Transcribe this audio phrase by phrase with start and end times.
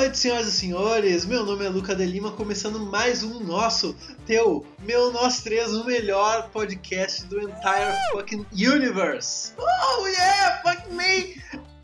[0.00, 1.26] Noite, senhoras e senhores.
[1.26, 3.94] Meu nome é Luca de Lima, começando mais um nosso,
[4.24, 9.52] teu, meu, nós três, o melhor podcast do entire fucking universe.
[9.58, 11.36] Oh yeah, fuck me!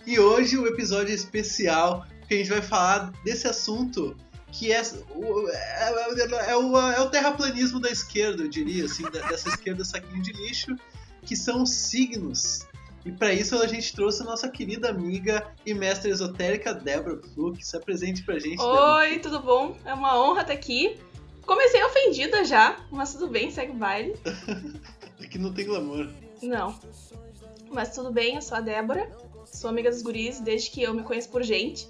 [0.06, 4.16] E hoje o episódio é especial, porque a gente vai falar desse assunto
[4.50, 4.80] que é
[5.14, 9.84] o, é, é, é, o, é o terraplanismo da esquerda, eu diria, assim, dessa esquerda
[9.84, 10.74] saquinho de lixo,
[11.20, 12.65] que são os signos.
[13.06, 17.64] E para isso a gente trouxe a nossa querida amiga e mestra esotérica Débora Fluke.
[17.64, 18.60] Se apresente pra gente.
[18.60, 19.22] Oi, Débora.
[19.22, 19.76] tudo bom?
[19.84, 20.98] É uma honra estar aqui.
[21.46, 24.16] Comecei ofendida já, mas tudo bem, segue o baile.
[25.22, 26.08] Aqui não tem glamour.
[26.42, 26.76] Não.
[27.70, 29.08] Mas tudo bem, eu sou a Débora,
[29.44, 31.88] sou amiga dos guris desde que eu me conheço por gente.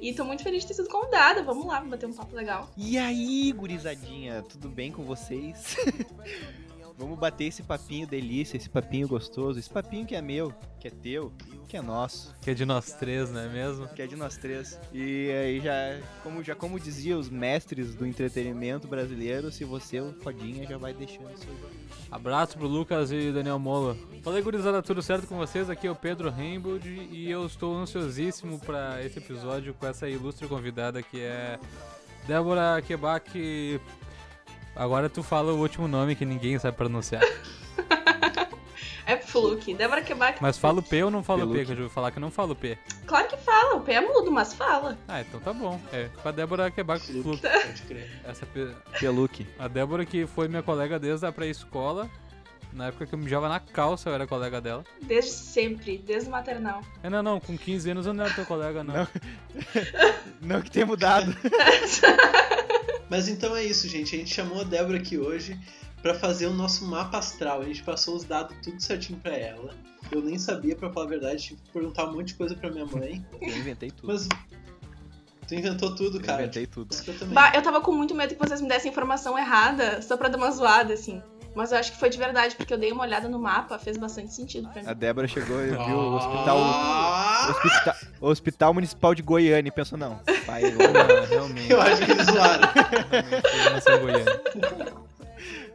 [0.00, 1.44] E tô muito feliz de ter sido convidada.
[1.44, 2.68] Vamos lá, bater um papo legal.
[2.76, 5.76] E aí, gurizadinha, tudo bem com vocês?
[6.96, 10.90] Vamos bater esse papinho delícia, esse papinho gostoso, esse papinho que é meu, que é
[10.90, 11.32] teu,
[11.68, 12.32] que é nosso.
[12.40, 13.88] Que é de nós três, não é mesmo?
[13.88, 14.78] Que é de nós três.
[14.92, 20.02] E aí já, como, já como dizia os mestres do entretenimento brasileiro, se você é
[20.02, 21.52] o fodinha, já vai deixando seu
[22.10, 23.96] Abraço pro Lucas e Daniel Mola.
[24.22, 25.68] Falei, gurizada, tudo certo com vocês?
[25.68, 30.46] Aqui é o Pedro Rainbold e eu estou ansiosíssimo para esse episódio com essa ilustre
[30.46, 31.58] convidada que é
[32.26, 33.80] Débora Quebac
[34.76, 37.22] Agora tu fala o último nome que ninguém sabe pronunciar.
[39.06, 39.72] é Fluke.
[39.74, 40.42] Débora Quebac.
[40.42, 41.64] Mas fala o P ou não fala o P?
[41.64, 42.76] Que eu já vou falar que não fala o P.
[43.06, 44.98] Claro que fala, o P é mudo, mas fala.
[45.06, 45.80] Ah, então tá bom.
[45.92, 47.42] É, com a Débora Quebac Fluke.
[47.42, 48.10] Pode crer.
[48.24, 48.74] Essa P...
[48.98, 49.46] Peluque.
[49.58, 52.10] A Débora que foi minha colega desde a pré-escola.
[52.72, 54.82] Na época que eu mijava na calça, eu era colega dela.
[55.00, 56.82] Desde sempre, desde o maternal.
[57.04, 58.94] É, não, não, com 15 anos eu não era teu colega, não.
[58.94, 59.08] Não,
[60.56, 61.32] não que tenha mudado.
[63.14, 64.16] Mas então é isso, gente.
[64.16, 65.56] A gente chamou a Débora aqui hoje
[66.02, 67.60] para fazer o nosso mapa astral.
[67.60, 69.72] A gente passou os dados tudo certinho para ela.
[70.10, 72.72] Eu nem sabia, para falar a verdade, tive que perguntar um monte de coisa para
[72.72, 73.24] minha mãe.
[73.40, 74.12] Eu inventei tudo.
[74.12, 74.28] Mas
[75.46, 76.40] Tu inventou tudo, cara.
[76.42, 76.92] Eu inventei tudo.
[77.06, 80.28] Eu, bah, eu tava com muito medo que vocês me dessem informação errada, só pra
[80.28, 81.22] dar uma zoada, assim.
[81.54, 83.96] Mas eu acho que foi de verdade, porque eu dei uma olhada no mapa, fez
[83.96, 84.88] bastante sentido pra mim.
[84.88, 89.72] A Débora chegou e viu o hospital, o hospital, o hospital Municipal de Goiânia e
[89.72, 91.70] pensou, não, pai, não, realmente.
[91.70, 92.68] Eu acho que eles zoaram.
[94.94, 95.04] Eu.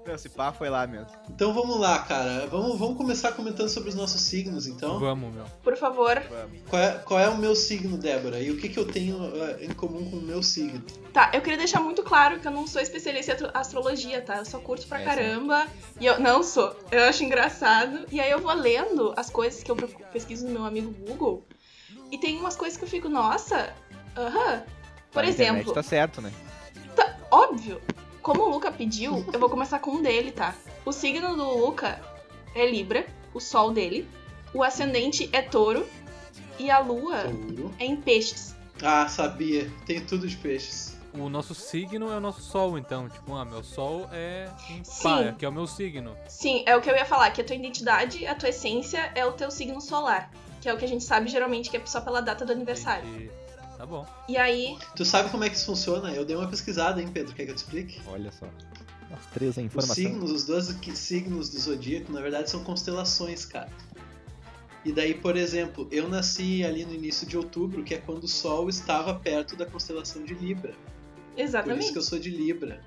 [0.10, 1.06] Não, esse pá foi lá mesmo.
[1.30, 2.48] Então vamos lá, cara.
[2.48, 5.00] Vamos, vamos começar comentando sobre os nossos signos, então?
[5.00, 5.46] Vamos, meu.
[5.62, 6.20] Por favor.
[6.28, 6.62] Vamos.
[6.68, 8.40] Qual é, qual é o meu signo, Débora?
[8.40, 10.82] E o que, que eu tenho uh, em comum com o meu signo?
[11.14, 14.38] Tá, eu queria deixar muito claro que eu não sou especialista em astrologia, tá?
[14.38, 15.66] Eu só curto pra é, caramba.
[15.66, 16.00] Sim.
[16.00, 16.76] E eu não sou.
[16.92, 18.08] Eu acho engraçado.
[18.12, 19.76] E aí eu vou lendo as coisas que eu
[20.12, 21.46] pesquiso no meu amigo Google.
[22.12, 23.74] E tem umas coisas que eu fico, nossa,
[24.18, 24.38] aham.
[24.38, 24.64] Uh -huh.
[25.12, 25.74] Por a exemplo.
[25.74, 26.31] tá certo, né?
[26.96, 27.81] Tá, óbvio
[28.22, 30.53] como o Luca pediu, eu vou começar com um dele, tá?
[30.86, 32.00] O signo do Luca
[32.53, 34.08] é Libra, o sol dele.
[34.53, 35.88] O ascendente é touro.
[36.59, 37.74] E a lua touro.
[37.80, 38.56] é em peixes.
[38.84, 39.72] Ah, sabia.
[39.86, 40.97] Tem tudo de peixes.
[41.14, 43.09] O nosso signo é o nosso sol, então.
[43.09, 46.16] Tipo, ah, meu sol é em pá, que é o meu signo.
[46.28, 49.26] Sim, é o que eu ia falar, que a tua identidade, a tua essência é
[49.26, 50.30] o teu signo solar.
[50.62, 53.08] Que é o que a gente sabe geralmente que é só pela data do aniversário.
[53.08, 53.31] Entendi.
[53.78, 54.06] Tá bom.
[54.28, 54.78] E aí.
[54.96, 56.12] Tu sabe como é que isso funciona?
[56.12, 57.34] Eu dei uma pesquisada, hein, Pedro?
[57.34, 58.02] Quer que eu te explique?
[58.08, 58.46] Olha só.
[59.12, 59.94] As três a informação.
[59.94, 63.70] Os signos, os 12 signos do zodíaco, na verdade, são constelações, cara.
[64.84, 68.28] E daí, por exemplo, eu nasci ali no início de outubro, que é quando o
[68.28, 70.74] Sol estava perto da constelação de Libra.
[71.36, 71.78] Exatamente.
[71.78, 72.81] Por isso que eu sou de Libra.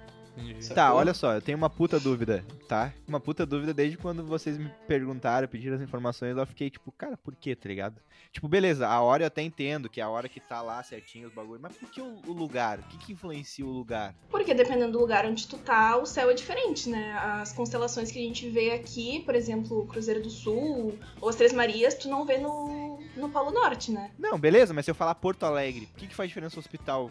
[0.75, 2.93] Tá, olha só, eu tenho uma puta dúvida, tá?
[3.07, 7.17] Uma puta dúvida desde quando vocês me perguntaram, pediram as informações, eu fiquei tipo, cara,
[7.17, 8.01] por quê, tá ligado?
[8.33, 11.29] Tipo, beleza, a hora eu até entendo, que é a hora que tá lá certinho
[11.29, 12.79] os bagulhos, mas por que o, o lugar?
[12.79, 14.15] O que, que influencia o lugar?
[14.31, 17.13] Porque dependendo do lugar onde tu tá, o céu é diferente, né?
[17.13, 21.37] As constelações que a gente vê aqui, por exemplo, o Cruzeiro do Sul ou as
[21.37, 24.11] Três Marias, tu não vê no, no Polo Norte, né?
[24.19, 27.11] Não, beleza, mas se eu falar Porto Alegre, o que, que faz diferença no hospital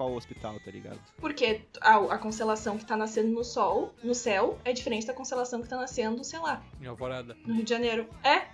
[0.00, 0.98] qual hospital, tá ligado?
[1.18, 5.60] Porque a, a, constelação que tá nascendo no sol, no céu, é diferente da constelação
[5.60, 6.62] que tá nascendo, sei lá.
[6.80, 7.36] Em Alvorada.
[7.46, 8.08] No Rio de Janeiro.
[8.24, 8.46] É.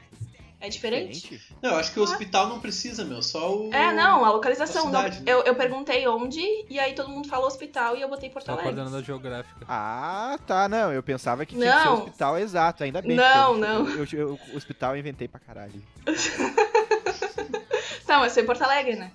[0.59, 1.21] É diferente?
[1.21, 1.55] diferente?
[1.63, 3.23] Não, eu acho que o hospital não precisa, meu.
[3.23, 3.73] Só o.
[3.73, 4.85] É, não, a localização.
[4.85, 5.33] A cidade, não, né?
[5.33, 8.65] eu, eu perguntei onde, e aí todo mundo falou hospital e eu botei Porto Alegre.
[8.65, 9.67] coordenadora geográfica.
[9.69, 10.93] Ah, tá, não.
[10.93, 11.77] Eu pensava que tinha não.
[11.77, 13.17] que ser hospital exato, ainda bem.
[13.17, 13.89] Não, eu, não.
[13.89, 15.81] Eu, eu, o hospital eu inventei pra caralho.
[18.05, 19.13] tá, mas foi em Porto Alegre, né?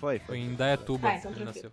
[0.00, 0.26] Foi, foi.
[0.26, 1.08] Foi em Dayatuba.
[1.08, 1.70] Ah, então ele nasceu.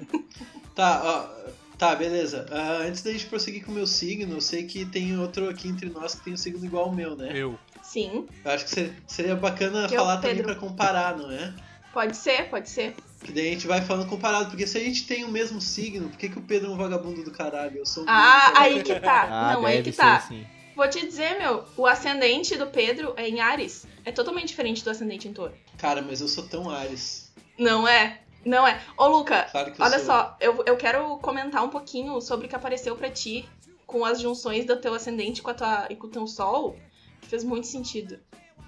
[0.74, 1.66] tá, ó.
[1.78, 2.46] Tá, beleza.
[2.50, 5.68] Uh, antes da gente prosseguir com o meu signo, eu sei que tem outro aqui
[5.68, 7.30] entre nós que tem um signo igual ao meu, né?
[7.34, 7.58] Eu.
[7.82, 8.26] Sim.
[8.44, 11.54] Eu acho que seria bacana que é falar também pra comparar, não é?
[11.92, 12.94] Pode ser, pode ser.
[13.22, 16.08] Que daí a gente vai falando comparado, porque se a gente tem o mesmo signo,
[16.08, 17.78] por que, que o Pedro é um vagabundo do caralho?
[17.78, 19.22] Eu sou um Ah, aí que tá.
[19.22, 20.16] Ah, não, aí que tá.
[20.16, 20.46] Assim.
[20.74, 23.86] Vou te dizer, meu, o ascendente do Pedro é em Ares.
[24.04, 25.54] É totalmente diferente do ascendente em Touro.
[25.78, 27.25] Cara, mas eu sou tão Ares.
[27.58, 28.20] Não é?
[28.44, 28.80] Não é.
[28.96, 30.06] Ô, Luca, Claro que olha sou.
[30.06, 33.48] só, eu, eu quero comentar um pouquinho sobre o que apareceu pra ti
[33.86, 36.76] com as junções do teu ascendente com, a tua, e com o teu sol,
[37.20, 38.18] que fez muito sentido.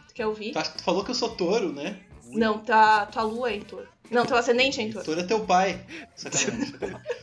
[0.09, 0.53] Tu quer ouvir?
[0.53, 2.01] Tu, tu falou que eu sou touro, né?
[2.27, 3.89] Não, tua, tua lua é em touro.
[4.11, 5.05] Não, teu ascendente é em touro.
[5.05, 5.81] Touro é teu pai.
[6.17, 6.75] Sacanagem.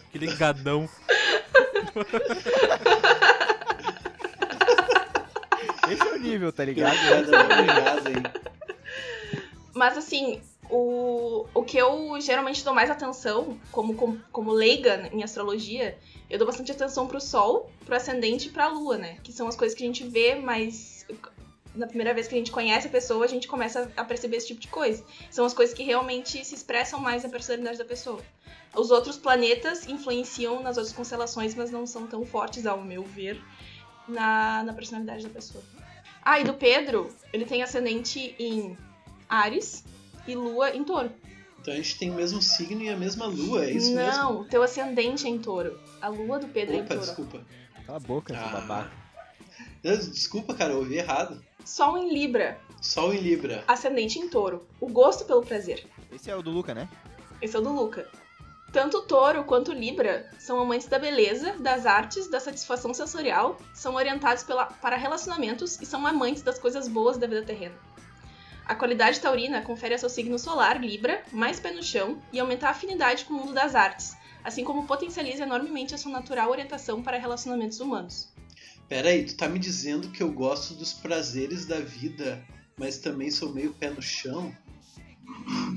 [0.09, 0.88] Aquele gadão.
[5.89, 6.95] Esse é o nível, tá ligado?
[6.95, 8.23] Obrigado, obrigado, hein?
[9.73, 15.23] Mas assim, o, o que eu geralmente dou mais atenção, como, como, como leiga em
[15.23, 15.97] astrologia,
[16.29, 19.17] eu dou bastante atenção pro Sol, pro Ascendente e pra Lua, né?
[19.23, 21.06] Que são as coisas que a gente vê, mas
[21.75, 24.47] na primeira vez que a gente conhece a pessoa, a gente começa a perceber esse
[24.47, 25.03] tipo de coisa.
[25.29, 28.21] São as coisas que realmente se expressam mais na personalidade da pessoa.
[28.73, 33.41] Os outros planetas influenciam nas outras constelações, mas não são tão fortes, ao meu ver,
[34.07, 35.63] na, na personalidade da pessoa.
[36.21, 38.77] Ah, e do Pedro, ele tem ascendente em
[39.29, 39.83] Ares
[40.27, 41.12] e Lua em Touro.
[41.62, 44.22] Então a gente tem o mesmo signo e a mesma lua, é isso mesmo?
[44.24, 45.80] não, teu ascendente é em Touro.
[46.01, 47.06] A Lua do Pedro é em Opa, Touro.
[47.06, 47.42] desculpa.
[47.86, 48.48] Cala a boca, Ah.
[48.50, 48.92] babaca.
[49.83, 51.44] Desculpa, cara, eu ouvi errado.
[51.63, 53.63] Sol em Libra, Sol em Libra.
[53.68, 54.66] ascendente em Touro.
[54.80, 55.86] O gosto pelo prazer.
[56.12, 56.88] Esse é o do Luca, né?
[57.42, 58.07] Esse é o do Luca.
[58.72, 64.44] Tanto Touro quanto Libra são amantes da beleza, das artes, da satisfação sensorial, são orientados
[64.44, 67.75] pela- para relacionamentos e são amantes das coisas boas da vida terrena.
[68.65, 72.67] A qualidade taurina confere a seu signo solar, Libra, mais pé no chão e aumenta
[72.67, 77.03] a afinidade com o mundo das artes, assim como potencializa enormemente a sua natural orientação
[77.03, 78.33] para relacionamentos humanos.
[78.89, 82.44] Pera aí, tu tá me dizendo que eu gosto dos prazeres da vida,
[82.75, 84.56] mas também sou meio pé no chão?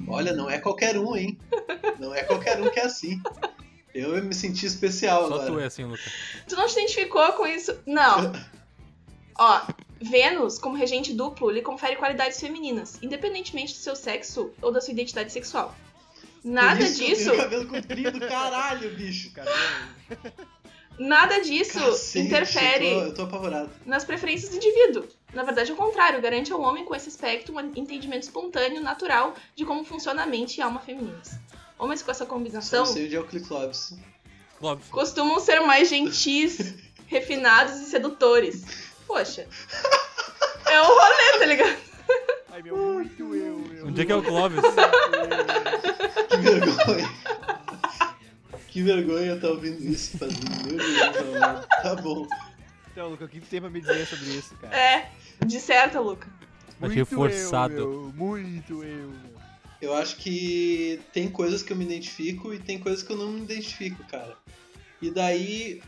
[0.06, 1.38] Olha, não é qualquer um, hein?
[1.98, 3.20] Não é qualquer um que é assim.
[3.94, 5.52] Eu me senti especial Só agora.
[5.52, 6.02] tu é assim, Luca.
[6.46, 7.78] Tu não te identificou com isso?
[7.86, 8.32] Não.
[9.38, 9.60] Ó,
[10.00, 14.92] Vênus, como regente duplo, lhe confere qualidades femininas, independentemente do seu sexo ou da sua
[14.92, 15.74] identidade sexual.
[16.44, 19.32] Nada isso disso, cabelo comprido, caralho, bicho.
[20.98, 25.04] nada disso Cacete, interfere Eu tô, eu tô nas preferências do indivíduo.
[25.34, 29.34] Na verdade, é o contrário, garante ao homem com esse aspecto um entendimento espontâneo, natural
[29.54, 31.38] de como funciona a mente e a alma femininas.
[31.78, 33.94] Homens com essa Só combinação não sei Cliclobs.
[34.58, 34.88] Clóvis.
[34.88, 36.74] costumam ser mais gentis,
[37.06, 38.87] refinados e sedutores.
[39.08, 39.48] Poxa.
[40.66, 41.76] É um rolê, tá ligado?
[42.52, 43.86] Ai, meu, muito eu, meu.
[43.86, 44.60] Onde é que é o Clóvis?
[46.28, 47.10] Que vergonha.
[48.68, 50.44] que vergonha tá ouvindo isso, fazendo.
[50.66, 51.66] Meu Deus, amado.
[51.82, 52.28] Tá bom.
[52.92, 54.76] Então, Luca, o que tu tem pra me dizer sobre isso, cara?
[54.76, 55.10] É,
[55.46, 56.28] disserta, Luca.
[56.80, 57.74] Achei Muito forçado.
[57.74, 59.38] Eu, meu, muito eu, meu.
[59.80, 63.30] Eu acho que tem coisas que eu me identifico e tem coisas que eu não
[63.30, 64.36] me identifico, cara.
[65.00, 65.80] E daí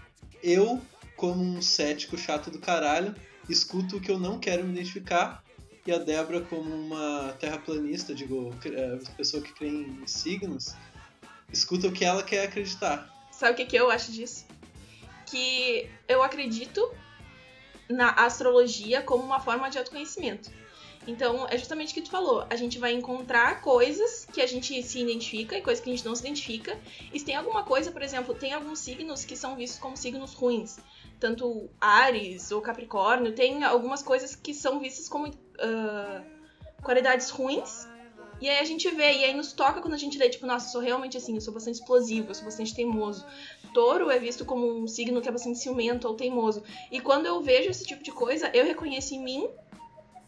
[0.42, 0.80] eu,
[1.20, 3.14] como um cético chato do caralho,
[3.46, 5.44] escuto o que eu não quero me identificar.
[5.86, 10.74] E a Débora, como uma terraplanista, digo, é, pessoa que crê em signos,
[11.52, 13.28] escuta o que ela quer acreditar.
[13.30, 14.46] Sabe o que, que eu acho disso?
[15.26, 16.90] Que eu acredito
[17.86, 20.50] na astrologia como uma forma de autoconhecimento.
[21.06, 22.46] Então, é justamente o que tu falou.
[22.48, 26.04] A gente vai encontrar coisas que a gente se identifica e coisas que a gente
[26.04, 26.78] não se identifica.
[27.12, 30.34] E se tem alguma coisa, por exemplo, tem alguns signos que são vistos como signos
[30.34, 30.78] ruins.
[31.20, 36.22] Tanto Ares ou Capricórnio, tem algumas coisas que são vistas como ah,
[36.82, 37.86] qualidades ruins.
[38.40, 40.66] E aí a gente vê, e aí nos toca quando a gente lê, tipo, nossa,
[40.66, 43.26] eu sou realmente assim, eu sou bastante explosivo, eu sou bastante teimoso.
[43.74, 46.62] Touro é visto como um signo que é bastante ciumento ou teimoso.
[46.90, 49.50] E quando eu vejo esse tipo de coisa, eu reconheço em mim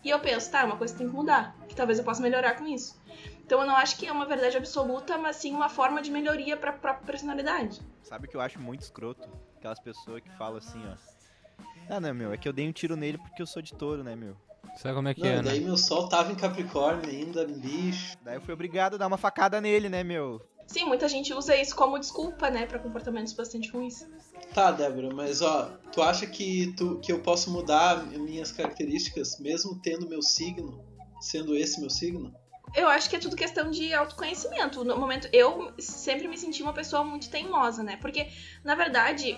[0.05, 2.67] e eu penso, tá, uma coisa tem que mudar, que talvez eu possa melhorar com
[2.67, 3.01] isso.
[3.47, 6.57] Então eu não acho que é uma verdade absoluta, mas sim uma forma de melhoria
[6.57, 7.81] pra própria personalidade.
[8.03, 9.27] Sabe o que eu acho muito escroto?
[9.63, 10.97] Aquelas pessoas que falam assim, ó.
[11.89, 14.03] Ah, não, meu, é que eu dei um tiro nele porque eu sou de touro,
[14.03, 14.37] né, meu?
[14.75, 15.67] Sabe como é que Não, é, daí né?
[15.67, 18.17] meu sol tava em Capricórnio ainda, bicho.
[18.25, 20.43] Daí eu fui obrigado a dar uma facada nele, né, meu?
[20.67, 24.05] Sim, muita gente usa isso como desculpa, né, pra comportamentos bastante ruins.
[24.53, 29.81] Tá, Débora, mas ó, tu acha que, tu, que eu posso mudar minhas características mesmo
[29.81, 30.85] tendo meu signo,
[31.21, 32.35] sendo esse meu signo?
[32.75, 34.85] Eu acho que é tudo questão de autoconhecimento.
[34.85, 37.99] No momento, eu sempre me senti uma pessoa muito teimosa, né?
[38.01, 38.29] Porque,
[38.65, 39.37] na verdade,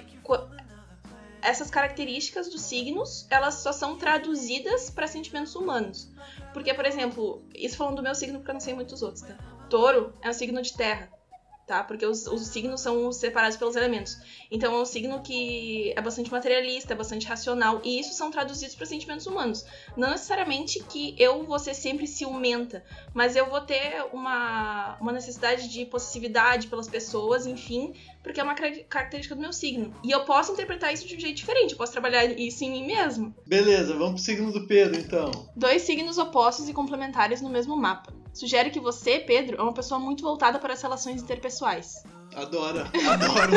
[1.43, 6.11] essas características dos signos, elas só são traduzidas para sentimentos humanos.
[6.53, 9.37] Porque, por exemplo, isso falando do meu signo, porque eu não sei muitos outros, tá?
[9.69, 11.11] Touro é um signo de terra,
[11.67, 11.83] tá?
[11.83, 14.17] Porque os, os signos são separados pelos elementos.
[14.51, 18.75] Então é um signo que é bastante materialista, é bastante racional, e isso são traduzidos
[18.75, 19.65] para sentimentos humanos.
[19.97, 25.69] Não necessariamente que eu vou ser sempre ciumenta, mas eu vou ter uma, uma necessidade
[25.69, 29.95] de possessividade pelas pessoas, enfim, porque é uma car- característica do meu signo.
[30.03, 32.87] E eu posso interpretar isso de um jeito diferente, eu posso trabalhar isso em mim
[32.87, 33.35] mesmo.
[33.47, 35.31] Beleza, vamos pro signo do Pedro então.
[35.57, 38.13] Dois signos opostos e complementares no mesmo mapa.
[38.35, 42.03] Sugere que você, Pedro, é uma pessoa muito voltada para as relações interpessoais.
[42.35, 43.53] Adoro, adoro.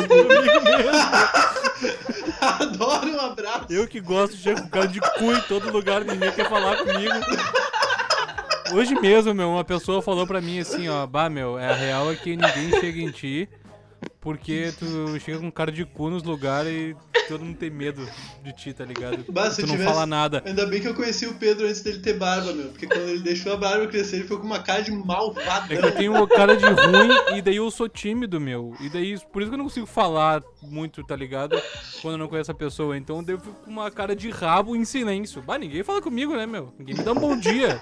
[2.40, 3.66] adoro um abraço.
[3.70, 6.78] Eu que gosto de chegar com cara de cu em todo lugar, ninguém quer falar
[6.78, 7.16] comigo.
[8.72, 12.12] Hoje mesmo, meu, uma pessoa falou pra mim assim, ó, bah, meu, é a real
[12.12, 13.50] é que ninguém chega em ti
[14.22, 16.96] porque tu chega com cara de cu nos lugares e
[17.28, 18.08] todo mundo tem medo
[18.44, 19.26] de ti, tá ligado?
[19.32, 20.42] Bah, tu não tivesse- fala nada.
[20.46, 22.68] Ainda bem que eu conheci o Pedro antes dele ter barba, meu.
[22.70, 25.68] Porque quando ele deixou a barba crescer, ele ficou com uma cara de malvadão.
[25.70, 28.74] É que eu tenho cara de ruim e daí eu sou tímido, meu.
[28.80, 31.62] E daí, por isso que eu não consigo falar muito, tá ligado?
[32.02, 32.98] Quando eu não conheço a pessoa.
[32.98, 35.42] Então daí eu fico com uma cara de rabo em silêncio.
[35.42, 36.74] Bah, ninguém fala comigo, né, meu?
[36.80, 37.82] Ninguém me dá um bom dia.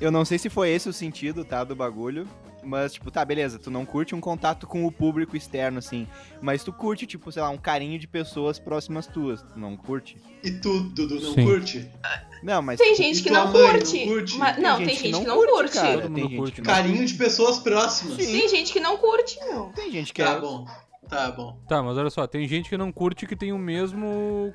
[0.00, 2.26] Eu não sei se foi esse o sentido, tá, do bagulho.
[2.62, 6.06] Mas, tipo, tá, beleza, tu não curte um contato com o público externo, assim.
[6.42, 9.42] Mas tu curte, tipo, sei lá, um carinho de pessoas próximas tuas.
[9.42, 10.16] Tu não curte?
[10.44, 11.44] E tu, Dudu, não Sim.
[11.44, 11.90] curte?
[12.42, 12.78] Não, mas.
[12.78, 14.06] Tem gente que não curte.
[14.38, 15.74] mas- não, tem gente, que não curte.
[15.74, 15.92] cara.
[15.94, 16.62] Todo mundo tem gente curte.
[16.62, 18.16] Carinho de pessoas próximas.
[18.22, 18.38] Sim.
[18.38, 19.72] Tem gente que não curte, meu.
[19.74, 20.40] Tem gente que Tá é.
[20.40, 20.66] bom,
[21.08, 21.58] tá bom.
[21.68, 24.52] Tá, mas olha só, tem gente que não curte que tem o mesmo.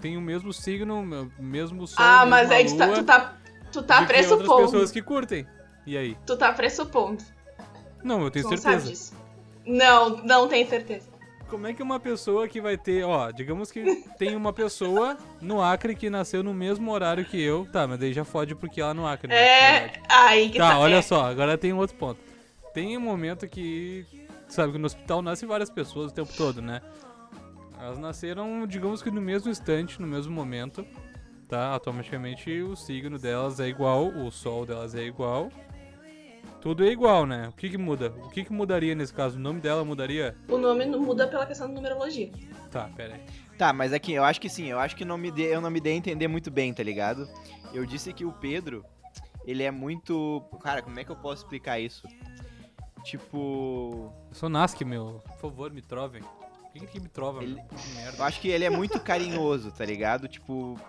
[0.00, 1.00] Tem o mesmo signo,
[1.38, 2.04] o mesmo sol.
[2.04, 3.36] ah, mas aí tu tá, tu tá,
[3.72, 4.62] tu tá que outras pressupondo.
[4.64, 5.46] pessoas que curtem.
[5.86, 6.16] E aí?
[6.26, 7.22] Tu tá pressupondo.
[8.04, 8.90] Não, eu Tu tenho não sabe certeza.
[8.90, 9.14] disso.
[9.66, 11.08] Não, não tem certeza.
[11.48, 15.62] Como é que uma pessoa que vai ter, ó, digamos que tem uma pessoa no
[15.62, 18.92] Acre que nasceu no mesmo horário que eu, tá, mas daí já fode porque ela
[18.94, 19.36] no Acre, né?
[19.36, 20.00] É, Verdade.
[20.08, 20.78] aí que Tá, tá.
[20.78, 21.02] olha é.
[21.02, 22.18] só, agora tem um outro ponto.
[22.72, 24.04] Tem um momento que,
[24.48, 26.80] sabe, que no hospital nascem várias pessoas o tempo todo, né?
[27.80, 30.84] Elas nasceram, digamos que no mesmo instante, no mesmo momento,
[31.46, 31.66] tá?
[31.68, 35.50] Automaticamente o signo delas é igual, o sol delas é igual.
[36.64, 37.48] Tudo é igual, né?
[37.48, 38.10] O que que muda?
[38.24, 39.36] O que que mudaria nesse caso?
[39.36, 40.34] O nome dela mudaria?
[40.48, 42.30] O nome não muda pela questão da numerologia.
[42.70, 43.20] Tá, pera aí.
[43.58, 45.70] Tá, mas aqui, eu acho que sim, eu acho que não me dê, eu não
[45.70, 47.28] me dei a entender muito bem, tá ligado?
[47.74, 48.82] Eu disse que o Pedro,
[49.44, 50.42] ele é muito.
[50.62, 52.08] Cara, como é que eu posso explicar isso?
[53.04, 54.10] Tipo.
[54.30, 55.20] Eu sou Nask, meu.
[55.32, 56.22] Por favor, me trovem.
[56.72, 57.64] Quem que me trova, Ele- meu?
[57.64, 60.26] Que Eu acho que ele é muito carinhoso, tá ligado?
[60.28, 60.80] Tipo.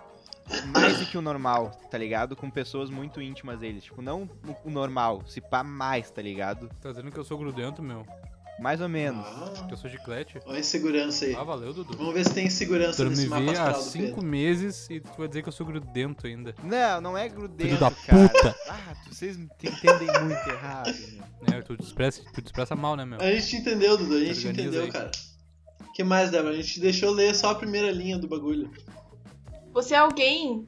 [0.72, 2.36] Mais do que o normal, tá ligado?
[2.36, 3.80] Com pessoas muito íntimas dele.
[3.80, 4.28] Tipo, não
[4.64, 6.68] o- normal, se pá mais, tá ligado?
[6.80, 8.06] Tá dizendo que eu sou grudento, meu.
[8.58, 9.26] Mais ou menos.
[9.26, 10.38] Ah, Que eu sou chiclete.
[10.46, 11.34] olha a insegurança aí.
[11.34, 11.94] Ah, valeu, Dudu.
[11.94, 14.22] Vamos ver se tem segurança Tu nesse me mapa há astral do cinco Pedro.
[14.24, 16.54] meses e tu vai dizer que eu sou grudento ainda.
[16.62, 18.28] Não, não é grudento, Filho da cara.
[18.28, 18.56] puta.
[18.70, 20.94] Ah, vocês entendem muito errado,
[21.42, 21.58] meu.
[21.58, 23.20] É, tu te expressa, tu te expressa mal, né, meu?
[23.20, 24.90] A gente entendeu, Dudu, a gente entendeu, aí.
[24.90, 25.10] cara.
[25.86, 26.54] O que mais, Débora?
[26.54, 28.70] A gente deixou ler só a primeira linha do bagulho.
[29.76, 30.66] Você é alguém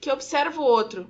[0.00, 1.08] que observa o outro,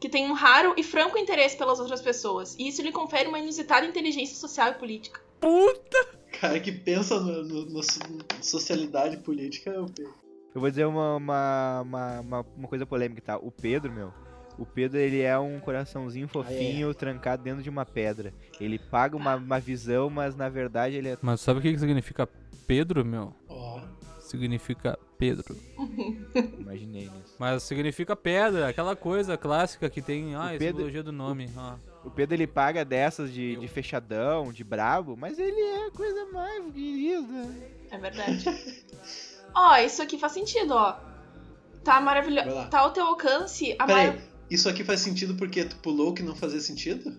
[0.00, 3.38] que tem um raro e franco interesse pelas outras pessoas, e isso lhe confere uma
[3.38, 5.20] inusitada inteligência social e política.
[5.38, 6.08] Puta!
[6.40, 10.14] Cara que pensa so- socialidade política é o Pedro.
[10.54, 13.36] Eu vou dizer uma, uma, uma, uma, uma coisa polêmica, tá?
[13.36, 14.10] O Pedro, meu.
[14.58, 18.32] O Pedro, ele é um coraçãozinho fofinho trancado dentro de uma pedra.
[18.58, 21.18] Ele paga uma, uma visão, mas na verdade ele é.
[21.20, 22.26] Mas sabe o que significa
[22.66, 23.34] Pedro, meu?
[23.46, 23.57] Ó,
[24.28, 25.56] Significa Pedro.
[26.58, 27.34] Imaginei nisso.
[27.38, 30.34] Mas significa pedra, aquela coisa clássica que tem.
[30.34, 31.50] Ah, O Pedro- simbologia do nome.
[31.56, 31.76] Ah.
[32.04, 36.26] O Pedro, ele paga dessas de, de fechadão, de brabo, mas ele é a coisa
[36.26, 37.54] mais querida.
[37.90, 38.44] É verdade.
[39.54, 40.96] ó, isso aqui faz sentido, ó.
[41.82, 42.68] Tá maravilhoso.
[42.70, 44.22] Tá ao teu alcance a peraí, maior...
[44.50, 47.12] isso aqui faz sentido porque tu pulou o que não fazia sentido?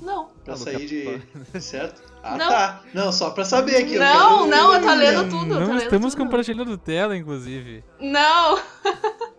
[0.00, 0.28] Não.
[0.44, 1.22] Pra sair de.
[1.60, 2.02] Certo?
[2.22, 2.48] Ah, Não.
[2.48, 2.82] tá.
[2.94, 3.94] Não, só pra saber aqui.
[3.94, 5.54] eu Não, quero- não, eu tô lendo tudo.
[5.54, 6.24] eu tô Não lendo estamos tudo.
[6.24, 7.84] compartilhando tela, inclusive.
[8.00, 8.58] Não!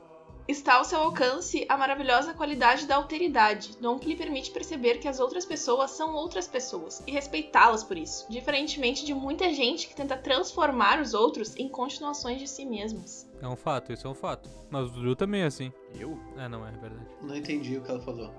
[0.48, 5.08] Está ao seu alcance a maravilhosa qualidade da alteridade, dom que lhe permite perceber que
[5.08, 9.96] as outras pessoas são outras pessoas e respeitá-las por isso, diferentemente de muita gente que
[9.96, 13.26] tenta transformar os outros em continuações de si mesmos.
[13.42, 14.50] É um fato, isso é um fato.
[14.70, 15.72] Mas o Dudu também é assim.
[15.98, 16.20] Eu?
[16.36, 17.06] É, não é verdade.
[17.22, 18.34] Não entendi o que ela falou.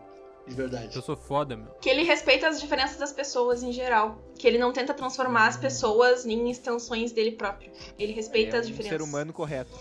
[0.47, 0.95] De verdade.
[0.97, 1.73] Eu sou foda, meu.
[1.81, 5.57] Que ele respeita as diferenças das pessoas em geral, que ele não tenta transformar as
[5.57, 7.71] pessoas em extensões dele próprio.
[7.99, 8.99] Ele respeita é as um diferenças.
[8.99, 9.73] ser humano correto.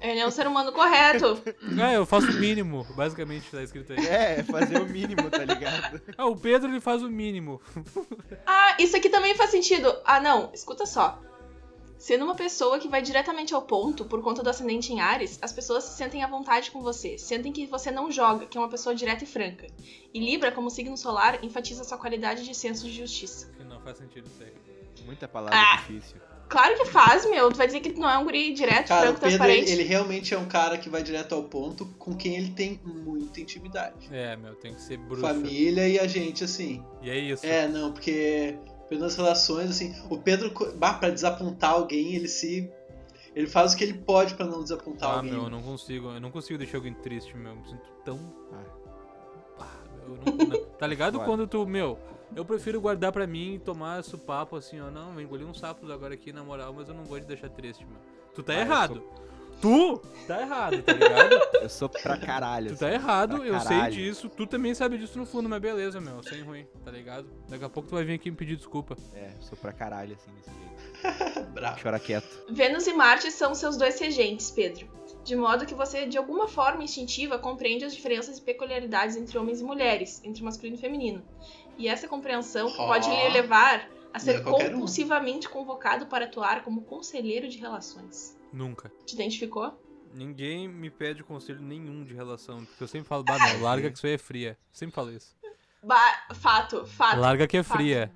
[0.00, 1.42] Ele é um ser humano correto.
[1.80, 4.06] Ah, eu faço o mínimo, basicamente, tá escrito aí.
[4.06, 6.02] É, fazer o mínimo, tá ligado?
[6.18, 7.60] Ah, o Pedro ele faz o mínimo.
[8.44, 9.96] Ah, isso aqui também faz sentido.
[10.04, 11.18] Ah, não, escuta só.
[11.98, 15.52] Sendo uma pessoa que vai diretamente ao ponto por conta do ascendente em Ares, as
[15.52, 18.68] pessoas se sentem à vontade com você, sentem que você não joga, que é uma
[18.68, 19.66] pessoa direta e franca.
[20.12, 23.50] E Libra, como signo solar, enfatiza sua qualidade de senso de justiça.
[23.66, 24.52] Não faz sentido isso aí.
[25.04, 25.76] Muita palavra Ah.
[25.76, 26.16] difícil.
[26.48, 27.50] Claro que faz, meu.
[27.50, 29.70] Tu vai dizer que tu não é um guri direto, Cara, franco, Pedro, ele, transparente.
[29.72, 33.40] ele realmente é um cara que vai direto ao ponto com quem ele tem muita
[33.40, 34.08] intimidade.
[34.12, 35.22] É, meu, tem que ser bruxo.
[35.22, 36.84] Família e a gente, assim.
[37.02, 37.44] E é isso.
[37.44, 38.56] É, não, porque
[38.88, 42.70] pelas relações, assim, o Pedro, bah, pra desapontar alguém, ele se.
[43.34, 45.32] Ele faz o que ele pode pra não desapontar Ah, alguém.
[45.32, 46.08] meu, eu não consigo.
[46.10, 47.52] Eu não consigo deixar alguém triste, meu.
[47.52, 48.18] Eu me sinto tão.
[49.58, 49.64] Ah,
[50.06, 51.98] meu, Eu não- não- tá ligado quando tu, meu,
[52.34, 54.90] eu prefiro guardar pra mim e tomar esse papo assim, ó.
[54.90, 57.50] Não, eu engoli uns sapos agora aqui na moral, mas eu não vou te deixar
[57.50, 57.98] triste, meu.
[58.34, 59.02] Tu tá Ah, eu errado.
[59.60, 61.40] Tu tá errado, tá ligado?
[61.62, 62.70] Eu sou pra caralho.
[62.74, 63.94] tu tá errado, eu sei caralho.
[63.94, 64.28] disso.
[64.28, 66.22] Tu também sabe disso no fundo, mas beleza, meu.
[66.22, 67.26] Sem ruim, tá ligado?
[67.48, 68.96] Daqui a pouco tu vai vir aqui me pedir desculpa.
[69.14, 71.50] É, eu sou pra caralho, assim, desse jeito.
[71.52, 71.82] Bravo.
[71.82, 72.44] Chora quieto.
[72.50, 74.88] Vênus e Marte são seus dois regentes, Pedro.
[75.24, 79.60] De modo que você, de alguma forma instintiva, compreende as diferenças e peculiaridades entre homens
[79.60, 81.22] e mulheres, entre masculino e feminino.
[81.78, 82.86] E essa compreensão Ó.
[82.86, 84.72] pode lhe levar a Não ser é qualquer um.
[84.72, 88.36] compulsivamente convocado para atuar como conselheiro de relações.
[88.52, 88.90] Nunca.
[89.04, 89.78] Te identificou?
[90.14, 92.64] Ninguém me pede conselho nenhum de relação.
[92.64, 94.56] Porque eu sempre falo, bah, meu, larga que isso aí é fria.
[94.72, 95.34] Sempre falo isso.
[95.82, 97.20] Ba- fato, fato.
[97.20, 97.76] Larga que é fato.
[97.78, 98.10] fria.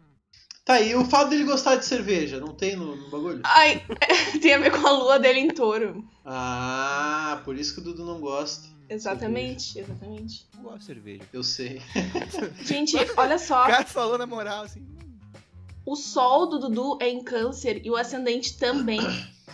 [0.64, 3.40] Tá, e o fato dele gostar de cerveja, não tem no, no bagulho?
[3.44, 3.84] Ai,
[4.40, 6.04] tem a ver com a lua dele em touro.
[6.24, 8.68] Ah, por isso que o Dudu não gosta.
[8.88, 10.46] Exatamente, exatamente.
[10.56, 11.22] Eu gosto de cerveja.
[11.32, 11.80] Eu sei.
[12.62, 13.64] Gente, olha só.
[13.64, 14.84] O cara falou na moral, assim.
[15.84, 19.00] O sol do Dudu é em câncer e o ascendente também.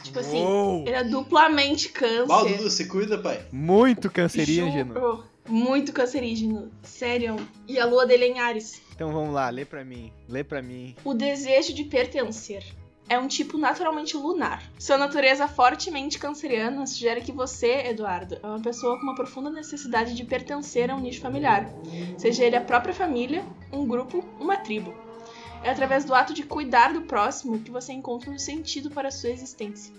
[0.02, 0.82] Tipo assim, Uou!
[0.86, 2.26] ele é duplamente câncer.
[2.26, 3.44] Mal, Dudu, se cuida, pai.
[3.50, 4.94] Muito cancerígeno.
[4.94, 5.24] Juro.
[5.48, 6.70] Muito cancerígeno.
[6.82, 7.36] Sério.
[7.68, 8.82] E a lua dele é em Ares.
[8.94, 10.12] Então vamos lá, lê pra mim.
[10.28, 10.94] Lê pra mim.
[11.04, 12.64] O desejo de pertencer.
[13.08, 14.64] É um tipo naturalmente lunar.
[14.80, 20.12] Sua natureza fortemente canceriana sugere que você, Eduardo, é uma pessoa com uma profunda necessidade
[20.12, 21.72] de pertencer a um nicho familiar,
[22.18, 24.92] seja ele a própria família, um grupo, uma tribo.
[25.62, 29.10] É através do ato de cuidar do próximo que você encontra um sentido para a
[29.10, 29.92] sua existência.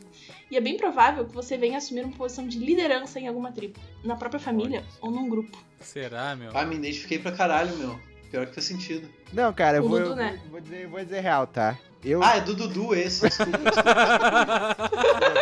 [0.50, 3.80] E é bem provável que você venha assumir uma posição de liderança em alguma tribo,
[4.04, 5.58] na própria família ou num grupo.
[5.80, 6.52] Será, meu?
[6.54, 8.00] Ah, me identifiquei pra caralho, meu.
[8.32, 9.08] Pior que faz sentido.
[9.34, 10.40] Não, cara, eu O vou, Dudu, eu né?
[10.52, 11.78] vou, dizer, vou dizer real, tá?
[12.04, 12.22] Eu.
[12.24, 13.58] Ah, é do Dudu esse, desculpa.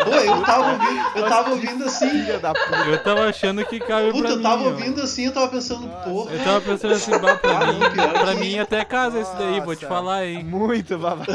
[0.06, 2.10] Pô, eu tava ouvindo, eu tava ouvindo assim.
[2.10, 2.76] Filha da puta.
[2.88, 6.10] Eu tava achando que caiu Puta, pra eu tava ouvindo assim, eu tava pensando, Nossa.
[6.10, 6.32] porra.
[6.32, 9.60] Eu tava pensando assim, bah, pra Ah, mim, pra que- mim até casa esse daí,
[9.62, 10.44] vou te falar, hein.
[10.44, 11.32] Muito babado.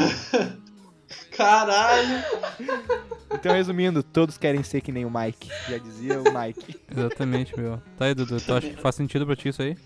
[1.36, 2.22] Caralho.
[3.32, 5.48] Então, resumindo, todos querem ser que nem o Mike.
[5.68, 6.80] Já dizia o Mike.
[6.90, 7.80] Exatamente, meu.
[7.96, 9.76] Tá aí, Dudu, tu acha que faz sentido pra ti isso aí?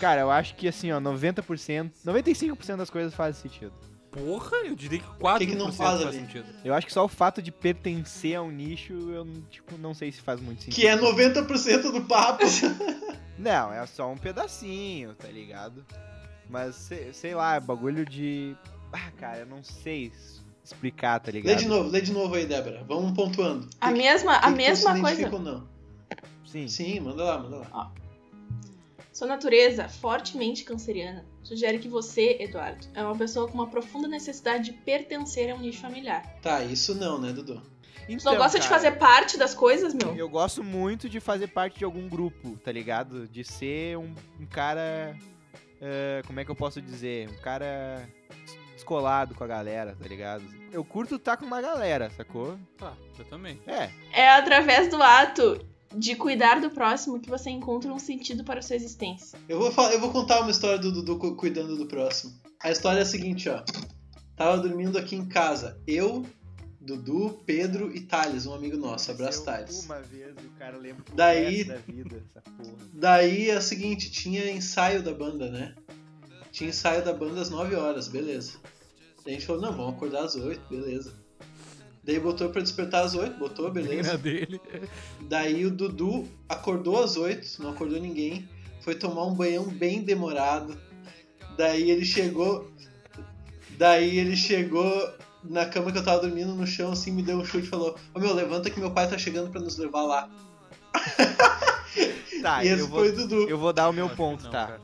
[0.00, 3.72] Cara, eu acho que assim, ó, 90%, 95% das coisas fazem sentido.
[4.10, 6.46] Porra, eu diria que 4% Que que não faz faz sentido.
[6.64, 10.10] Eu acho que só o fato de pertencer a um nicho, eu tipo, não sei
[10.10, 10.74] se faz muito sentido.
[10.74, 12.44] Que é 90% do papo.
[13.38, 15.84] Não, é só um pedacinho, tá ligado?
[16.48, 18.56] Mas, sei, sei lá, é bagulho de...
[18.90, 20.10] Ah, cara, eu não sei
[20.64, 21.54] explicar, tá ligado?
[21.54, 22.82] Lê de novo, lê de novo aí, Débora.
[22.88, 23.68] Vamos pontuando.
[23.78, 25.28] A Que- mesma, que a mesma coisa.
[25.30, 25.68] ou não?
[26.46, 26.66] Sim.
[26.66, 27.92] Sim, manda lá, manda lá.
[29.16, 34.64] Sua natureza, fortemente canceriana, sugere que você, Eduardo, é uma pessoa com uma profunda necessidade
[34.64, 36.22] de pertencer a um nicho familiar.
[36.42, 37.62] Tá, isso não, né, Dudu?
[37.62, 40.14] Tu Então, não gosta de cara, fazer parte das coisas, meu?
[40.14, 43.26] Eu gosto muito de fazer parte de algum grupo, tá ligado?
[43.26, 45.16] De ser um, um cara.
[45.80, 47.26] eh, como é que eu posso dizer?
[47.30, 48.06] Um cara
[48.44, 50.44] des- descolado com a galera, tá ligado?
[50.70, 52.58] Eu curto estar com uma galera, sacou?
[52.76, 53.58] Tá, eu também.
[53.66, 55.58] É, É através do ato
[55.94, 59.38] de cuidar do próximo que você encontra um sentido para a sua existência.
[59.48, 62.32] Eu vou, falar, eu vou contar uma história do Dudu cu- cuidando do próximo.
[62.62, 63.62] A história é a seguinte, ó.
[64.36, 65.80] Tava dormindo aqui em casa.
[65.86, 66.24] Eu,
[66.80, 69.10] Dudu, Pedro e Thales, um amigo nosso.
[69.10, 69.84] Abraço, Thales.
[69.84, 72.76] Uma vez e o cara lembra Daí- da vida, essa porra.
[72.92, 75.74] Daí é o seguinte, tinha ensaio da banda, né?
[76.52, 78.52] Tinha ensaio da banda às 9 horas, beleza.
[79.24, 81.12] Daí a gente falou, não, vamos acordar às 8, beleza.
[82.06, 84.16] Daí botou pra despertar às 8, botou, beleza.
[84.16, 84.60] dele.
[85.22, 88.48] Daí o Dudu acordou às 8, não acordou ninguém.
[88.80, 90.78] Foi tomar um banhão bem demorado.
[91.58, 92.70] Daí ele chegou.
[93.70, 97.44] Daí ele chegou na cama que eu tava dormindo no chão, assim, me deu um
[97.44, 100.30] chute e falou: Ô meu, levanta que meu pai tá chegando pra nos levar lá.
[102.42, 103.48] Tá, e esse eu vou, foi o Dudu.
[103.48, 104.66] eu vou dar o meu ponto, não, tá?
[104.66, 104.80] cara.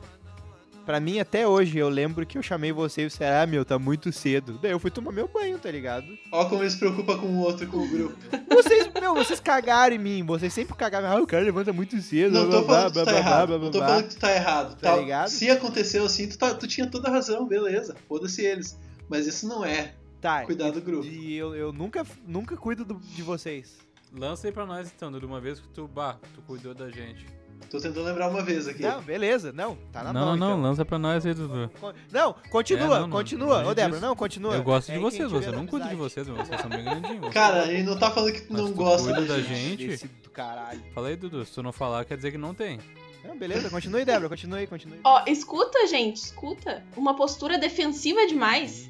[0.85, 3.79] Pra mim, até hoje, eu lembro que eu chamei você e você, ah, meu, tá
[3.79, 4.59] muito cedo.
[4.61, 6.05] Daí eu fui tomar meu banho, tá ligado?
[6.31, 8.17] Ó como ele se preocupa com o outro, com o grupo.
[8.49, 10.23] Vocês, meu, vocês cagaram em mim.
[10.25, 11.07] Vocês sempre cagaram.
[11.07, 12.33] Ah, o cara levanta muito cedo.
[12.33, 13.47] Não tô blá, falando que blá, tu tá blá, errado.
[13.47, 13.87] blá, Não tô blá.
[13.87, 14.75] falando que tu tá errado.
[14.79, 15.27] Tá ligado?
[15.29, 17.95] Se aconteceu assim, tu, tá- tu tinha toda a razão, beleza.
[18.07, 18.77] Foda-se eles.
[19.07, 21.05] Mas isso não é Tá, cuidar do grupo.
[21.05, 23.77] e eu, eu nunca, nunca cuido do- de vocês.
[24.15, 27.25] Lança aí pra nós então, Dudu, uma vez que tu, bah, tu cuidou da gente.
[27.69, 28.81] Tô tentando lembrar uma vez aqui.
[28.83, 29.51] Não, beleza.
[29.51, 30.61] Não, tá na não, mão, não, não, então.
[30.61, 31.71] lança pra nós aí, Dudu.
[32.11, 33.63] Não, continua, É, não, continua.
[33.63, 34.55] não Ô, Débora, não, continua.
[34.55, 36.83] Eu gosto É de quem vocês, você não cuida de vocês, meu, vocês são bem
[36.83, 37.33] grandinhos.
[37.33, 39.55] Cara, ele não tá falando que Mas não tu gosta da da gente.
[39.55, 39.85] gente.
[39.85, 40.81] Esse do caralho.
[40.93, 42.79] Fala aí, Dudu, se tu não falar, quer dizer que não tem.
[43.23, 44.99] Não, beleza, continue, Débora, continue, continue.
[45.03, 46.83] Ó, escuta, gente, escuta.
[46.95, 48.89] Uma postura defensiva demais,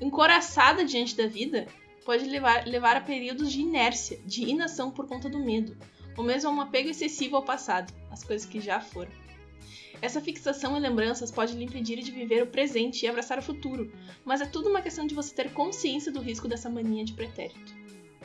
[0.00, 1.66] encoraçada diante da vida,
[2.04, 5.76] pode levar, levar a períodos de inércia, de inação por conta do medo,
[6.16, 9.10] ou mesmo a um apego excessivo ao passado, às coisas que já foram.
[10.02, 13.92] Essa fixação em lembranças pode lhe impedir de viver o presente e abraçar o futuro,
[14.24, 17.72] mas é tudo uma questão de você ter consciência do risco dessa mania de pretérito.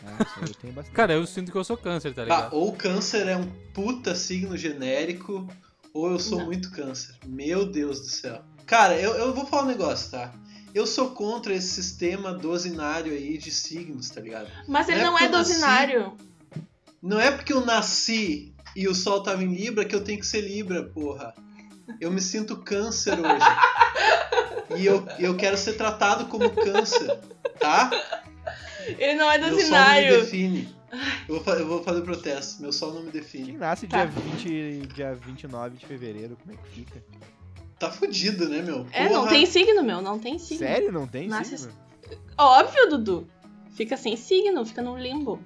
[0.04, 0.95] Ah, isso aí eu tenho bastante.
[0.95, 2.54] Cara, eu sinto que eu sou câncer, tá Ah, ligado?
[2.56, 5.47] ou câncer é um puta signo genérico,
[5.93, 6.45] ou eu sou Não.
[6.45, 7.15] muito câncer.
[7.25, 8.41] Meu Deus do céu.
[8.65, 10.34] Cara, eu, eu vou falar um negócio, tá?
[10.73, 14.47] Eu sou contra esse sistema dozinário aí de signos, tá ligado?
[14.67, 16.13] Mas ele É não porque é eu nasci- dosinário.
[17.02, 20.27] Não é porque eu nasci e o sol tava em Libra que eu tenho que
[20.27, 21.34] ser Libra, porra.
[21.99, 24.79] Eu me sinto câncer hoje.
[24.79, 27.19] E eu, eu quero ser tratado como câncer,
[27.60, 27.89] tá?
[28.86, 30.75] Ele não é Meu sol não me define.
[31.27, 32.62] Eu vou, eu vou fazer protesto.
[32.62, 33.51] Meu sol não me Quem define.
[33.53, 34.05] nasce Tá.
[34.05, 34.21] dia,
[34.86, 37.03] 20, dia 29 de fevereiro, como é que fica?
[37.79, 38.86] Tá fudido, né, meu?
[38.91, 39.29] É, não Porra.
[39.32, 40.60] tem signo, meu, não tem signo.
[40.67, 40.91] Sério?
[40.91, 41.73] Não tem Nasce- signo?
[42.38, 43.27] Óbvio, Dudu.
[43.71, 45.39] Fica sem signo, fica num limbo.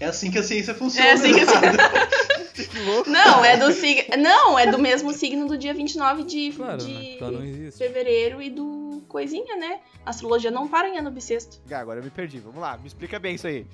[0.00, 1.08] É assim que a ciência funciona.
[1.08, 1.46] É assim que a
[2.52, 3.08] Que louco.
[3.08, 4.16] Não, é do signo.
[4.18, 7.46] Não, é do mesmo signo do dia 29 de, Claro, de né?
[7.46, 7.78] Existe.
[7.78, 9.80] fevereiro e do coisinha, né?
[10.04, 11.60] A astrologia não para em ano bissexto.
[11.70, 12.38] Ah, agora eu me perdi.
[12.38, 13.66] Vamos lá, me explica bem isso aí.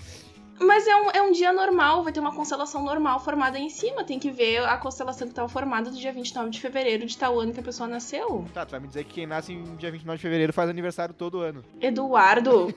[0.58, 4.04] Mas é um, é um dia normal, vai ter uma constelação normal formada em cima.
[4.04, 7.38] Tem que ver a constelação que estava formada do dia 29 de fevereiro de tal
[7.38, 8.44] ano que a pessoa nasceu.
[8.54, 11.12] Tá, tu vai me dizer que quem nasce em dia 29 de fevereiro faz aniversário
[11.14, 11.62] todo ano.
[11.80, 12.74] Eduardo,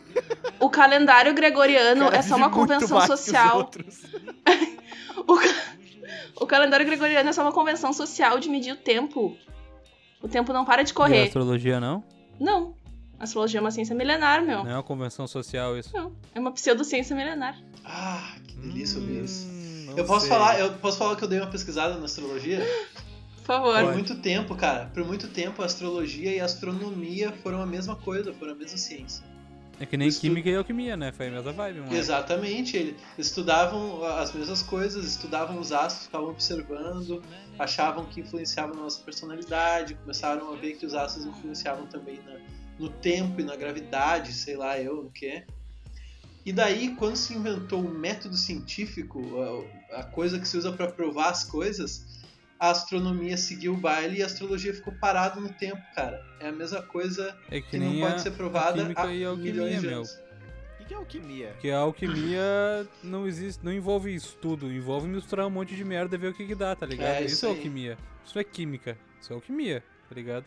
[0.60, 3.58] o calendário gregoriano Cara, é só uma convenção social.
[3.58, 4.04] outros.
[5.28, 5.64] O, ca-
[6.42, 9.38] o calendário gregoriano é só uma convenção social de medir o tempo.
[10.24, 11.24] O tempo não para de E a correr.
[11.26, 12.04] astrologia não?
[12.40, 12.74] Não.
[13.20, 14.64] A astrologia é uma ciência milenar, meu.
[14.64, 15.90] Não é uma convenção social isso.
[15.94, 16.14] Não.
[16.34, 17.60] É uma pseudociência milenar.
[17.84, 19.46] Ah, que delícia ouvir isso.
[19.48, 20.30] Hum, não Eu posso sei.
[20.30, 22.66] falar, eu posso falar que eu dei uma pesquisada na astrologia?
[23.36, 23.84] Por favor.
[23.84, 24.86] Por muito tempo, cara.
[24.94, 28.78] Por muito tempo a astrologia e a astronomia foram a mesma coisa, foram a mesma
[28.78, 29.24] ciência.
[29.82, 31.12] É que nem Isso- química e alquimia, né?
[31.12, 31.96] Foi a mesma vibe, mano.
[31.96, 37.24] Exatamente, eles estudavam as mesmas coisas, estudavam os astros, ficavam observando,
[37.58, 42.40] achavam que influenciavam na nossa personalidade, começaram a ver que os astros influenciavam também na-
[42.80, 45.44] no tempo e na gravidade, sei lá eu o que.
[46.46, 49.22] E daí, quando se inventou o método científico,
[49.92, 52.24] a, a coisa que se usa para provar as coisas,
[52.58, 56.26] a astronomia seguiu o baile e a astrologia ficou parada no tempo, cara.
[56.40, 59.36] É a mesma coisa É que que não pode ser provada a há e a
[59.36, 59.98] milhões alquimia, de meu.
[59.98, 60.12] anos.
[60.12, 61.48] O que que é alquimia?
[61.50, 66.18] Porque a alquimia não existe, não envolve estudo, envolve misturar um monte de merda e
[66.18, 67.08] ver o que que dá, tá ligado?
[67.08, 67.98] É, isso, isso é alquimia.
[68.26, 70.46] Isso é química, isso é alquimia, tá ligado?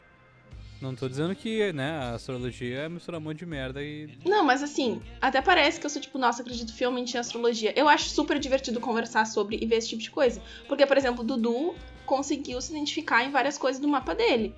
[0.83, 4.19] Não tô dizendo que, né, a astrologia é misturar um monte de merda e.
[4.27, 7.73] Não, mas assim, até parece que eu sou tipo, nossa, acredito fielmente em astrologia.
[7.77, 10.43] Eu acho super divertido conversar sobre e ver esse tipo de coisa.
[10.67, 14.53] Porque, por exemplo, Dudu conseguiu se identificar em várias coisas do mapa dele.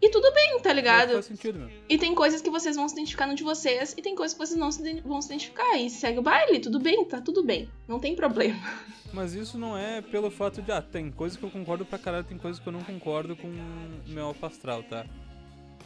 [0.00, 1.12] E tudo bem, tá ligado?
[1.12, 1.70] Faz sentido, meu.
[1.86, 4.38] E tem coisas que vocês vão se identificar no de vocês, e tem coisas que
[4.38, 5.76] vocês não se vão se identificar.
[5.76, 7.68] E segue o baile, tudo bem, tá tudo bem.
[7.86, 8.58] Não tem problema.
[9.12, 12.24] Mas isso não é pelo fato de, ah, tem coisas que eu concordo pra caralho,
[12.24, 15.06] tem coisas que eu não concordo com o meu astral, tá?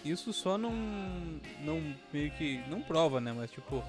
[0.04, 0.72] Isso só não.
[1.64, 2.60] não meio que.
[2.68, 3.32] não prova, né?
[3.32, 3.82] Mas tipo.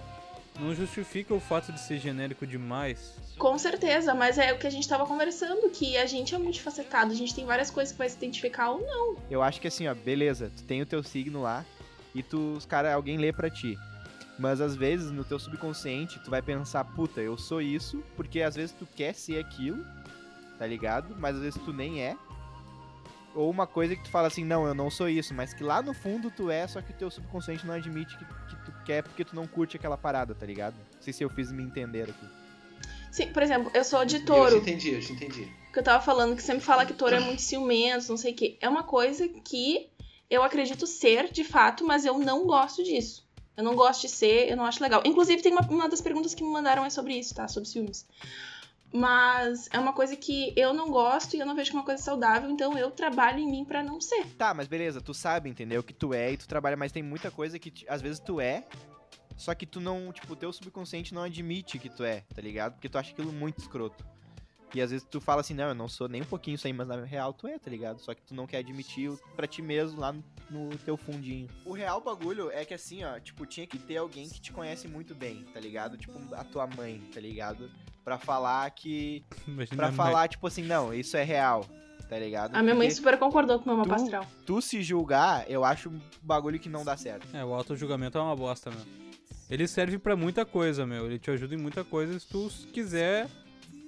[0.59, 3.15] Não justifica o fato de ser genérico demais.
[3.37, 7.11] Com certeza, mas é o que a gente tava conversando, que a gente é multifacetado,
[7.11, 9.15] a gente tem várias coisas que vai se identificar ou não.
[9.29, 11.65] Eu acho que assim, ó, beleza, tu tem o teu signo lá
[12.13, 13.79] e tu, os cara, alguém lê pra ti.
[14.37, 18.55] Mas às vezes no teu subconsciente tu vai pensar, puta, eu sou isso, porque às
[18.55, 19.85] vezes tu quer ser aquilo,
[20.59, 21.15] tá ligado?
[21.17, 22.17] Mas às vezes tu nem é.
[23.33, 25.81] Ou uma coisa que tu fala assim, não, eu não sou isso, mas que lá
[25.81, 29.03] no fundo tu é, só que o teu subconsciente não admite que, que tu quer
[29.03, 30.75] porque tu não curte aquela parada, tá ligado?
[30.95, 32.25] Não sei se eu fiz me entender aqui.
[33.11, 34.55] Sim, por exemplo, eu sou de Eu touro.
[34.55, 35.51] te entendi, eu te entendi.
[35.71, 38.35] que eu tava falando que sempre fala que touro é muito ciumento, não sei o
[38.35, 38.57] quê.
[38.61, 39.89] É uma coisa que
[40.29, 43.29] eu acredito ser, de fato, mas eu não gosto disso.
[43.57, 45.01] Eu não gosto de ser, eu não acho legal.
[45.05, 47.47] Inclusive, tem uma, uma das perguntas que me mandaram é sobre isso, tá?
[47.49, 48.07] Sobre ciúmes.
[48.93, 52.01] Mas é uma coisa que eu não gosto e eu não vejo como uma coisa
[52.01, 54.25] saudável, então eu trabalho em mim pra não ser.
[54.37, 55.81] Tá, mas beleza, tu sabe, entendeu?
[55.81, 58.65] Que tu é e tu trabalha, mas tem muita coisa que às vezes tu é,
[59.37, 62.73] só que tu não, tipo, o teu subconsciente não admite que tu é, tá ligado?
[62.73, 64.05] Porque tu acha aquilo muito escroto.
[64.73, 66.71] E às vezes tu fala assim, não, eu não sou nem um pouquinho isso aí,
[66.71, 67.99] mas na real tu é, tá ligado?
[67.99, 71.49] Só que tu não quer admitir o- pra ti mesmo lá no, no teu fundinho.
[71.65, 74.87] O real bagulho é que assim, ó, tipo, tinha que ter alguém que te conhece
[74.87, 75.97] muito bem, tá ligado?
[75.97, 77.69] Tipo, a tua mãe, tá ligado?
[78.03, 79.23] Pra falar que.
[79.47, 81.65] Mãe- falar, tipo assim, não, isso é real,
[82.09, 82.55] tá ligado?
[82.55, 84.25] A minha mãe Porque super concordou com o meu mapa tu- astral.
[84.45, 87.27] tu se julgar, eu acho um bagulho que não dá certo.
[87.35, 88.79] É, o auto-julgamento é uma bosta, meu.
[89.49, 91.05] Ele serve pra muita coisa, meu.
[91.05, 93.27] Ele te ajuda em muita coisa se tu quiser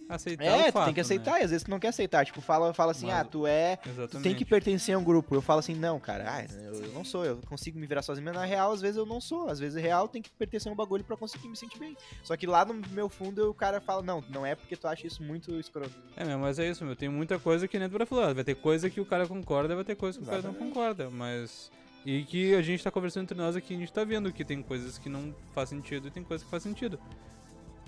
[0.10, 2.26] aceitar É, fato, tem que aceitar, e às vezes tu não quer aceitar.
[2.26, 3.72] Tipo, fala, fala assim, Mas- ah, tu é.
[3.72, 3.76] Né?
[3.78, 4.24] Tu Exatamente.
[4.24, 5.34] tem que pertencer a um grupo.
[5.36, 8.26] Eu falo assim, não, cara, ah, eu eu não sou, eu consigo me virar sozinho,
[8.26, 9.50] mas na real, às vezes eu não sou.
[9.50, 11.96] Às vezes, real, tem que pertencer a um bagulho pra conseguir me sentir bem.
[12.24, 15.08] Só que lá no meu fundo, o cara fala, não, não é porque tu acha
[15.08, 15.92] isso muito escroto.
[16.16, 16.96] É, meu, mas é isso, meu.
[16.96, 18.34] Tem muita coisa que nem tu falou.
[18.36, 20.74] Vai ter coisa que o cara concorda, vai ter coisa que o cara não Exatamente.
[20.74, 21.10] concorda.
[21.10, 21.72] Mas.
[22.06, 24.62] E que a gente tá conversando entre nós aqui, a gente tá vendo que tem
[24.62, 27.00] coisas que não faz sentido e tem coisas que faz sentido.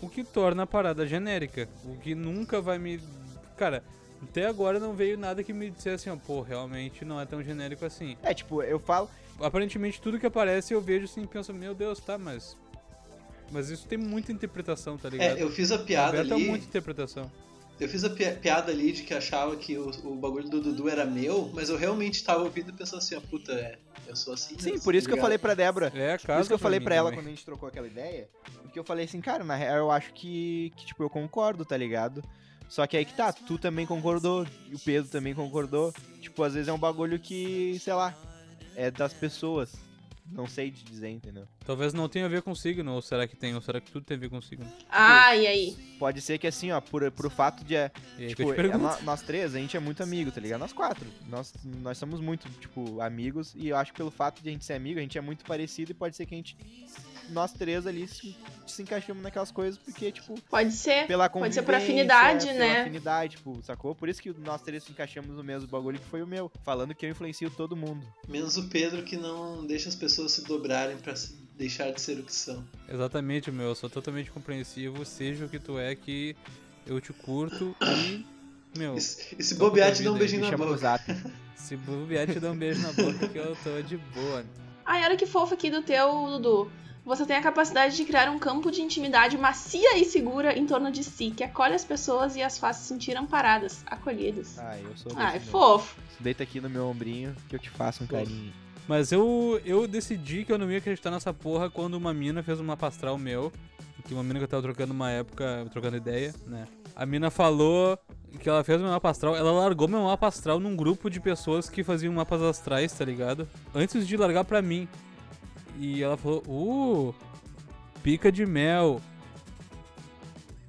[0.05, 1.67] O que torna a parada genérica.
[1.83, 2.99] O que nunca vai me.
[3.57, 3.83] Cara,
[4.21, 7.41] até agora não veio nada que me dissesse assim, ó, pô, realmente não é tão
[7.43, 8.17] genérico assim.
[8.21, 11.99] É, tipo, eu falo, Aparentemente tudo que aparece eu vejo assim e penso, meu Deus,
[11.99, 12.55] tá, mas.
[13.51, 15.37] Mas isso tem muita interpretação, tá ligado?
[15.37, 16.47] É, eu fiz a piada Aberta ali.
[16.47, 17.31] muita interpretação.
[17.79, 20.87] Eu fiz a pi- piada ali de que achava que o, o bagulho do Dudu
[20.87, 24.33] era meu, mas eu realmente tava ouvindo e pensando assim, ó, puta, é, eu sou
[24.33, 24.57] assim.
[24.57, 25.91] sim, mesmo, por isso que eu falei pra Débora.
[25.93, 27.19] É, Por isso que eu falei pra ela também.
[27.23, 28.29] quando a gente trocou aquela ideia.
[28.63, 31.75] Porque eu falei assim, cara, na real eu acho que, que, tipo, eu concordo, tá
[31.75, 32.23] ligado?
[32.69, 35.93] Só que aí que tá, tu também concordou, e o Pedro também concordou.
[36.21, 38.15] Tipo, às vezes é um bagulho que, sei lá,
[38.75, 39.73] é das pessoas.
[40.31, 41.47] Não sei te dizer, entendeu?
[41.65, 43.53] Talvez não tenha a ver com signo, ou será que tem?
[43.53, 44.65] Ou será que tudo tem a ver com signo?
[44.89, 45.95] Ah, e aí?
[45.99, 47.75] Pode ser que assim, ó, por, por o fato de.
[47.75, 47.91] é,
[48.29, 48.79] Tipo, é, pergunto.
[48.83, 50.59] nó- nós três, a gente é muito amigo, tá ligado?
[50.59, 51.07] Nós quatro.
[51.27, 53.53] Nós, nós somos muito, tipo, amigos.
[53.55, 55.45] E eu acho que pelo fato de a gente ser amigo, a gente é muito
[55.45, 56.57] parecido e pode ser que a gente.
[57.29, 58.35] Nós três ali se,
[58.67, 61.07] se encaixamos naquelas coisas, porque, tipo, Pode ser.
[61.07, 62.81] pela Pode ser por afinidade, pela né?
[62.81, 63.95] afinidade, tipo, sacou?
[63.95, 66.51] Por isso que nós três se encaixamos no mesmo bagulho que foi o meu.
[66.63, 68.05] Falando que eu influencio todo mundo.
[68.27, 72.19] Menos o Pedro que não deixa as pessoas se dobrarem pra se- deixar de ser
[72.19, 72.63] o que são.
[72.87, 73.67] Exatamente, meu.
[73.69, 76.35] Eu sou totalmente compreensivo, seja o que tu é, que
[76.85, 78.25] eu te curto e.
[78.77, 80.99] Meu, E se bobear, te dá um beijinho na boca.
[81.55, 84.43] se bobear, te dá um beijo na boca que eu tô de boa.
[84.85, 86.69] Ai, olha que fofo aqui do teu, Dudu.
[87.05, 90.91] Você tem a capacidade de criar um campo de intimidade macia e segura em torno
[90.91, 94.57] de si, que acolhe as pessoas e as faz se sentir amparadas, acolhidas.
[94.57, 95.51] Ah, eu sou Ai, mesmo.
[95.51, 95.95] fofo.
[96.19, 98.51] Deita aqui no meu ombrinho que eu te faço um carinho.
[98.87, 102.59] Mas eu, eu decidi que eu não ia acreditar nessa porra quando uma mina fez
[102.59, 103.51] um mapa astral meu.
[104.07, 106.67] Que uma mina que eu tava trocando uma época, trocando ideia, né?
[106.95, 107.97] A mina falou
[108.39, 109.35] que ela fez meu mapa astral.
[109.35, 113.47] Ela largou meu mapa astral num grupo de pessoas que faziam mapas astrais, tá ligado?
[113.73, 114.87] Antes de largar pra mim.
[115.77, 117.15] E ela falou, uh,
[118.01, 119.01] pica de mel.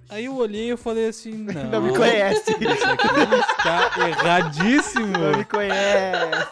[0.08, 1.64] Aí eu olhei e falei assim, não.
[1.70, 2.50] Não me conhece.
[2.52, 3.06] Isso aqui
[3.50, 5.06] está erradíssimo.
[5.06, 6.48] Não me conhece.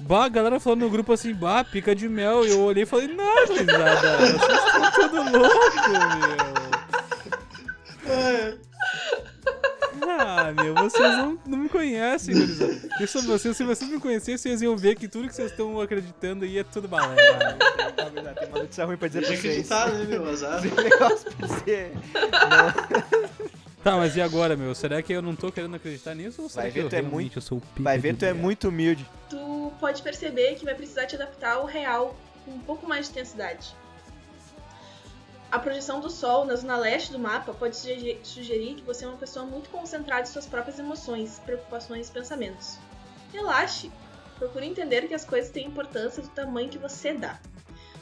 [0.00, 2.44] Bah, a galera falando no grupo assim, bah, pica de mel.
[2.44, 6.59] E eu olhei e falei, não, risada, vocês estão tudo louco, meu.
[10.22, 12.80] Ah, meu, vocês não, não me conhecem, gurizada.
[13.00, 16.44] Isso vocês, se vocês me conhecessem, vocês iam ver que tudo que vocês estão acreditando
[16.44, 17.56] aí é tudo balela.
[18.34, 19.44] Tem uma notícia ruim pra dizer pra vocês.
[19.44, 20.28] acreditar, né, meu?
[20.28, 20.64] Azar.
[20.64, 21.92] Esse negócio pra dizer.
[23.82, 24.74] Tá, mas e agora, meu?
[24.74, 26.42] Será que eu não tô querendo acreditar nisso?
[26.42, 28.24] Ou será Vai que ver, eu tu é muito- eu sou o Vai ver, tu
[28.26, 29.06] é muito humilde.
[29.30, 33.12] Tu pode perceber que vai precisar te adaptar ao real com um pouco mais de
[33.12, 33.74] intensidade.
[35.50, 39.08] A projeção do Sol na zona leste do mapa pode suge- sugerir que você é
[39.08, 42.78] uma pessoa muito concentrada em suas próprias emoções, preocupações e pensamentos.
[43.32, 43.90] Relaxe.
[44.38, 47.38] Procure entender que as coisas têm importância do tamanho que você dá.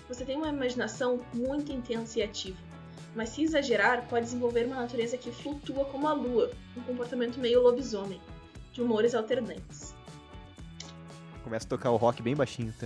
[0.08, 2.58] Você tem uma imaginação muito intensa e ativa,
[3.14, 7.60] mas se exagerar, pode desenvolver uma natureza que flutua como a lua, um comportamento meio
[7.62, 8.20] lobisomem,
[8.72, 9.94] de humores alternantes.
[11.42, 12.72] Começa a tocar o rock bem baixinho.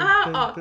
[0.00, 0.52] Ah, ó.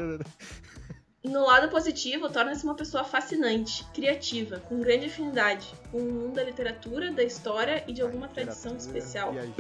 [1.26, 6.44] No lado positivo, torna-se uma pessoa fascinante, criativa, com grande afinidade com o mundo da
[6.44, 9.32] literatura, da história e de alguma tradição especial.
[9.32, 9.54] Viajou.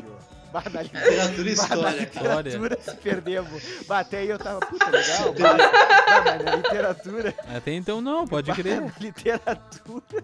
[0.53, 3.63] Bah, na Literatura e bah, na história, literatura se perdemos.
[3.87, 5.33] Bah, até aí eu tava, puta, legal.
[6.05, 8.81] Bah, bah, na literatura, Até então não, pode crer.
[8.81, 10.23] na literatura.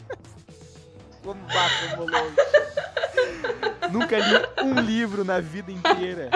[1.24, 2.36] Como bah, longe.
[3.92, 6.30] Nunca li um livro na vida inteira.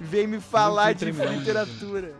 [0.00, 2.14] Vem me falar de literatura.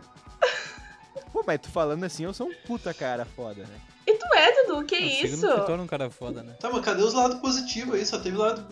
[1.43, 3.79] Pô, mas tu falando assim, eu sou um puta cara foda, né?
[4.07, 4.85] E tu é, Dudu?
[4.85, 5.47] Que Não, signo isso?
[5.47, 6.55] que torna um cara foda, né?
[6.59, 8.05] Tá, mas cadê os lados positivos aí?
[8.05, 8.65] Só teve lado.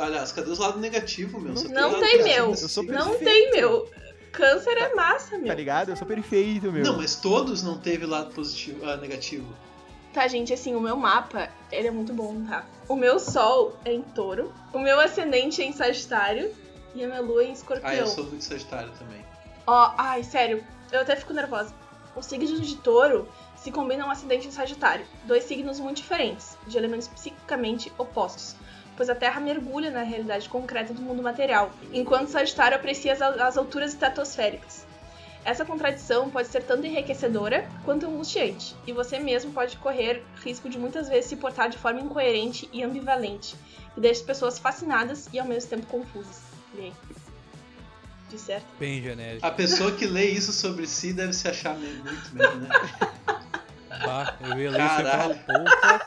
[0.00, 1.56] Aliás, cadê os lados negativos, meu?
[1.56, 2.54] Só Não lado tem, meu.
[2.54, 2.84] Eu.
[2.92, 3.90] Não tem, meu.
[4.32, 5.54] Câncer é massa, Tá meu.
[5.54, 5.90] ligado?
[5.90, 6.84] Eu sou perfeito, meu.
[6.84, 9.46] Não, mas todos não teve lado positivo, ah, negativo.
[10.12, 12.64] Tá, gente, assim, o meu mapa, ele é muito bom, tá?
[12.88, 16.54] O meu sol é em touro, o meu ascendente é em sagitário
[16.94, 17.90] e a minha lua é em escorpião.
[17.90, 19.24] Ah, eu sou muito sagitário também.
[19.66, 21.74] Ó, ai, sério, eu até fico nervosa.
[22.18, 26.76] Os signos de touro se combinam um acidente em Sagitário, dois signos muito diferentes, de
[26.76, 28.56] elementos psicicamente opostos,
[28.96, 33.56] pois a Terra mergulha na realidade concreta do mundo material, enquanto Sagitário aprecia as, as
[33.56, 34.84] alturas estratosféricas.
[35.44, 40.76] Essa contradição pode ser tanto enriquecedora quanto angustiante, e você mesmo pode correr risco de
[40.76, 43.54] muitas vezes se portar de forma incoerente e ambivalente,
[43.94, 46.42] que deixa as pessoas fascinadas e ao mesmo tempo confusas.
[46.76, 46.92] Aí?
[48.28, 48.66] De certo?
[48.78, 49.44] Bem genérico.
[49.46, 52.68] A pessoa que lê isso sobre si deve se achar meio- muito mesmo, né?
[54.04, 55.38] Bah, eu ia ler isso e ia falar, Caralho.
[55.46, 56.00] porra.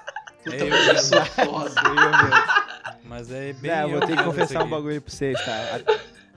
[0.44, 1.82] Puta, É, eu mas eu sou foda.
[1.82, 3.00] Eu.
[3.10, 3.72] Mas é bem.
[3.72, 5.82] Não, eu vou ter que confessar isso um bagulho pra vocês, tá?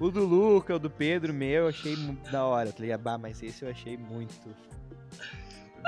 [0.01, 3.01] O do Luca, o do Pedro, meu, eu achei muito da hora, tá ligado?
[3.01, 4.35] Bah, mas esse eu achei muito.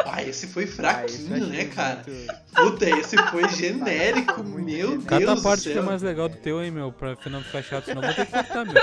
[0.04, 2.02] Ah, esse foi Ah, fraquinho, né, cara?
[2.06, 6.36] muito- Puta, esse foi genérico, meu Deus a parte do que é mais legal do
[6.36, 8.82] teu, hein, meu, pra não ficar chato, senão eu vou ter que cortar, meu.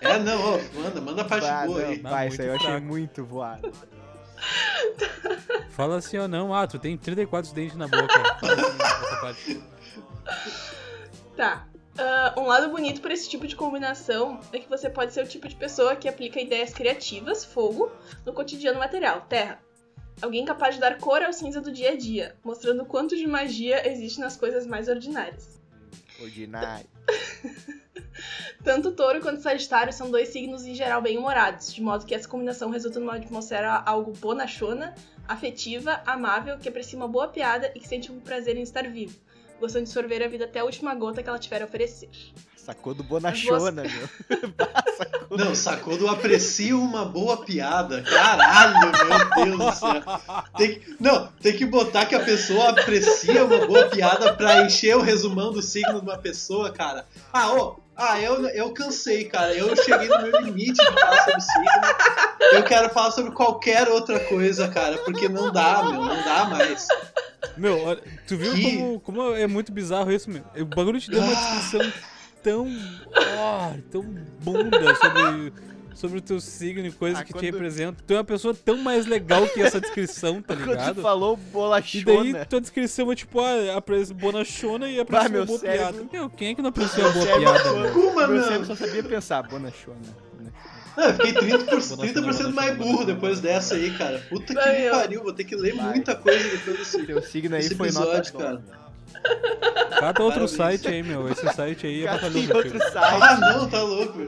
[0.00, 1.98] É, não, ó, manda, manda a parte Bah, boa não, aí.
[1.98, 2.86] bah, isso aí eu achei fraco.
[2.86, 3.72] muito voado.
[5.70, 8.06] Fala assim, ó, não, ah, tu tem 34 dentes na boca.
[8.40, 9.60] Fala assim, essa parte.
[11.36, 11.64] Tá.
[11.98, 15.28] Ah, um lado bonito para esse tipo de combinação é que você pode ser o
[15.28, 17.90] tipo de pessoa que aplica ideias criativas, fogo,
[18.24, 19.62] no cotidiano material, terra.
[20.20, 23.26] Alguém capaz de dar cor ao cinza do dia a dia, mostrando o quanto de
[23.26, 25.60] magia existe nas coisas mais ordinárias.
[26.20, 26.88] Ordinário.
[28.64, 32.70] Tanto touro quanto sagitário são dois signos em geral bem-humorados, de modo que essa combinação
[32.70, 34.94] resulta numa atmosfera algo bonachona,
[35.28, 39.18] afetiva, amável, que aprecia uma boa piada e que sente um prazer em estar vivo,
[39.60, 42.08] gostando de sorver a vida até a última gota que ela tiver a oferecer.
[42.56, 44.08] Sacou do Bonachona, meu.
[44.96, 48.02] Sacou Não, sacou do aprecio uma boa piada.
[48.02, 50.02] Caralho, meu Deus do céu.
[50.56, 54.96] Tem que, não, tem que botar que a pessoa aprecia uma boa piada pra encher
[54.96, 57.06] o resumão do signo de uma pessoa, cara.
[57.32, 59.54] Ah, ô, ah, eu, eu cansei, cara.
[59.54, 62.50] Eu cheguei no meu limite de falar sobre signo.
[62.52, 66.86] Eu quero falar sobre qualquer outra coisa, cara, porque não dá, meu, não dá mais.
[67.56, 70.42] Meu, olha, tu viu Que- como, como é muito bizarro isso, meu?
[70.60, 71.34] O bagulho te deu uma Ah.
[71.34, 71.92] descrição
[72.42, 72.68] tão.
[73.38, 74.02] ah, tão
[74.40, 75.52] bunda sobre,
[75.96, 78.04] sobre o teu signo e coisas Ah, que quando- te representam.
[78.06, 81.02] Tu é uma pessoa tão mais legal que essa descrição, tá Quando tu ligado?
[81.02, 82.04] falou E bolachona.
[82.32, 86.08] daí tua descrição é tipo, ah, apre- bonachona e aprecia meu uma boa cérebro- piada.
[86.12, 87.92] Meu, quem é que não aprecia uma boa piada, meu?
[87.92, 88.42] Como, Meu meu?
[88.44, 89.96] cérebro só sabia pensar, bonachona.
[90.96, 94.18] Não, eu fiquei 30%, Bonachona, 30 mais burro depois dessa aí, cara.
[94.30, 94.90] Puta que ó.
[94.92, 95.90] pariu, vou ter que ler Vai.
[95.90, 97.04] muita coisa depois desse.
[97.04, 98.52] Teu signo aí Esse foi nota episódio, dó, cara.
[98.54, 98.86] meu.
[100.00, 100.50] Cata outro Parabéns.
[100.52, 101.28] site aí, meu.
[101.30, 103.22] Esse site aí é tem meu outro site.
[103.22, 104.18] Ah, não, tá louco,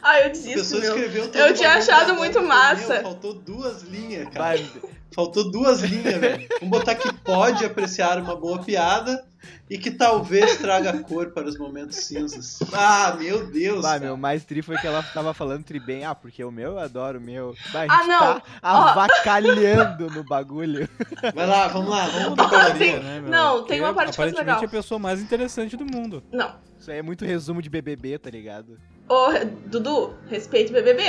[0.00, 0.12] velho.
[0.14, 0.94] Ah, eu A desisto, pessoa meu.
[0.96, 2.94] escreveu todo Eu tinha achado muito massa.
[2.94, 4.38] meu, Faltou duas linhas, cara.
[4.38, 4.70] Vai,
[5.12, 6.46] Faltou duas linhas, velho.
[6.60, 9.24] Vamos botar que pode apreciar uma boa piada
[9.68, 12.60] e que talvez traga cor para os momentos cinzas.
[12.72, 13.82] Ah, meu Deus.
[13.82, 14.04] Bah, cara.
[14.04, 16.04] meu, mais tri foi que ela tava falando tri bem.
[16.04, 17.56] Ah, porque o meu eu adoro o meu.
[17.72, 18.18] Bah, a Ah, não.
[18.40, 20.88] tá avacalhando no bagulho.
[21.34, 23.30] Vai lá, vamos lá, vamos Não, pra tem- né, meu?
[23.30, 24.62] não, tem Que uma parte legal.
[24.62, 26.22] é a pessoa mais interessante do mundo.
[26.32, 26.54] Não.
[26.78, 28.78] Isso aí é muito resumo de BBB, tá ligado?
[29.10, 29.26] Ô,
[29.66, 31.02] Dudu, respeite o BBB.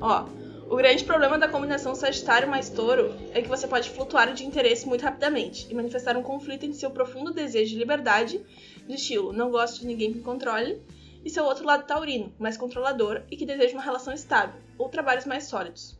[0.00, 0.24] Ó,
[0.70, 4.86] o grande problema da combinação Sagitário mais Touro é que você pode flutuar de interesse
[4.86, 8.40] muito rapidamente e manifestar um conflito entre seu profundo desejo de liberdade,
[8.86, 10.80] do estilo não gosto de ninguém que me controle,
[11.22, 15.26] e seu outro lado taurino, mais controlador e que deseja uma relação estável ou trabalhos
[15.26, 15.94] mais sólidos.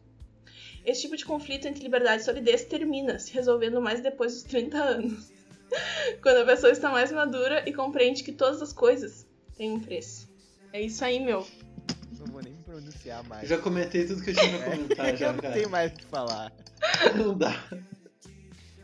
[0.87, 4.79] Esse tipo de conflito entre liberdade e solidez termina se resolvendo mais depois dos 30
[4.79, 5.31] anos,
[6.23, 10.28] quando a pessoa está mais madura e compreende que todas as coisas têm um preço.
[10.73, 11.47] É isso aí, meu.
[12.19, 13.49] Não vou nem pronunciar mais.
[13.49, 15.55] já comentei tudo que eu tinha pra comentar já, eu não cara.
[15.55, 16.53] tenho mais o que falar.
[17.17, 17.65] Não dá.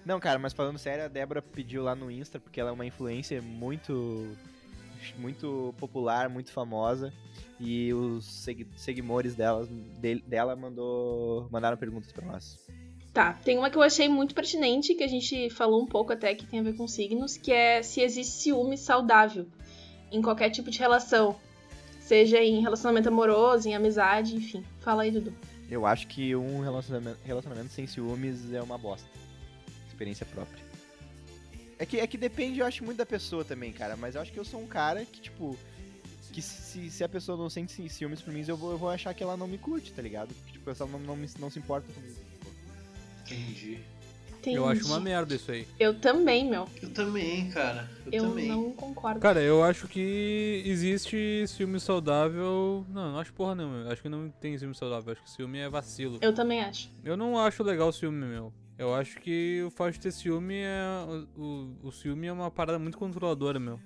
[0.04, 2.84] Não, cara, mas falando sério, a Débora pediu lá no Insta, porque ela é uma
[2.84, 4.36] influencer muito
[5.18, 7.12] muito popular, muito famosa.
[7.60, 12.58] E os segui seguidores delas, dele- dela mandou, mandaram perguntas pra nós.
[13.12, 16.34] Tá, tem uma que eu achei muito pertinente, que a gente falou um pouco até
[16.34, 19.46] que tem a ver com signos, que é se existe ciúme saudável
[20.10, 21.36] em qualquer tipo de relação.
[22.04, 24.62] Seja em relacionamento amoroso, em amizade, enfim.
[24.80, 25.32] Fala aí, Dudu.
[25.70, 29.08] Eu acho que um relacionamento, relacionamento sem ciúmes é uma bosta.
[29.88, 30.62] Experiência própria.
[31.78, 33.96] É que, é que depende, eu acho, muito da pessoa também, cara.
[33.96, 35.56] Mas eu acho que eu sou um cara que, tipo.
[36.30, 38.90] Que se, se a pessoa não sente ci- ciúmes por mim, eu vou, eu vou
[38.90, 40.34] achar que ela não me curte, tá ligado?
[40.46, 42.16] Que, tipo, ela não, não, me- não se importa comigo.
[43.22, 43.78] Entendi.
[44.52, 45.04] Eu acho uma Entendi.
[45.10, 45.66] merda isso aí.
[45.78, 46.68] Eu também, meu.
[46.82, 47.88] Eu também, cara.
[48.06, 48.48] Eu, Eu também.
[48.48, 49.20] não concordo.
[49.20, 52.84] Cara, eu acho que existe ciúme saudável.
[52.90, 53.90] Não, não acho porra não, meu.
[53.90, 55.12] Acho que não tem ciúme saudável.
[55.12, 56.18] Acho que ciúme é vacilo.
[56.20, 56.90] Eu também acho.
[57.04, 58.52] Eu não acho legal o ciúme, meu.
[58.76, 60.82] Eu acho que o fato de ter ciúme é.
[61.36, 63.78] O, o, ciúme é uma parada muito controladora, meu.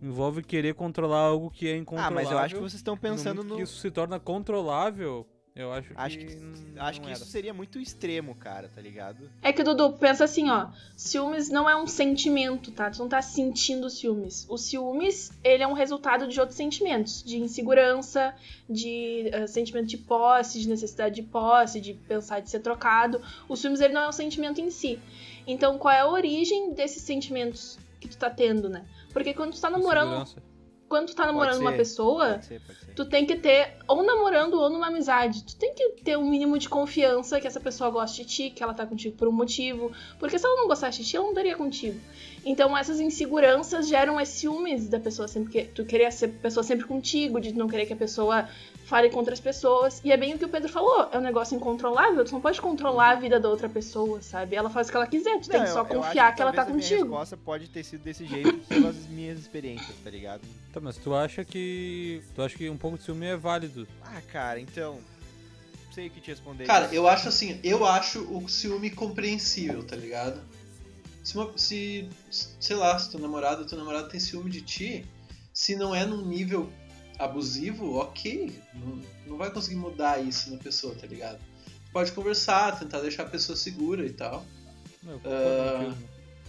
[0.00, 2.14] Envolve querer controlar algo que é Ah, incontrolável.
[2.16, 3.56] mas eu acho que vocês estão pensando no.
[3.56, 5.94] que isso se torna controlável, Eu acho que.
[5.96, 6.38] Acho que,
[6.78, 7.14] acho que era.
[7.14, 9.30] isso seria muito extremo, cara, tá ligado?
[9.42, 10.68] É que, Dudu, pensa assim, ó.
[10.96, 12.90] Ciúmes não é um sentimento, tá?
[12.90, 14.46] Tu não tá sentindo ciúmes.
[14.48, 17.22] O ciúmes, ele é um resultado de outros sentimentos.
[17.22, 18.34] De insegurança,
[18.68, 23.20] de eh, sentimento de posse, de necessidade de posse, de pensar de ser trocado.
[23.46, 24.98] O ciúmes, ele não é um sentimento em si.
[25.46, 28.86] Então, qual é a origem desses sentimentos que tu tá tendo, né?
[29.12, 30.51] Porque quando tu tá namorando, Segurança.
[30.92, 31.76] Quando tu tá namorando uma ser.
[31.78, 32.94] pessoa, Pode ser, pode ser.
[32.94, 36.58] tu tem que ter, ou namorando ou numa amizade, tu tem que ter um mínimo
[36.58, 39.90] de confiança que essa pessoa goste de ti, que ela tá contigo por um motivo.
[40.18, 41.98] Porque se ela não gostasse de ti, ela não estaria contigo.
[42.44, 46.84] Então essas inseguranças geram esse ciúmes da pessoa sempre que tu querer ser pessoa sempre
[46.84, 48.46] contigo, de não querer que a pessoa
[48.92, 50.02] fale com outras pessoas.
[50.04, 52.60] E é bem o que o Pedro falou, é um negócio incontrolável, tu não pode
[52.60, 54.54] controlar a vida da outra pessoa, sabe?
[54.54, 56.36] Ela faz o que ela quiser, tu tem Não, que só eu- eu confiar acho
[56.36, 57.04] que, ela tá talvez a contigo.
[57.08, 60.42] resposta pode ter sido desse jeito pelas minhas experiências, tá ligado?
[60.74, 62.22] Tá, mas tu acha que.
[62.34, 63.88] Tu acha que um pouco de ciúme é válido?
[64.04, 64.98] Ah, cara, então.
[65.86, 66.64] Não sei o que te responder.
[66.66, 66.94] Cara, isso.
[66.94, 70.38] eu acho assim, eu acho o ciúme compreensível, tá ligado?
[71.24, 72.08] Se, uma- se
[72.60, 75.06] sei lá, se teu namorado, teu namorado tem ciúme de ti,
[75.52, 76.70] se não é num nível
[77.24, 81.38] abusivo, ok, não, não vai conseguir mudar isso na pessoa, tá ligado?
[81.92, 84.44] Pode conversar, tentar deixar a pessoa segura e tal.
[85.06, 85.94] Eu Ah.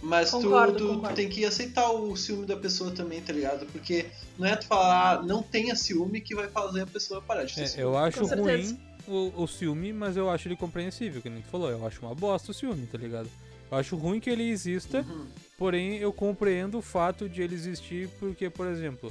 [0.02, 1.16] Mas tu- Concordo, tu, tu concordo.
[1.16, 3.64] tem que aceitar o ciúme da pessoa também, tá ligado?
[3.72, 4.06] Porque
[4.38, 7.54] não é tu falar, ah, não tenha ciúme que vai fazer a pessoa parar de
[7.54, 7.82] ter É, ciúme.
[7.84, 8.74] eu acho Com certeza.
[8.74, 11.70] ruim o, o ciúme, mas eu acho ele compreensível, que nem tu falou.
[11.70, 13.30] Eu acho uma bosta o ciúme, tá ligado?
[13.70, 15.26] Eu acho ruim que ele exista, Uhum.
[15.56, 19.10] porém eu compreendo o fato de ele existir porque, por exemplo,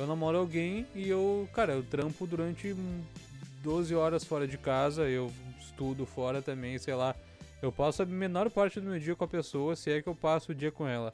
[0.00, 3.02] eu namoro alguém e eu, cara, eu trampo durante hum,
[3.62, 5.30] 12 horas fora de casa, eu
[5.60, 7.14] estudo fora também, sei lá.
[7.60, 10.14] Eu passo a menor parte do meu dia com a pessoa, se é que eu
[10.14, 11.12] passo o dia com ela.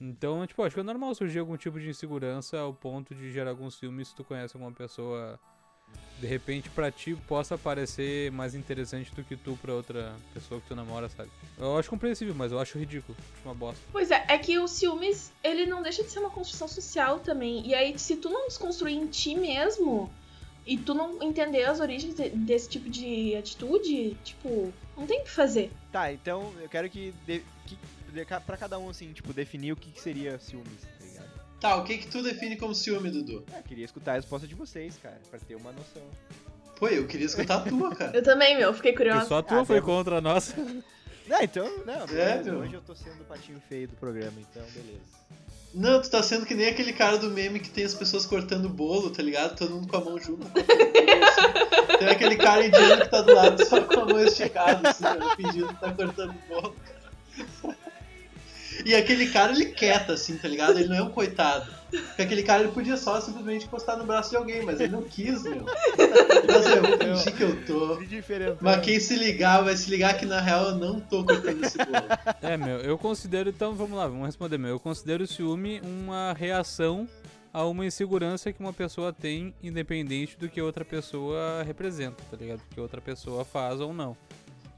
[0.00, 3.50] Então, tipo, acho que é normal surgir algum tipo de insegurança ao ponto de gerar
[3.50, 5.38] algum ciúme se tu conhece alguma pessoa
[6.20, 10.66] de repente pra ti possa parecer mais interessante do que tu pra outra pessoa que
[10.68, 11.30] tu namora, sabe?
[11.58, 13.16] Eu acho compreensível, mas eu acho ridículo.
[13.34, 13.80] Acho uma bosta.
[13.92, 17.66] Pois é, é que o ciúmes, ele não deixa de ser uma construção social também.
[17.66, 20.10] E aí, se tu não desconstruir em ti mesmo,
[20.66, 25.24] e tu não entender as origens de- desse tipo de atitude, tipo, não tem o
[25.24, 25.70] que fazer.
[25.92, 27.78] Tá, então eu quero que, de, que
[28.10, 30.86] de, ca- pra cada um, assim, tipo, definir o que, que seria ciúmes,
[31.60, 33.44] tá o que que tu define como ciúme, Dudu?
[33.52, 36.02] Ah, queria escutar a resposta de vocês, cara, pra ter uma noção.
[36.78, 38.16] Pô, eu queria escutar a tua, cara.
[38.16, 39.26] Eu também, meu, fiquei E curiosa.
[39.26, 40.54] só a tua Ah, foi contra a nossa.
[41.26, 42.60] Não, então, não, beleza, meu?
[42.60, 45.00] hoje eu tô sendo o patinho feio do programa, então beleza.
[45.72, 48.68] Não, tu tá sendo que nem aquele cara do meme que tem as pessoas cortando
[48.68, 49.56] bolo, tá ligado?
[49.56, 50.46] Todo mundo com a mão junto.
[51.98, 55.04] Tem aquele cara indiano que tá do lado só com a mão esticada, assim,
[55.36, 56.76] fingindo que tá cortando bolo.
[58.84, 60.78] E aquele cara, ele quieta, assim, tá ligado?
[60.78, 61.70] Ele não é um coitado.
[61.90, 65.02] Porque aquele cara, ele podia só simplesmente encostar no braço de alguém, mas ele não
[65.02, 65.64] quis, meu.
[65.64, 67.98] Mas eu vou fingir que eu tô.
[68.60, 71.78] Mas quem se ligar, vai se ligar que na real eu não tô cortando esse
[71.78, 72.06] bolo.
[72.42, 74.70] É, meu, eu considero, então vamos lá, vamos responder, meu.
[74.70, 77.08] Eu considero o ciúme uma reação
[77.52, 82.58] a uma insegurança que uma pessoa tem, independente do que outra pessoa representa, tá ligado?
[82.58, 84.16] Do que outra pessoa faz ou não.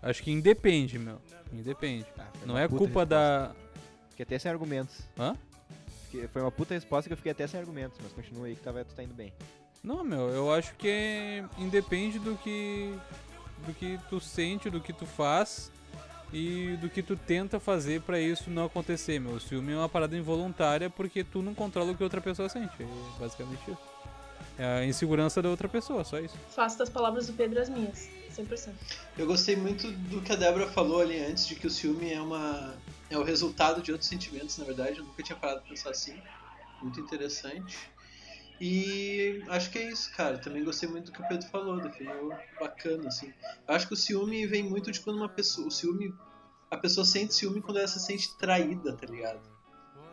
[0.03, 1.18] Acho que independe, meu.
[1.51, 2.05] Independe.
[2.18, 3.53] Ah, Não é culpa da.
[4.17, 5.01] Fiquei até sem argumentos.
[5.19, 5.37] Hã?
[6.07, 8.62] Fiquei- Foi uma puta resposta que eu fiquei até sem argumentos, mas continua aí que
[8.62, 9.31] tava, tu tá indo bem.
[9.85, 12.95] Não, meu, eu acho que é- independe do que
[13.67, 15.71] do que tu sente, do que tu faz
[16.33, 19.33] e do que tu tenta fazer pra isso não acontecer, meu.
[19.35, 22.83] O ciúme é uma parada involuntária porque tu não controla o que outra pessoa sente.
[22.83, 22.87] É
[23.19, 23.79] basicamente isso.
[24.59, 26.37] É a insegurança da outra pessoa, só isso.
[26.55, 28.09] Faço das palavras do Pedro as minhas.
[28.37, 28.71] 100%.
[29.17, 32.21] Eu gostei muito do que a Débora falou ali antes, de que o ciúme é
[32.21, 32.75] uma
[33.09, 34.99] é o resultado de outros sentimentos, na verdade.
[34.99, 36.21] Eu nunca tinha parado pra pensar assim.
[36.83, 37.79] Muito interessante.
[38.61, 40.39] E acho que é isso, cara.
[40.39, 43.33] Também gostei muito do que o Pedro falou, definiu bacana, assim.
[43.67, 45.69] Eu acho que o ciúme vem muito de quando uma pessoa.
[45.69, 46.15] O ciúme.
[46.69, 49.41] A pessoa sente ciúme quando ela se sente traída, tá ligado?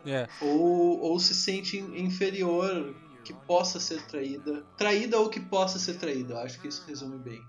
[0.06, 4.62] É, Ou, ou se sente inferior, que possa ser traída.
[4.76, 6.34] Traída ou que possa ser traída.
[6.34, 7.42] Eu acho que isso resume bem.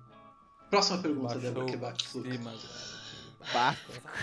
[0.70, 1.94] Próxima pergunta, Débora cara.
[3.54, 3.76] Bah,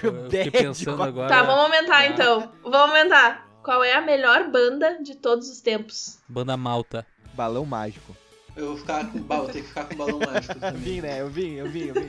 [0.02, 1.28] Eu fiquei pensando agora.
[1.28, 2.06] Tá, vamos aumentar Tá.
[2.08, 2.52] então.
[2.62, 3.48] Vamos aumentar.
[3.62, 6.18] Qual é a melhor banda de todos os tempos?
[6.28, 7.06] Banda Malta.
[7.34, 8.16] Balão mágico.
[8.56, 9.22] Eu vou ficar com.
[9.22, 10.80] Vou ter que ficar com balão mágico Eu também.
[10.82, 11.20] vim, né?
[11.20, 12.06] Eu vim, eu vim, eu vim.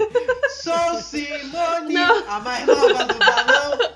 [0.49, 2.29] Sou Simone, Não.
[2.29, 3.92] a mais nova do balão.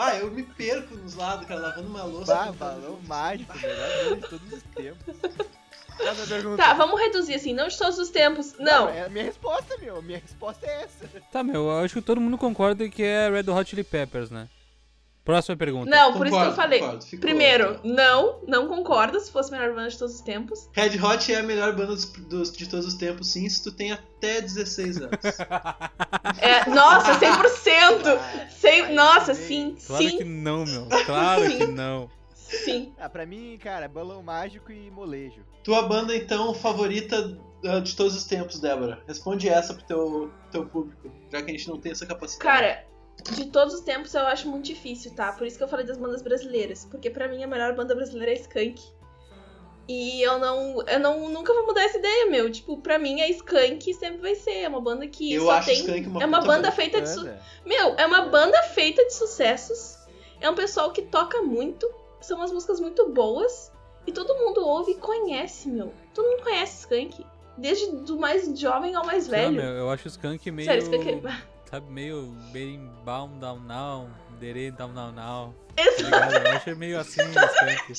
[0.00, 2.34] Vai, eu me perco nos lados, cara, lavando uma louça.
[2.34, 3.06] Bah, cantando balão junto.
[3.06, 5.16] mágico, melhor de todos os tempos.
[6.56, 8.54] Tá, vamos reduzir assim, não de todos os tempos.
[8.58, 8.88] Não.
[8.88, 10.00] É a minha resposta, meu.
[10.00, 11.06] Minha resposta é essa.
[11.30, 14.48] Tá, meu, eu acho que todo mundo concorda que é Red Hot Chili Peppers, né?
[15.30, 15.90] Próxima pergunta.
[15.90, 16.80] Não, por isso que eu falei.
[16.80, 20.68] concordo, ficou- Primeiro, não, não concordo se fosse a melhor banda de todos os tempos.
[20.72, 23.70] Red Hot é a melhor banda dos, dos- de todos os tempos, sim, se tu
[23.72, 25.10] tem até 16 anos.
[26.40, 28.48] É, nossa, 100%!
[28.50, 30.86] Cem, Aí nossa, sim, Claro sim, que não, meu.
[31.06, 32.08] Claro que não.
[32.34, 32.92] sim.
[32.98, 35.42] Ah, pra mim, cara, balão mágico e molejo.
[35.64, 39.02] Tua banda, então, favorita ah, de todos os tempos, Débora?
[39.06, 42.42] Responde essa pro teu, teu público, já que a gente não tem essa capacidade.
[42.42, 42.84] Cara,
[43.22, 45.32] de todos os tempos eu acho muito difícil, tá?
[45.32, 46.84] Por isso que eu falei das bandas brasileiras.
[46.84, 48.80] Porque pra mim a melhor banda brasileira é Skank.
[49.88, 50.82] E eu não.
[50.86, 52.50] Eu não, nunca vou mudar essa ideia, meu.
[52.50, 54.62] Tipo, pra mim é Skank e sempre vai ser.
[54.62, 55.80] É uma banda que Eu só acho tem.
[55.80, 56.72] Skank uma é uma puta banda banda.
[56.72, 57.08] feita de.
[57.08, 57.24] Su...
[57.24, 57.42] Banda.
[57.66, 59.98] Meu, é uma banda feita de sucessos.
[60.40, 61.90] É um pessoal que toca muito.
[62.20, 63.72] São umas músicas muito boas.
[64.06, 65.92] E todo mundo ouve e conhece, meu.
[66.14, 67.26] Todo mundo conhece Skank.
[67.58, 69.52] Desde do mais jovem ao mais Não, velho.
[69.52, 70.66] meu, eu acho o Skunk meio.
[70.66, 71.59] Sério, Skank é.
[71.70, 74.08] Sabe, meio berimbau down now,
[74.40, 75.54] dere down now now.
[75.76, 76.34] Tá ligado?
[76.34, 77.92] Eu acho meio assim o Skunk.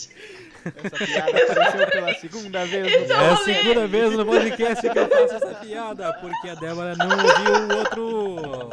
[0.64, 5.00] Essa piada apareceu pela segunda vez no é É a segunda vez no podcast que
[5.00, 8.70] eu faço essa piada, porque a Débora não ouviu o outro.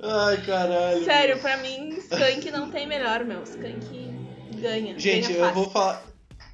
[0.00, 1.04] Ai, caralho.
[1.04, 3.42] Sério, pra mim, Skank não tem melhor, meu.
[3.42, 4.14] Skank
[4.60, 4.98] ganha.
[4.98, 5.54] Gente, ganha eu fácil.
[5.54, 6.07] vou falar.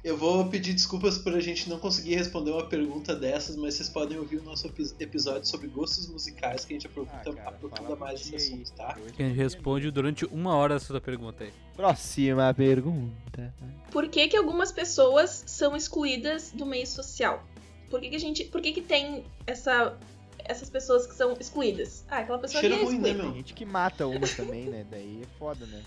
[0.05, 3.89] Eu vou pedir desculpas por a gente não conseguir responder uma pergunta dessas, mas vocês
[3.89, 7.49] podem ouvir o nosso epi- episódio sobre gostos musicais, que a gente aprofunda, Ah, cara,
[7.49, 8.93] aprofunda mais por esse assunto, tá?
[9.15, 11.51] Que a gente responde durante uma hora essa pergunta aí.
[11.75, 13.51] Próxima pergunta.
[13.89, 17.43] Por que, que algumas pessoas são excluídas do meio social?
[17.89, 18.43] Por que, que a gente.
[18.45, 19.97] Por que, que tem essa,
[20.43, 22.05] essas pessoas que são excluídas?
[22.07, 23.23] Ah, aquela pessoa Cheiro que é ruim, né, excluída.
[23.23, 23.31] meu?
[23.33, 24.85] Tem gente que mata umas também, né?
[24.89, 25.81] Daí é foda, né?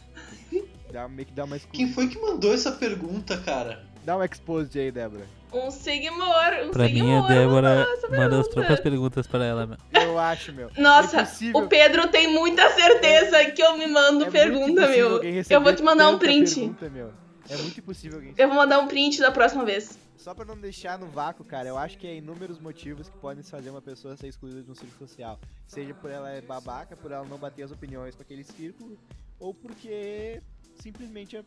[0.90, 1.70] Dá, meio que dá uma exclu...
[1.72, 3.86] Quem foi que mandou essa pergunta, cara?
[4.08, 5.26] Dá um exposed aí, Débora.
[5.52, 9.76] Um seguidor, um Pra mim, a Débora manda as próprias perguntas pra ela, meu.
[9.92, 10.70] Eu acho, meu.
[10.78, 15.22] Nossa, É o Pedro tem muita certeza que eu me mando É pergunta, meu.
[15.22, 16.54] Eu vou te mandar um print.
[16.54, 17.12] pergunta, meu.
[17.50, 18.32] É muito impossível alguém.
[18.38, 19.98] Eu vou mandar um print da próxima vez.
[20.16, 23.42] Só pra não deixar no vácuo, cara, eu acho que é inúmeros motivos que podem
[23.44, 25.38] fazer uma pessoa ser excluída de um círculo social.
[25.66, 28.98] Seja por ela é babaca, por ela não bater as opiniões com aquele círculo,
[29.38, 30.40] ou porque
[30.80, 31.44] simplesmente é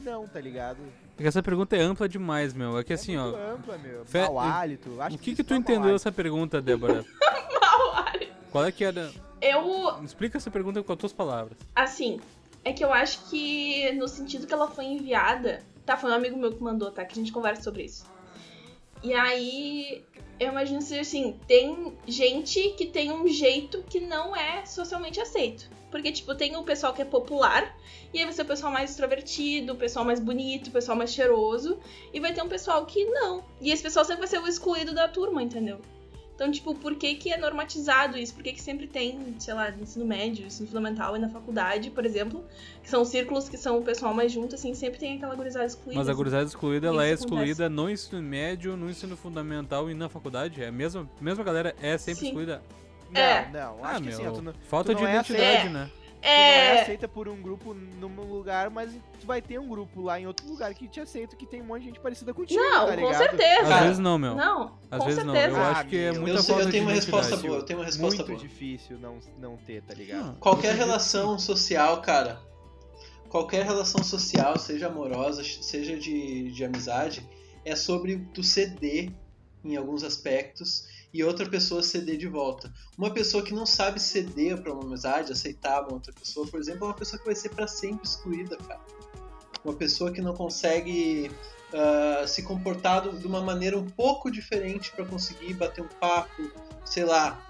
[0.00, 0.78] não, tá ligado?
[1.18, 2.78] É que essa pergunta é ampla demais, meu.
[2.78, 3.24] É que assim, é ó.
[3.24, 4.04] muito ampla, meu.
[4.04, 5.00] Fe- Mau hálito.
[5.00, 5.94] Acho O que que isso tu é mau entendeu hálito.
[5.94, 7.04] dessa pergunta, Débora?
[8.50, 9.10] Qual é que era.
[9.40, 11.58] Eu Explica essa pergunta com as tuas palavras.
[11.74, 12.20] Assim,
[12.64, 15.62] é que eu acho que no sentido que ela foi enviada.
[15.84, 17.04] Tá, foi um amigo meu que mandou, tá?
[17.04, 18.04] Que a gente conversa sobre isso.
[19.02, 20.04] E aí,
[20.40, 25.70] eu imagino ser assim: tem gente que tem um jeito que não é socialmente aceito.
[25.96, 27.74] Porque, tipo, tem o pessoal que é popular,
[28.12, 31.10] e aí vai ser o pessoal mais extrovertido, o pessoal mais bonito, o pessoal mais
[31.10, 31.78] cheiroso,
[32.12, 33.42] e vai ter um pessoal que não.
[33.62, 35.80] E esse pessoal sempre vai ser o excluído da turma, entendeu?
[36.34, 38.34] Então, tipo, por que, que é normatizado isso?
[38.34, 41.90] Por que, que sempre tem, sei lá, no ensino médio, ensino fundamental e na faculdade,
[41.90, 42.44] por exemplo,
[42.82, 45.98] que são círculos que são o pessoal mais junto, assim, sempre tem aquela gurizada excluída.
[45.98, 47.52] Mas a gurizada excluída, ela é Isso acontece.
[47.52, 50.62] excluída no ensino médio, no ensino fundamental e na faculdade?
[50.62, 52.26] É a mesma, mesma galera é sempre Sim.
[52.26, 52.62] excluída?
[53.10, 53.48] Não, É.
[53.52, 53.78] não.
[53.84, 54.14] Ah, Acho que meu.
[54.18, 55.70] assim, ó, tu não, Falta tu de não é identidade, aceito.
[55.72, 55.90] né?
[55.92, 56.82] tu não é É.
[56.82, 58.90] aceita por um grupo num lugar, mas
[59.20, 61.66] tu vai ter um grupo lá em outro lugar que te aceita, que tem um
[61.66, 63.74] monte de gente parecida contigo, Não, tá com certeza.
[63.74, 64.34] Às vezes não, meu.
[64.34, 65.32] Não, Às com vezes não.
[65.34, 65.56] certeza.
[65.56, 66.20] Eu Ah, acho que é meu.
[66.22, 68.38] muita Eu, falta eu tenho uma resposta boa, eu tenho uma resposta Muito boa.
[68.40, 70.26] difícil não, não ter, tá ligado?
[70.26, 70.34] Não.
[70.36, 72.40] Qualquer relação social, cara,
[73.28, 77.24] qualquer relação social, seja amorosa, seja de, de amizade,
[77.64, 79.12] é sobre tu ceder
[79.64, 82.72] em alguns aspectos e outra pessoa ceder de volta.
[82.98, 86.84] Uma pessoa que não sabe ceder pra uma amizade, aceitar uma outra pessoa, por exemplo,
[86.84, 88.80] é uma pessoa que vai ser pra sempre excluída, cara.
[89.64, 91.30] Uma pessoa que não consegue
[91.72, 96.50] ah, se comportar de uma maneira um pouco diferente pra conseguir bater um papo,
[96.84, 97.42] sei lá.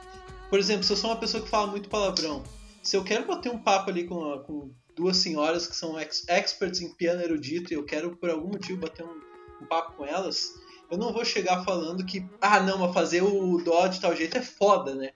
[0.48, 2.44] Por exemplo, se eu sou uma pessoa que fala muito palavrão,
[2.82, 6.80] se eu quero bater um papo ali com, com duas senhoras que são ex- experts
[6.80, 9.20] em piano erudito e eu quero por algum motivo bater um,
[9.60, 10.54] um papo com elas,
[10.90, 14.36] eu não vou chegar falando que, ah, não, mas fazer o dó de tal jeito
[14.38, 15.10] é foda, né?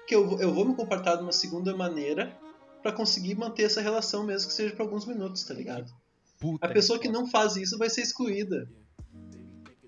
[0.00, 2.36] Porque eu, vou- eu vou me comportar de uma segunda maneira
[2.82, 5.92] pra conseguir manter essa relação, mesmo que seja por alguns minutos, tá ligado?
[6.38, 8.68] Puta A pessoa que não faz isso vai ser excluída.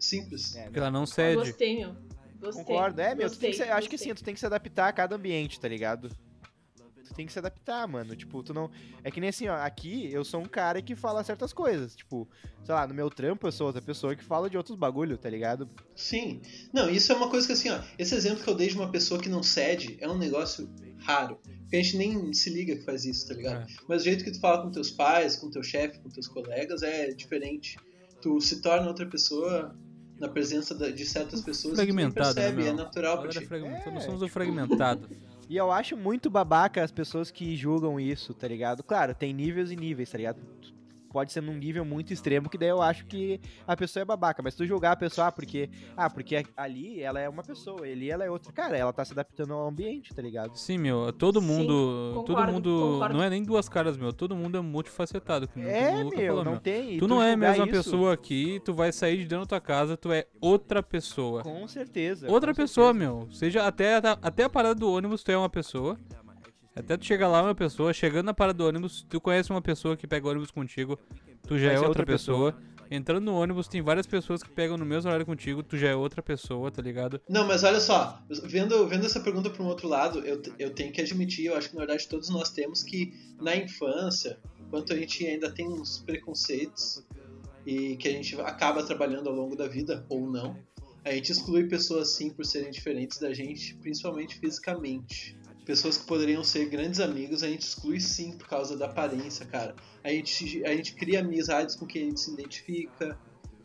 [0.00, 0.54] Simples.
[0.56, 1.36] É, Porque ela não cede.
[1.36, 1.94] Gostei, meu.
[2.40, 2.64] Gostei.
[2.64, 4.12] Concordo, é, meu, tu tem que Gostei, ser- acho que gostei.
[4.12, 6.10] assim, tu tem que se adaptar a cada ambiente, tá ligado?
[7.08, 8.14] Tu tem que se adaptar, mano.
[8.14, 8.70] Tipo, tu não.
[9.02, 11.96] É que nem assim, ó, aqui eu sou um cara que fala certas coisas.
[11.96, 12.28] Tipo,
[12.62, 15.30] sei lá, no meu trampo eu sou outra pessoa que fala de outros bagulho, tá
[15.30, 15.68] ligado?
[15.96, 16.40] Sim.
[16.72, 18.90] Não, isso é uma coisa que assim, ó, esse exemplo que eu dei de uma
[18.90, 21.38] pessoa que não cede é um negócio raro.
[21.62, 23.62] Porque a gente nem se liga que faz isso, tá ligado?
[23.62, 23.74] É.
[23.88, 26.82] Mas o jeito que tu fala com teus pais, com teu chefe, com teus colegas
[26.82, 27.76] é diferente.
[28.20, 29.74] Tu se torna outra pessoa
[30.18, 32.72] na presença de certas pessoas e tu Fragmentado, né, percebe, meu?
[32.72, 33.46] é natural pra ti.
[33.48, 35.08] É, Nós somos o tipo- fragmentado.
[35.48, 38.82] E eu acho muito babaca as pessoas que julgam isso, tá ligado?
[38.82, 40.40] Claro, tem níveis e níveis, tá ligado?
[41.10, 44.42] Pode ser num nível muito extremo, que daí eu acho que a pessoa é babaca.
[44.42, 45.70] Mas tu julgar a pessoa, ah, porque.
[45.96, 48.52] Ah, porque ali ela é uma pessoa, ali ela é outra.
[48.52, 50.54] Cara, ela tá se adaptando ao ambiente, tá ligado?
[50.56, 52.12] Sim, meu, todo Sim, mundo.
[52.14, 52.90] todo concordo, mundo.
[52.92, 53.16] concordo.
[53.16, 54.12] Não é nem duas caras, meu.
[54.12, 55.48] Todo mundo é multifacetado.
[55.56, 56.60] É, meu, falou, não meu.
[56.60, 56.96] tem.
[56.96, 59.46] e Tu não é a mesma isso, pessoa aqui, tu vai sair de dentro da
[59.46, 61.42] tua casa, tu é outra pessoa.
[61.42, 62.30] Com certeza.
[62.30, 63.12] Outra com pessoa, certeza.
[63.12, 63.28] meu.
[63.32, 65.96] Seja até, até a parada do ônibus, tu é uma pessoa.
[66.78, 67.92] Até tu chegar lá, é uma pessoa.
[67.92, 70.98] Chegando na parada do ônibus, tu conhece uma pessoa que pega ônibus contigo,
[71.46, 72.56] tu já Vai é ser outra, outra pessoa.
[72.90, 75.94] Entrando no ônibus, tem várias pessoas que pegam no mesmo horário contigo, tu já é
[75.94, 77.20] outra pessoa, tá ligado?
[77.28, 80.90] Não, mas olha só, vendo, vendo essa pergunta para um outro lado, eu, eu tenho
[80.90, 83.12] que admitir, eu acho que na verdade todos nós temos que
[83.42, 87.04] na infância, enquanto a gente ainda tem uns preconceitos
[87.66, 90.56] e que a gente acaba trabalhando ao longo da vida, ou não,
[91.04, 95.36] a gente exclui pessoas sim por serem diferentes da gente, principalmente fisicamente.
[95.68, 99.76] Pessoas que poderiam ser grandes amigos, a gente exclui sim por causa da aparência, cara.
[100.02, 103.18] A gente, a gente cria amizades com quem a gente se identifica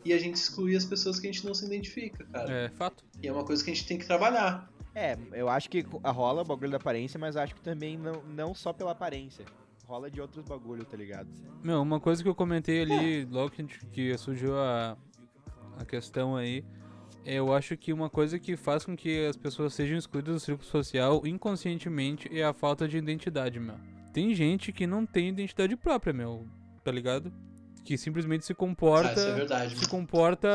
[0.04, 2.52] e a gente exclui as pessoas que a gente não se identifica, cara.
[2.52, 3.02] É fato.
[3.22, 4.70] E é uma coisa que a gente tem que trabalhar.
[4.94, 8.54] É, eu acho que rola o bagulho da aparência, mas acho que também não, não
[8.54, 9.46] só pela aparência.
[9.86, 11.28] Rola de outros bagulho, tá ligado?
[11.62, 14.94] Meu, uma coisa que eu comentei ali, logo que, a gente- que surgiu a,
[15.78, 16.62] a questão aí,
[17.24, 20.68] eu acho que uma coisa que faz com que as pessoas sejam excluídas do círculo
[20.68, 23.76] social inconscientemente é a falta de identidade, meu.
[24.12, 26.46] Tem gente que não tem identidade própria, meu,
[26.84, 27.32] tá ligado?
[27.84, 29.12] Que simplesmente se Ah, comporta.
[29.12, 29.76] isso é verdade.
[29.76, 30.48] se comporta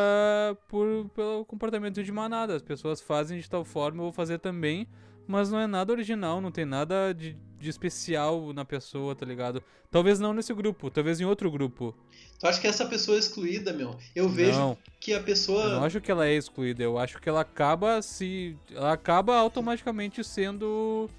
[0.67, 2.55] por, pelo comportamento de manada.
[2.55, 4.87] As pessoas fazem de tal forma, eu vou fazer também,
[5.27, 9.61] mas não é nada original, não tem nada de, de especial na pessoa, tá ligado?
[9.91, 11.95] Talvez não nesse grupo, talvez em outro grupo.
[12.39, 13.97] Tu acha que essa pessoa é excluída, meu?
[14.15, 15.85] Eu vejo Não, que a eu não pessoa.
[15.85, 18.55] acho que ela é excluída, eu acho que ela acaba se.
[18.71, 21.09] Ela acaba automaticamente sendo.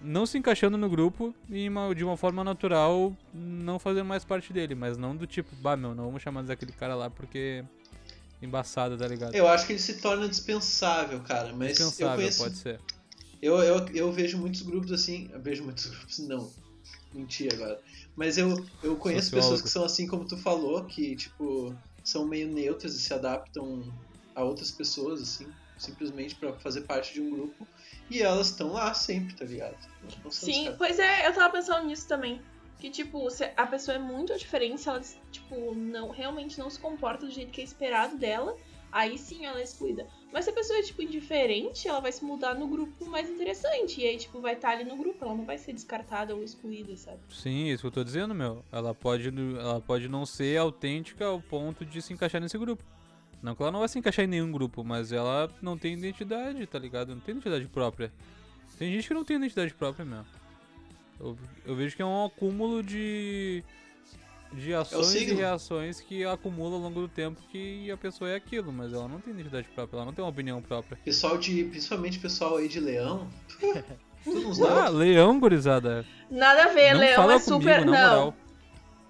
[0.00, 4.52] Não se encaixando no grupo e uma- de uma forma natural não fazendo mais parte
[4.52, 7.64] dele, mas não do tipo, bah meu, não vamos chamar daquele cara lá porque.
[8.40, 9.34] Embaçado, tá ligado?
[9.34, 11.52] Eu acho que ele se torna dispensável, cara.
[11.52, 12.42] Mas eu Dispensável, conheço.
[12.44, 12.78] pode ser.
[13.40, 15.28] Eu, eu, eu vejo muitos grupos assim.
[15.32, 16.52] Eu vejo muitos grupos, não.
[17.12, 17.80] Menti agora.
[18.16, 19.30] Mas eu, eu conheço Sociólogo.
[19.30, 21.74] pessoas que são assim como tu falou, que, tipo,
[22.04, 23.92] são meio neutras e se adaptam
[24.34, 27.66] a outras pessoas, assim, simplesmente pra fazer parte de um grupo.
[28.10, 29.76] E elas estão lá sempre, tá ligado?
[30.30, 32.40] Sim, pois é, eu tava pensando nisso também.
[32.78, 35.00] Que, tipo, se a pessoa é muito diferente, se ela,
[35.32, 38.56] tipo, não, realmente não se comporta do jeito que é esperado dela,
[38.92, 40.06] aí sim ela é excluída.
[40.32, 44.00] Mas se a pessoa é, tipo, indiferente, ela vai se mudar no grupo mais interessante.
[44.00, 46.94] E aí, tipo, vai estar ali no grupo, ela não vai ser descartada ou excluída,
[46.96, 47.18] sabe?
[47.30, 48.62] Sim, isso que eu tô dizendo, meu.
[48.70, 52.84] Ela pode, ela pode não ser autêntica ao ponto de se encaixar nesse grupo.
[53.42, 56.66] Não que ela não vai se encaixar em nenhum grupo, mas ela não tem identidade,
[56.66, 57.14] tá ligado?
[57.14, 58.12] Não tem identidade própria.
[58.78, 60.24] Tem gente que não tem identidade própria, meu.
[61.20, 63.64] Eu, eu vejo que é um acúmulo de.
[64.52, 68.72] De ações e reações que acumula ao longo do tempo que a pessoa é aquilo,
[68.72, 70.98] mas ela não tem identidade própria, ela não tem uma opinião própria.
[71.04, 71.64] Pessoal de.
[71.64, 73.28] Principalmente pessoal aí de leão.
[74.68, 76.04] Ah, leão, gurizada.
[76.30, 77.78] Nada a ver, não leão fala é super.
[77.80, 78.34] comigo, na não, moral.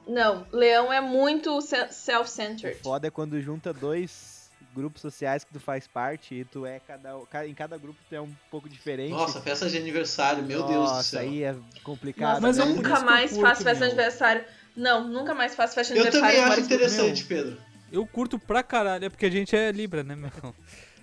[0.07, 2.79] não, leão é muito se- self-centered.
[2.83, 7.19] Foda é quando junta dois grupos sociais que tu faz parte e tu é cada.
[7.31, 9.11] ca- Em cada grupo tu é um pouco diferente.
[9.11, 11.21] Nossa, festa de aniversário, meu Deus do Nossa, céu.
[11.21, 12.41] aí é complicado.
[12.41, 12.63] Mas né?
[12.65, 13.89] é um- por nunca eu mais faço festa de meu.
[13.89, 14.45] aniversário.
[14.79, 16.37] Não, nunca mais faço festa de Eu aniversário.
[16.39, 17.59] também em acho interessante, Pedro.
[17.91, 20.31] Eu curto pra caralho, é porque a gente é Libra, né, meu?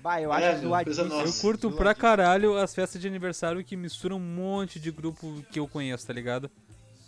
[0.01, 1.09] Bah, eu É, acho meu, coisa zoadíssimo.
[1.09, 1.27] nossa.
[1.27, 5.59] Eu curto pra caralho as festas de aniversário que misturam um monte de grupo que
[5.59, 6.49] eu conheço, tá ligado?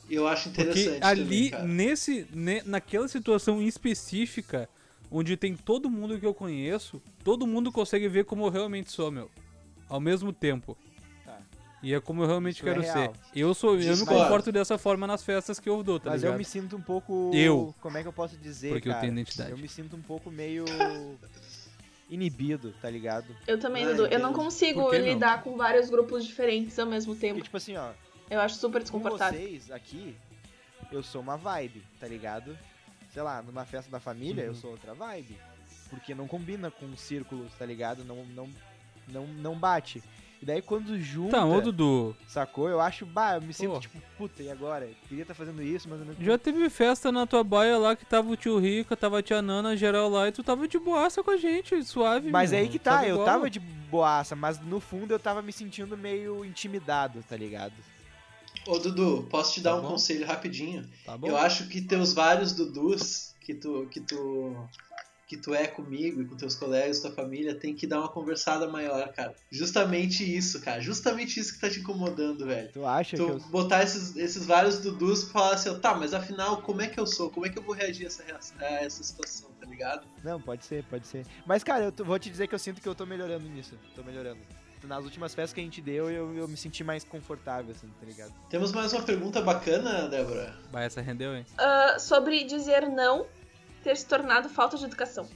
[0.10, 0.88] Eu acho interessante.
[1.00, 4.68] Porque ali, também, nesse, ne- naquela situação específica,
[5.12, 9.12] onde tem todo mundo que eu conheço, todo mundo consegue ver como eu realmente sou,
[9.12, 9.30] meu.
[9.88, 10.78] Ao mesmo tempo.
[11.88, 12.92] E é como eu realmente Isso é quero ser.
[13.00, 13.14] real.
[13.34, 16.34] Eu sou, eu me comporto dessa forma nas festas que eu dou, tá Mas ligado?
[16.34, 17.32] eu me sinto um pouco.
[17.34, 17.74] Eu.
[17.80, 18.74] Como é que eu posso dizer?
[18.74, 19.02] Porque eu cara?
[19.06, 19.52] tenho identidade.
[19.52, 20.66] Eu me sinto um pouco meio.
[22.10, 23.34] inibido, tá ligado?
[23.46, 24.08] Eu também, Ai, Dudu.
[24.08, 25.06] Eu não consigo que não?
[25.08, 27.42] lidar com vários grupos diferentes ao mesmo Porque, tempo.
[27.42, 27.92] tipo assim, ó,
[28.30, 29.40] Eu acho super com desconfortável.
[29.40, 30.16] vocês aqui,
[30.92, 32.58] eu sou uma vibe, tá ligado?
[33.14, 34.56] Sei lá, numa festa da família, eu Uhum.
[34.56, 35.38] sou outra vibe.
[35.90, 38.04] Porque não combina com círculos, tá ligado?
[38.04, 38.50] Não, não,
[39.08, 40.04] não, não bate.
[40.42, 42.70] E daí quando junta, Tá, ô Dudu, sacou?
[42.70, 43.80] Eu acho, bah, eu me sinto Pô.
[43.80, 44.86] tipo, puta, e agora?
[44.86, 47.96] Eu queria estar fazendo isso, mas eu não já teve festa na tua baia lá
[47.96, 50.78] que tava o tio Rica, tava a tia Nana, geral lá, e tu tava de
[50.78, 52.60] boaça com a gente, suave, Mas meu.
[52.60, 53.26] aí que tá, eu igual.
[53.26, 57.74] tava de boaça, mas no fundo eu tava me sentindo meio intimidado, tá ligado?
[58.68, 59.88] Ô, Dudu, posso te dar Tá um bom.
[59.90, 60.88] conselho rapidinho?
[61.06, 61.28] Tá bom?
[61.28, 64.56] Eu acho que teus vários Dudus que tu, que tu
[65.28, 68.66] que tu é comigo e com teus colegas, tua família, tem que dar uma conversada
[68.70, 69.36] maior, cara.
[69.52, 70.80] Justamente isso, cara.
[70.80, 72.72] Justamente isso que tá te incomodando, velho.
[72.72, 73.40] Tu acha Tu que eu...
[73.50, 77.06] botar esses, esses vários dudus pra falar assim, tá, mas afinal, como é que eu
[77.06, 77.30] sou?
[77.30, 78.24] Como é que eu vou reagir a essa,
[78.58, 80.08] a essa situação, tá ligado?
[80.24, 81.26] Não, pode ser, pode ser.
[81.46, 83.78] Mas, cara, eu vou te dizer que eu sinto que eu tô melhorando nisso.
[83.94, 84.40] Tô melhorando.
[84.84, 88.06] Nas últimas festas que a gente deu, eu, eu me senti mais confortável, assim, tá
[88.06, 88.32] ligado?
[88.50, 90.56] Temos mais uma pergunta bacana, Débora.
[90.72, 91.46] Bah, essa rendeu, hein?
[91.58, 93.26] Ah, sobre dizer não
[93.88, 95.30] ter se tornado falta de educação.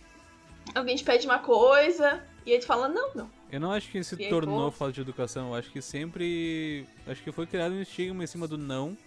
[0.75, 3.31] Alguém te pede uma coisa e aí tu fala, não, não.
[3.49, 4.77] Eu não acho que se aí, tornou pô?
[4.77, 5.49] falta de educação.
[5.49, 6.85] Eu acho que sempre.
[7.07, 8.97] Acho que foi criado um estigma em cima do não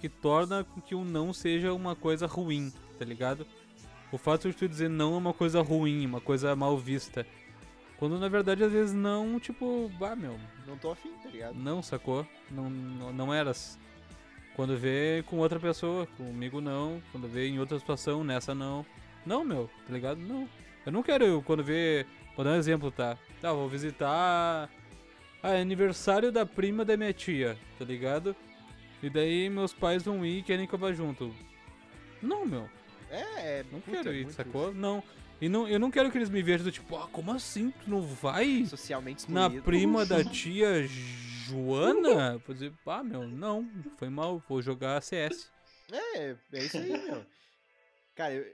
[0.00, 3.46] que torna que o não seja uma coisa ruim, tá ligado?
[4.12, 7.26] O fato de tu dizer não é uma coisa ruim, uma coisa mal vista.
[7.98, 11.54] Quando na verdade às vezes não, tipo, bah, meu, Não tô afim, tá ligado?
[11.56, 12.24] não sacou?
[12.50, 13.76] Não, não, não eras.
[14.58, 17.00] Quando vê com outra pessoa, comigo não.
[17.12, 18.84] Quando vê em outra situação, nessa não.
[19.24, 20.18] Não, meu, tá ligado?
[20.18, 20.48] Não.
[20.84, 22.04] Eu não quero, quando vê.
[22.34, 23.16] Vou dar um exemplo, tá?
[23.40, 24.68] Tá, vou visitar.
[25.40, 28.34] Ah, é aniversário da prima da minha tia, tá ligado?
[29.00, 31.32] E daí meus pais vão ir e querem que eu vá junto.
[32.20, 32.68] Não, meu.
[33.12, 33.20] É,
[33.60, 33.64] é.
[33.70, 34.74] Não puta, quero ir, muito sacou?
[34.74, 35.04] Não.
[35.40, 37.72] E não, eu não quero que eles me vejam do tipo, ah, como assim?
[37.84, 38.66] Tu não vai?
[38.66, 39.62] Socialmente Na excluído.
[39.64, 40.84] prima da tia
[41.48, 42.38] Joana?
[42.38, 45.50] Vou dizer, ah, meu, não, foi mal, vou jogar CS.
[45.90, 47.24] É, é isso aí, meu.
[48.14, 48.44] Cara, eu,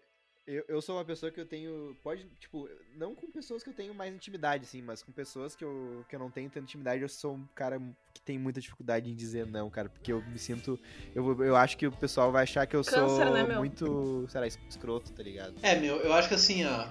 [0.46, 1.96] eu, eu sou uma pessoa que eu tenho.
[2.02, 5.64] Pode, tipo, não com pessoas que eu tenho mais intimidade, assim, mas com pessoas que
[5.64, 7.80] eu, que eu não tenho tanta intimidade, eu sou um cara
[8.12, 9.88] que tem muita dificuldade em dizer não, cara.
[9.88, 10.78] Porque eu me sinto.
[11.14, 14.40] Eu, eu acho que o pessoal vai achar que eu Câncer, sou né, muito, sei
[14.40, 15.54] lá, es- escroto, tá ligado?
[15.62, 16.88] É, meu, eu acho que assim, ó.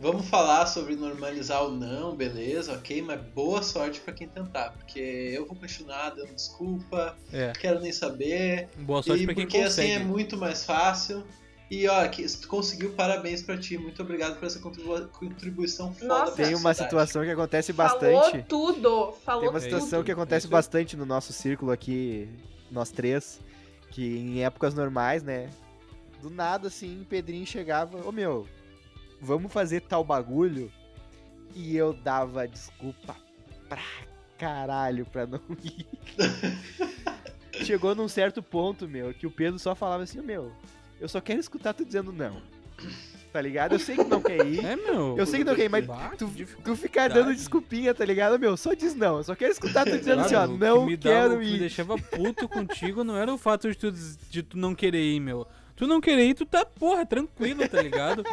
[0.00, 4.98] Vamos falar sobre normalizar o não, beleza, ok, mas boa sorte pra quem tentar, porque
[4.98, 9.58] eu vou continuar dando desculpa, É, quero nem saber, boa sorte e pra quem porque
[9.58, 9.92] assim consegue.
[10.02, 11.22] é muito mais fácil.
[11.70, 15.92] E ó, que se tu conseguiu, parabéns pra ti, muito obrigado por essa contribu- contribuição
[15.94, 16.32] foda Nossa.
[16.32, 18.44] pra Tem uma situação que acontece Falou bastante.
[18.48, 19.12] tudo.
[19.24, 20.04] Falou Tem uma situação tudo.
[20.06, 22.28] que acontece isso bastante no nosso círculo aqui,
[22.72, 23.38] nós três,
[23.90, 25.48] que em épocas normais, né?
[26.20, 28.48] Do nada, assim, Pedrinho chegava, ô meu,
[29.20, 30.70] vamos fazer tal bagulho?
[31.54, 33.16] E eu dava desculpa
[33.68, 33.82] pra
[34.38, 35.86] caralho pra não ir.
[37.64, 40.52] Chegou num certo ponto, meu, que o Pedro só falava assim, meu,
[41.00, 42.40] eu só quero escutar tu dizendo não.
[43.32, 43.72] Tá ligado?
[43.74, 44.64] Eu sei que não quer ir.
[44.64, 45.16] É, meu.
[45.16, 45.84] Eu sei que não quer ir, mas
[46.18, 46.28] tu,
[46.64, 48.56] tu ficar dando desculpinha, tá ligado, meu?
[48.56, 49.18] Só diz não.
[49.18, 51.34] Eu só quero escutar tu dizendo assim, ó, Claro, o que não me dava- quero
[51.34, 51.58] o que me ir.
[51.60, 55.46] deixava puto contigo não era o fato de tu, de tu não querer ir, meu.
[55.76, 58.24] Tu não querer ir, tu tá, porra, tranquilo, tá ligado?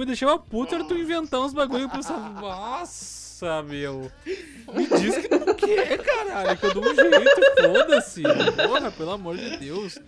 [0.00, 4.10] Me deixava puto era tu inventar uns bagulho e eu pensava, nossa, meu.
[4.72, 8.22] Me diz que não quer, caralho, que eu dou um jeito, foda-se.
[8.66, 9.98] Porra, pelo amor de Deus.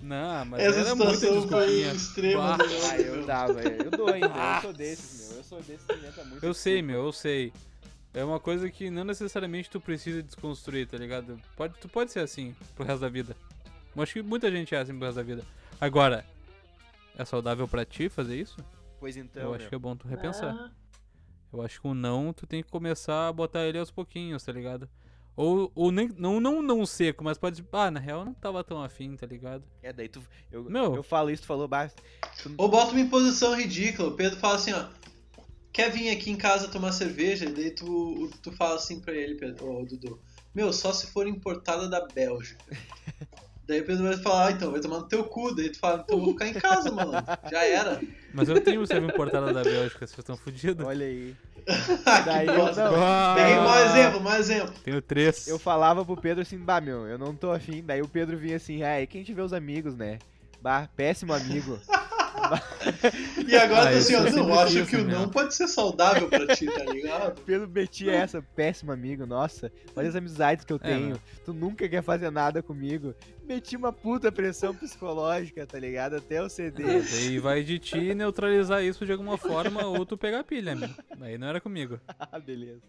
[0.00, 1.92] Não, mas Essa era muita desculpinha.
[1.92, 2.56] extrema.
[2.56, 4.28] Ah, eu dava, eu dou ainda.
[4.28, 5.38] Eu sou desses, meu.
[5.38, 6.46] Eu sou desses que inventa muito.
[6.46, 7.52] Eu sei, meu, eu sei.
[8.14, 11.36] É uma coisa que não necessariamente tu precisa desconstruir, tá ligado?
[11.56, 13.36] Pode, tu pode ser assim pro resto da vida.
[13.96, 15.42] Eu acho que muita gente é assim pro resto da vida.
[15.80, 16.24] Agora,
[17.18, 18.56] é saudável pra ti fazer isso?
[19.02, 19.68] Pois então, eu acho meu.
[19.68, 20.54] que é bom tu repensar.
[20.54, 20.70] Ah,
[21.52, 24.52] Eu acho que o não, tu tem que começar a botar ele aos pouquinhos, tá
[24.52, 24.88] ligado?
[25.34, 27.64] Ou, ou nem, não, não, não seco, mas pode.
[27.72, 29.64] Ah, na real eu não tava tão afim, tá ligado?
[29.82, 30.22] É, daí tu.
[30.52, 30.94] Eu, Meu.
[30.94, 31.88] eu falo isso, tu falou, bah.
[32.40, 34.10] tu- Ou bota uma imposição ridícula.
[34.10, 34.86] O Pedro fala assim, ó.
[35.72, 37.46] Quer vir aqui em casa tomar cerveja?
[37.46, 40.20] E daí tu, tu fala assim pra ele, Pedro, ô, Dudu.
[40.54, 42.62] Meu, só se for importada da Bélgica.
[43.72, 45.54] daí o Pedro vai falar, ah, então, vai tomar no teu cu.
[45.54, 47.12] Daí tu fala, então eu vou ficar em casa, mano.
[47.50, 48.00] Já era.
[48.32, 50.86] Mas eu tenho servo importada da Bélgica, vocês estão fodidos.
[50.86, 51.34] Olha aí.
[52.26, 53.02] Daí eu não.
[53.02, 54.74] Ah, Peguei um mau exemplo, mau exemplo.
[54.82, 55.46] Tenho três.
[55.46, 57.82] Eu falava pro Pedro assim, bah, meu, eu não tô afim.
[57.84, 60.18] Daí o Pedro vinha assim, ah, e quem te vê os amigos, né?
[60.60, 61.78] Bah, péssimo amigo.
[63.46, 66.54] E agora Ah, assim, eu não, sempre acho que o não pode ser saudável pra
[66.54, 67.38] ti, tá ligado?
[67.38, 69.70] O Pedro metia essa, péssimo amigo, nossa.
[69.94, 71.10] Olha as amizades que eu É, tenho.
[71.14, 71.20] né?
[71.44, 73.14] Tu nunca quer fazer nada comigo.
[73.44, 76.16] Meti uma puta pressão psicológica, tá ligado?
[76.16, 77.02] Até eu ceder.
[77.10, 80.88] Daí vai de ti neutralizar isso de alguma forma ou tu pegar a pilha, meu.
[81.18, 81.98] Daí não era comigo.
[82.18, 82.80] Ah, beleza.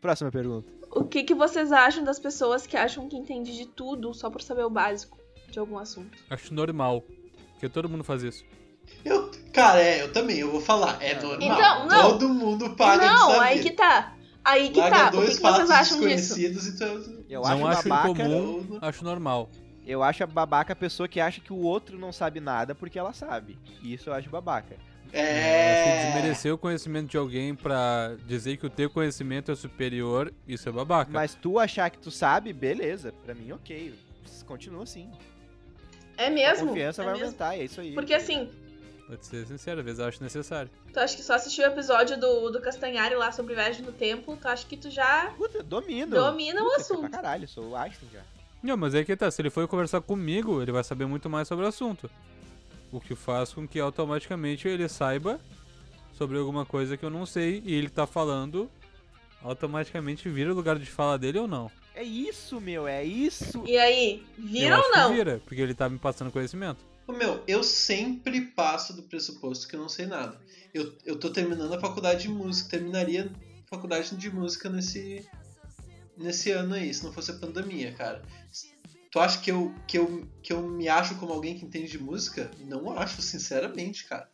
[0.00, 0.70] Próxima pergunta.
[0.90, 4.42] O que, que vocês acham das pessoas que acham que entende de tudo só por
[4.42, 5.18] saber o básico
[5.50, 6.16] de algum assunto?
[6.28, 7.02] Acho normal.
[7.56, 8.44] Porque todo mundo faz isso.
[9.04, 11.38] Eu, cara, é, eu também, eu vou falar, é normal.
[11.40, 12.10] Então, não.
[12.12, 13.40] Todo mundo paga de não, saber.
[13.40, 14.14] aí que tá.
[14.44, 15.06] Aí que Larga tá.
[15.08, 16.38] O que, dois que vocês acham disso?
[16.38, 16.44] e.
[17.28, 18.10] Eu não acho acho babaca.
[18.10, 19.50] incomum, acho normal.
[19.86, 22.98] Eu acho a babaca a pessoa que acha que o outro não sabe nada porque
[22.98, 23.58] ela sabe.
[23.82, 24.76] Isso eu acho babaca.
[25.06, 26.12] Acho que É.
[26.12, 30.72] desmerecer o conhecimento de alguém pra dizer que o teu conhecimento é superior, isso é
[30.72, 31.10] babaca.
[31.12, 33.12] Mas tu achar que tu sabe, beleza.
[33.24, 33.94] Pra mim, ok.
[34.44, 35.10] Continua assim.
[36.16, 36.68] É A mesmo?
[36.68, 37.26] confiança é vai mesmo.
[37.26, 37.92] aumentar, é isso aí.
[37.92, 38.50] Porque assim,
[39.06, 40.68] Pode ser sincero, às vezes eu acho necessário.
[40.92, 44.36] Tu acha que só assistiu o episódio do, do Castanhari lá sobre viagem no tempo,
[44.36, 46.16] tu acha que tu já Puta, domino.
[46.16, 47.10] domina o Puta, Pra assunto.
[47.10, 48.22] caralho, sou o Einstein já.
[48.62, 51.46] Não, mas é que tá, se ele for conversar comigo, ele vai saber muito mais
[51.46, 52.10] sobre o assunto.
[52.90, 55.38] O que faz com que automaticamente ele saiba
[56.14, 58.68] sobre alguma coisa que eu não sei e ele tá falando,
[59.42, 61.70] automaticamente vira o lugar de fala dele ou não.
[61.96, 63.64] É isso, meu, é isso.
[63.66, 65.14] E aí, vira eu ou não?
[65.14, 66.84] vira, porque ele tá me passando conhecimento.
[67.06, 70.38] Ô, Meu, eu sempre passo do pressuposto que eu não sei nada.
[70.74, 73.32] Eu, eu tô terminando a faculdade de música, terminaria
[73.64, 75.26] a faculdade de música nesse,
[76.18, 78.22] nesse ano aí, se não fosse a pandemia, cara.
[79.10, 81.98] Tu acha que eu, que, eu, que eu me acho como alguém que entende de
[81.98, 82.50] música?
[82.66, 84.28] Não acho, sinceramente, cara.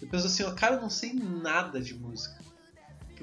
[0.00, 2.38] Eu penso assim, ó, cara, eu não sei nada de música.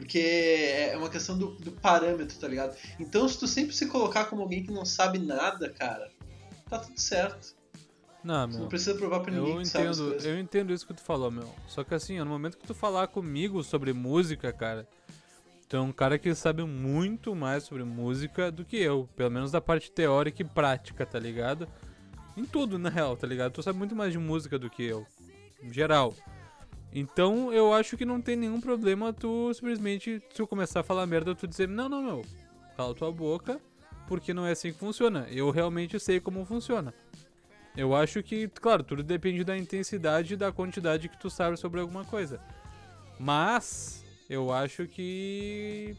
[0.02, 2.76] Porque é uma questão do, do parâmetro, tá ligado?
[3.00, 6.10] Então, se tu sempre se colocar como alguém que não sabe nada, cara,
[6.68, 7.56] tá tudo certo.
[8.24, 8.62] Não, Tu meu.
[8.62, 11.48] não precisa provar pra ninguém Eu entendo, eu entendo isso que tu falou, meu.
[11.68, 14.88] Só que assim, no momento que tu falar comigo sobre música, cara,
[15.70, 19.08] tu é um cara que sabe muito mais sobre música do que eu.
[19.16, 21.68] Pelo menos da parte teórica e prática, tá ligado?
[22.36, 23.54] Em tudo, na real, tá ligado?
[23.54, 25.06] Tu sabe muito mais de música do que eu.
[25.62, 26.16] Em geral.
[26.94, 31.06] Então eu acho que não tem nenhum problema tu simplesmente, se eu começar a falar
[31.06, 32.26] merda, tu dizer, não, não, meu,
[32.76, 33.60] cala tua boca,
[34.08, 35.26] porque não é assim que funciona.
[35.30, 36.94] Eu realmente sei como funciona.
[37.78, 41.80] Eu acho que, claro, tudo depende da intensidade e da quantidade que tu sabe sobre
[41.80, 42.42] alguma coisa.
[43.18, 45.96] Mas eu acho que.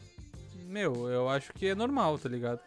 [0.67, 2.61] Meu, eu acho que é normal, tá ligado?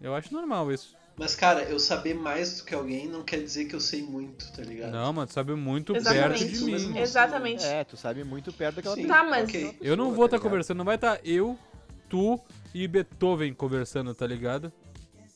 [0.00, 0.97] Eu acho normal isso.
[1.18, 4.52] Mas, cara, eu saber mais do que alguém não quer dizer que eu sei muito,
[4.52, 4.92] tá ligado?
[4.92, 6.44] Não, mas tu sabe muito Exatamente.
[6.44, 6.98] perto de mim.
[6.98, 7.64] Exatamente.
[7.64, 9.18] É, tu sabe muito perto daquela Sim, pessoa.
[9.18, 9.76] Tá, mas- ok.
[9.80, 11.58] Eu não vou estar tá conversando, não vai estar eu,
[12.08, 12.40] tu
[12.72, 14.72] e Beethoven conversando, tá ligado?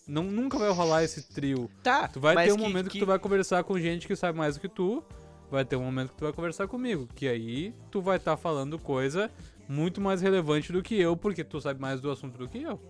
[0.07, 1.69] Não, nunca vai rolar esse trio.
[1.83, 4.39] Tá, Tu vai ter um momento que, que tu vai conversar com gente que sabe
[4.39, 5.03] mais do que tu.
[5.51, 7.09] Vai ter um momento que tu vai conversar comigo.
[7.15, 9.31] Que aí tu vai estar falando coisa
[9.69, 12.81] muito mais relevante do que eu, porque tu sabe mais do assunto do que eu.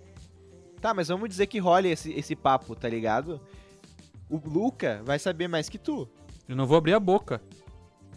[0.82, 3.40] Tá, mas vamos dizer que role esse, esse papo, tá ligado?
[4.28, 6.08] O Luca vai saber mais que tu.
[6.48, 7.40] Eu não vou abrir a boca.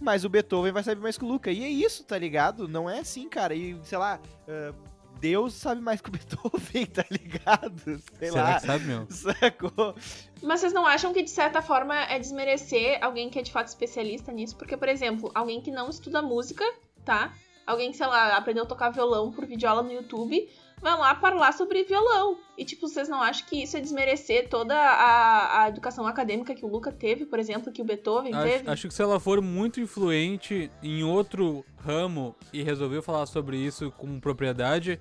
[0.01, 1.51] Mas o Beethoven vai saber mais que o Luca.
[1.51, 2.67] E é isso, tá ligado?
[2.67, 3.53] Não é assim, cara.
[3.53, 4.73] E, sei lá, ah,
[5.19, 8.01] Deus sabe mais que o Beethoven, tá ligado?
[8.17, 8.55] Sei Será lá.
[8.55, 9.07] que sabe, meu?
[9.11, 9.95] Sacou?
[10.41, 13.67] Mas vocês não acham que, de certa forma, é desmerecer alguém que é de fato
[13.67, 14.55] especialista nisso?
[14.55, 16.65] Porque, por exemplo, alguém que não estuda música,
[17.05, 17.31] tá?
[17.65, 20.49] Alguém que, sei lá, aprendeu a tocar violão por videoaula no YouTube,
[20.81, 22.37] vai lá falar sobre violão.
[22.57, 26.65] E, tipo, vocês não acham que isso é desmerecer toda a, a educação acadêmica que
[26.65, 28.61] o Luca teve, por exemplo, que o Beethoven teve?
[28.63, 33.57] Acho, acho que se ela for muito influente em outro ramo e resolveu falar sobre
[33.57, 34.99] isso com propriedade,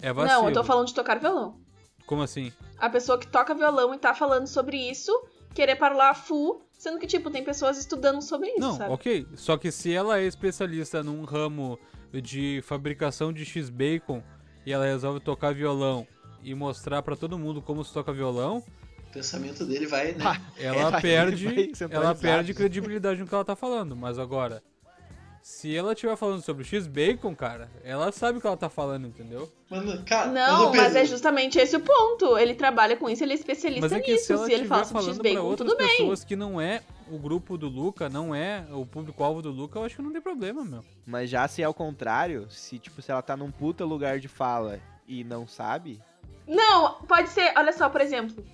[0.00, 0.42] é vacilo.
[0.42, 1.58] Não, eu tô falando de tocar violão.
[2.06, 2.52] Como assim?
[2.78, 5.12] A pessoa que toca violão e tá falando sobre isso,
[5.54, 8.92] querer falar full, sendo que, tipo, tem pessoas estudando sobre isso, Não, sabe?
[8.92, 9.26] ok.
[9.34, 11.78] Só que se ela é especialista num ramo
[12.12, 14.22] de fabricação de X-Bacon
[14.66, 16.06] e ela resolve tocar violão
[16.42, 18.62] e mostrar pra todo mundo como se toca violão,
[19.08, 20.22] O pensamento dele vai, né?
[20.24, 21.46] Pá, ela É, vai- perde,
[21.78, 23.96] vai ela perde credibilidade no que ela tá falando.
[23.96, 24.62] Mas agora,
[25.42, 29.50] se ela estiver falando sobre X-Bacon, cara, ela sabe o que ela tá falando, entendeu?
[29.70, 32.36] Mano, cara, Não, mas Pedro, é justamente esse o ponto.
[32.36, 34.26] Ele trabalha com isso, ele é especialista Mas é que nisso.
[34.26, 35.88] se ela Se ele fala sobre X-Bacon, outras tudo bem.
[35.98, 39.84] pessoas que não é o grupo do Luca, não é o público-alvo do Luca, eu
[39.84, 40.84] acho que não tem problema, meu.
[41.06, 44.28] Mas já se é o contrário, se tipo, se ela tá num puta lugar de
[44.28, 46.00] fala e não sabe,
[46.46, 48.44] Não, pode ser, olha só, por exemplo,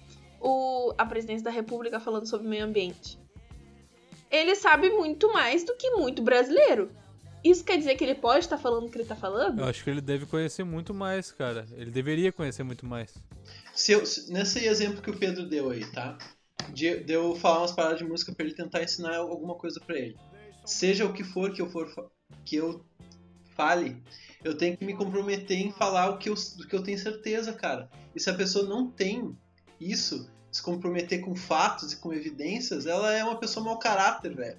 [0.41, 3.19] o, a presidência da República falando sobre meio ambiente.
[4.31, 6.91] Ele sabe muito mais do que muito brasileiro.
[7.45, 9.61] Isso quer dizer que ele pode estar falando o que ele tá falando?
[9.61, 11.67] Eu acho que ele deve conhecer muito mais, cara.
[11.73, 13.13] Ele deveria conhecer muito mais.
[13.75, 16.17] se eu- se- nesse exemplo que o Pedro deu aí, tá?
[16.73, 19.97] De, de eu falar umas paradas de música pra ele tentar ensinar alguma coisa pra
[19.99, 20.17] ele.
[20.65, 22.11] Seja o que for que eu for
[22.45, 22.85] que eu
[23.55, 24.03] fale,
[24.43, 27.53] eu tenho que me comprometer em falar o que eu, do que eu tenho certeza,
[27.53, 27.89] cara.
[28.15, 29.37] E se a pessoa não tem
[29.81, 34.59] isso, se comprometer com fatos e com evidências, ela é uma pessoa mau caráter, velho.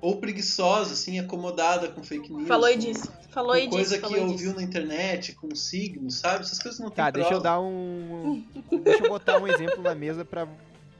[0.00, 2.48] Ou preguiçosa, assim, acomodada com fake news.
[2.48, 3.08] Falou e disse.
[3.30, 3.70] Falou com e disse.
[3.76, 4.32] coisa que falou disse.
[4.32, 6.40] ouviu na internet, com signos, sabe?
[6.44, 7.44] Essas coisas não tem Tá, deixa eu prova.
[7.44, 8.44] dar um.
[8.82, 10.48] deixa eu botar um exemplo na mesa pra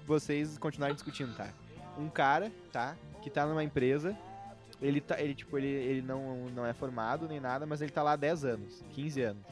[0.06, 1.48] vocês continuarem discutindo, tá?
[1.98, 2.96] Um cara, tá?
[3.22, 4.16] Que tá numa empresa.
[4.80, 5.20] Ele tá.
[5.20, 8.16] Ele, tipo, ele, ele não, não é formado nem nada, mas ele tá lá há
[8.16, 9.42] 10 anos, 15 anos.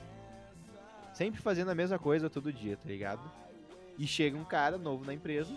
[1.15, 3.21] Sempre fazendo a mesma coisa todo dia, tá ligado?
[3.99, 5.55] E chega um cara novo na empresa.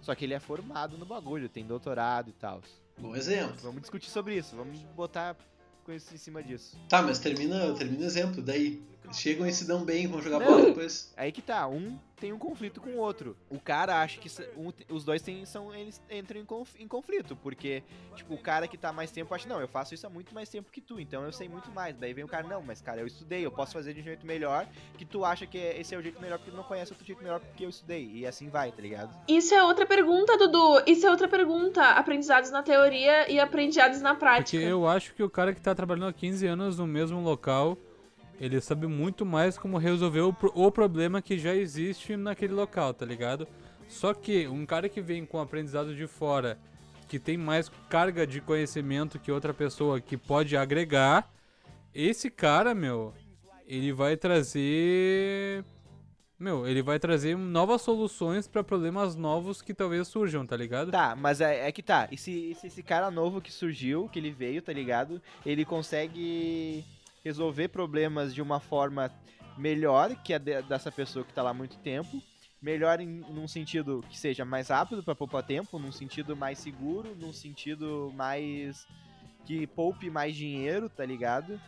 [0.00, 2.62] Só que ele é formado no bagulho, tem doutorado e tal.
[2.98, 3.56] Bom exemplo.
[3.62, 5.36] Vamos discutir sobre isso, vamos botar
[5.84, 6.78] coisas em cima disso.
[6.88, 8.82] Tá, mas termina, termina o exemplo, daí.
[9.12, 10.46] Chegam e se dão bem, vão jogar Não.
[10.46, 11.12] bola depois.
[11.16, 13.34] Aí que tá, um tem um conflito com o outro.
[13.48, 17.34] O cara acha que um- os dois têm, são, eles entram em, conf- em conflito,
[17.34, 17.82] porque,
[18.14, 20.48] tipo, o cara que tá mais tempo acha, não, eu faço isso há muito mais
[20.50, 21.96] tempo que tu, então eu sei muito mais.
[21.96, 24.26] Daí vem o cara, não, mas cara, eu estudei, eu posso fazer de um jeito
[24.26, 26.92] melhor, que tu acha que é- esse é o jeito melhor porque tu não conhece
[26.92, 28.08] outro jeito melhor porque eu estudei.
[28.12, 29.16] E assim vai, tá ligado?
[29.26, 30.82] Isso é outra pergunta, Dudu.
[30.86, 31.82] Isso é outra pergunta.
[31.82, 34.62] Aprendizados na teoria e aprendizados na Porque prática.
[34.62, 37.78] eu acho que o cara que tá trabalhando há 15 anos no mesmo local,
[38.40, 43.04] ele sabe muito mais como resolver o, o problema que já existe naquele local, tá
[43.04, 43.46] ligado?
[43.86, 46.58] Só que um cara que vem com aprendizado de fora,
[47.06, 51.30] que tem mais carga de conhecimento que outra pessoa que pode agregar,
[51.94, 53.12] esse cara, meu,
[53.66, 55.62] ele vai trazer.
[56.38, 60.90] Meu, ele vai trazer novas soluções pra problemas novos que talvez surjam, tá ligado?
[60.90, 62.08] Tá, mas é, é que tá.
[62.10, 65.20] E se, se esse cara novo que surgiu, que ele veio, tá ligado?
[65.44, 66.82] Ele consegue
[67.24, 69.10] resolver problemas de uma forma
[69.56, 72.22] melhor que a de- dessa pessoa que tá lá há muito tempo.
[72.62, 77.16] Melhor em, num sentido que seja mais rápido pra poupar tempo, num sentido mais seguro,
[77.16, 78.86] num sentido mais.
[79.46, 81.58] que poupe mais dinheiro, tá ligado?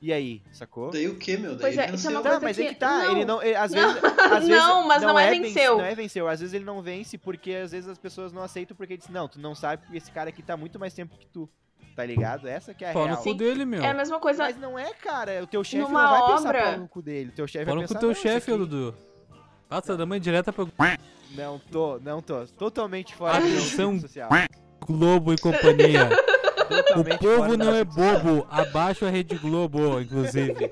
[0.00, 0.90] E aí, sacou?
[0.90, 1.52] Daí o que, meu?
[1.56, 3.10] Daí Pois é, isso é uma Tá, coisa mas é que- que tá, não.
[3.12, 3.42] ele não.
[3.42, 3.94] ele- às Não.
[3.94, 4.04] vezes.
[4.04, 5.78] Às vezes Não, mas não é venci- venceu.
[5.78, 6.28] Não é venceu.
[6.28, 9.26] Às vezes ele não vence porque às vezes as pessoas não aceitam porque diz, não,
[9.26, 11.48] tu não sabe porque esse cara aqui tá muito mais tempo que tu.
[11.96, 12.48] Tá ligado?
[12.48, 13.22] Essa que é a Pau no real.
[13.22, 13.82] cu dele, meu.
[13.82, 14.44] É a mesma coisa.
[14.44, 15.42] Mas não é, cara.
[15.42, 17.28] O teu chefe não vai pensar obra- pau no cu dele.
[17.30, 18.94] O teu chefe Fala vai com pensar, o teu não, isso chefe, aqui- Dudu.
[19.68, 20.66] Tá dando uma indireta pra
[21.36, 22.46] Não tô, não tô.
[22.46, 24.00] Totalmente fora do Atenção.
[24.00, 24.28] social.
[24.86, 26.08] Globo e companhia.
[26.64, 28.46] O Totalmente povo fora não é bobo.
[28.50, 30.54] Abaixo a Rede Globo, inclusive.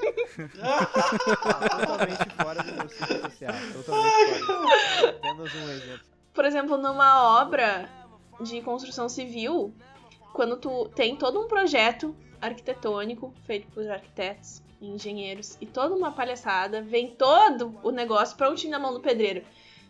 [1.13, 3.53] Totalmente fora do meu ciclo social.
[3.75, 5.09] Totalmente fora.
[5.11, 6.01] Apenas um exemplo.
[6.33, 7.89] Por exemplo, numa obra
[8.41, 9.75] de construção civil,
[10.33, 16.13] quando tu tem todo um projeto arquitetônico feito por arquitetos e engenheiros e toda uma
[16.13, 19.43] palhaçada, vem todo o negócio prontinho na mão do pedreiro.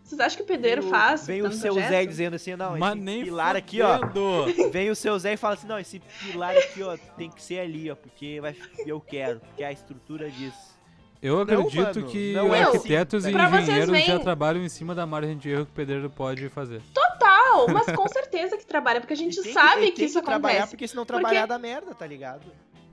[0.04, 1.26] Vocês acham que o pedreiro o- faz?
[1.26, 1.90] Vem o seu projeto?
[1.90, 3.98] Zé dizendo assim, não, Mas esse nem pilar aqui, ó.
[4.72, 7.60] Vem o seu Zé e fala assim, não, esse pilar aqui, ó, tem que ser
[7.60, 10.71] ali, ó, porque vai, eu quero, porque a estrutura diz.
[11.22, 14.68] Eu acredito mano, que não é arquitetos assim, e Pra vocês engenheiros já trabalham em
[14.68, 16.82] cima da margem de erro que o pedreiro pode fazer.
[16.92, 20.06] Total, mas com certeza que trabalha, porque a gente E tem sabe e que, tem
[20.06, 20.70] isso trabalhar, acontece.
[20.72, 22.42] porque se não Porque- trabalhar dá merda, tá ligado?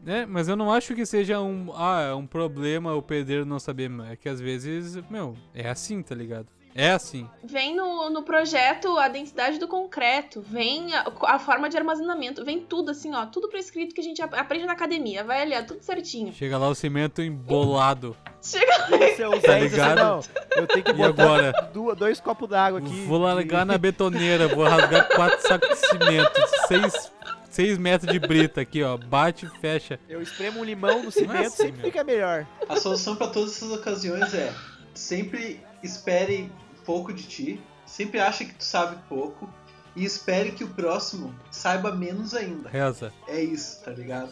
[0.06, 3.60] É, mas eu não acho que seja um, ah, é um problema o pedreiro não
[3.60, 3.90] saber.
[4.10, 6.48] É que às vezes, meu, é assim, tá ligado?
[6.76, 7.28] É assim.
[7.44, 12.60] Vem no, no projeto a densidade do concreto, vem a, a forma de armazenamento, vem
[12.62, 15.64] tudo assim, ó, tudo prescrito que a gente ap- aprende na academia, vai ali, ó,
[15.64, 16.32] tudo certinho.
[16.34, 18.16] Chega lá o cimento embolado.
[18.42, 19.98] Chega Vem o seu Zé e diz assim, ligado?
[19.98, 20.20] não,
[20.56, 21.52] eu tenho que E botar agora?
[21.74, 23.04] du- dois copos d'água aqui.
[23.06, 27.12] Vou largar na betoneira, vou rasgar quatro sacos de cimento, seis,
[27.50, 28.96] seis metros de brita aqui, ó.
[28.96, 30.00] Bate e fecha.
[30.08, 31.86] Eu espremo um limão no cimento, assim, sempre meu.
[31.88, 32.46] fica melhor.
[32.70, 34.54] A solução pra todas essas ocasiões é
[34.94, 36.52] sempre espere
[36.86, 39.50] pouco de ti, sempre ache que tu sabe pouco
[39.96, 42.70] e espere que o próximo saiba menos ainda.
[42.70, 43.14] Reza.
[43.28, 44.32] É isso, tá ligado?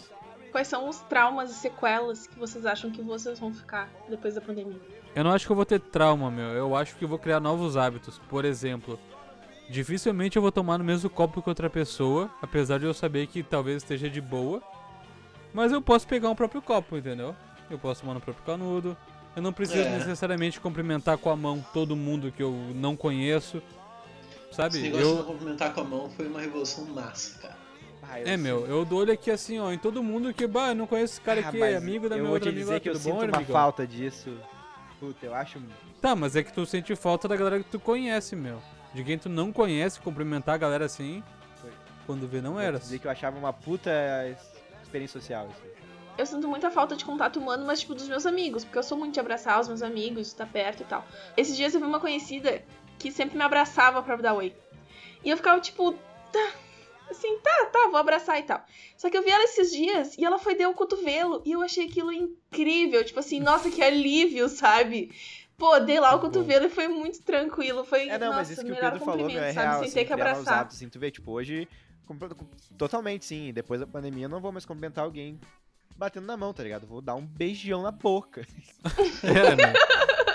[0.51, 4.41] Quais são os traumas e sequelas que vocês acham que vocês vão ficar depois da
[4.41, 4.79] pandemia?
[5.15, 6.49] Eu não acho que eu vou ter trauma, meu.
[6.49, 8.19] Eu acho que eu vou criar novos hábitos.
[8.29, 8.99] Por exemplo,
[9.69, 13.43] dificilmente eu vou tomar no mesmo copo que outra pessoa, apesar de eu saber que
[13.43, 14.61] talvez esteja de boa.
[15.53, 17.35] Mas eu posso pegar um próprio copo, entendeu?
[17.69, 18.95] Eu posso tomar no próprio canudo.
[19.37, 19.97] Eu não preciso É.
[19.99, 23.57] necessariamente cumprimentar com a mão todo mundo que eu não conheço.
[24.47, 24.79] Esse Sabe?
[24.79, 27.55] negócio de não Eu, cumprimentar com a mão foi uma revolução massa, cara.
[28.01, 30.47] Ah, eu é, meu, sinto- eu dou olho aqui assim, ó, em todo mundo que,
[30.47, 32.49] bah, eu não conheço esse cara Ah, aqui, é amigo da eu minha vou outra
[32.49, 33.53] te amiga, dizer lá, que eu tudo sinto bom, uma amigão?
[33.53, 34.33] falta disso.
[34.99, 35.61] Puta, eu acho...
[36.01, 38.59] Tá, mas é que tu sente falta da galera que tu conhece, meu.
[38.91, 41.21] De quem tu não conhece, cumprimentar a galera assim,
[41.61, 41.69] Foi.
[42.07, 42.79] quando vê não vou era.
[42.79, 43.91] dizer que eu achava uma puta
[44.81, 45.76] experiência social isso.
[46.17, 48.97] Eu sinto muita falta de contato humano, mas tipo dos meus amigos, porque eu sou
[48.97, 51.05] muito de abraçar os meus amigos, estar perto e tal.
[51.35, 52.63] Esses dias eu vi uma conhecida
[52.97, 54.55] que sempre me abraçava pra dar oi.
[55.23, 55.93] E eu ficava tipo,
[56.31, 56.51] tá,
[57.09, 58.63] assim, tá, tá, vou abraçar e tal.
[58.97, 61.61] Só que eu vi ela esses dias e ela foi dar o cotovelo e eu
[61.61, 65.11] achei aquilo incrível, tipo assim, nossa, que alívio, sabe?
[65.55, 68.61] Pô, dei lá o cotovelo e foi muito tranquilo, foi, É, não, nossa, mas isso
[68.61, 69.67] que o melhor Pedro falou, meu, cumprimento, é sabe?
[69.67, 70.59] real, Sem assim, ter que novos abraçar.
[70.59, 71.67] hábitos, assim, tu vê, tipo, hoje,
[72.77, 75.39] totalmente, sim, depois da pandemia eu não vou mais cumprimentar alguém
[75.97, 76.85] batendo na mão, tá ligado?
[76.87, 78.45] Vou dar um beijão na boca.
[79.23, 79.73] É, né?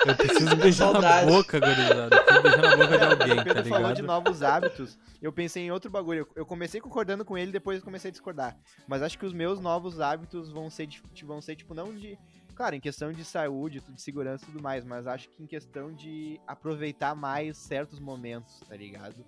[0.04, 2.16] Eu preciso beijar na boca, gurizada.
[2.16, 4.06] Eu preciso beijar na boca de O alguém, tá Pedro falou de ligado?
[4.06, 4.98] novos hábitos.
[5.22, 6.26] Eu pensei em outro bagulho.
[6.34, 8.56] Eu- comecei concordando com ele, depois eu comecei a discordar.
[8.88, 10.88] Mas acho que os meus novos hábitos vão ser,
[11.24, 12.18] vão ser tipo, não de.
[12.56, 15.92] Claro, em questão de saúde, de segurança e tudo mais, mas acho que em questão
[15.94, 19.24] de aproveitar mais certos momentos, tá ligado?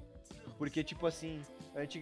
[0.59, 1.41] Porque, tipo assim,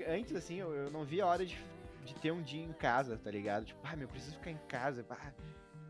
[0.09, 1.57] antes, assim, eu, eu não via a hora de,
[2.05, 3.65] de ter um dia em casa, tá ligado?
[3.67, 5.05] Tipo, ah, meu, eu preciso ficar em casa.
[5.11, 5.33] ah,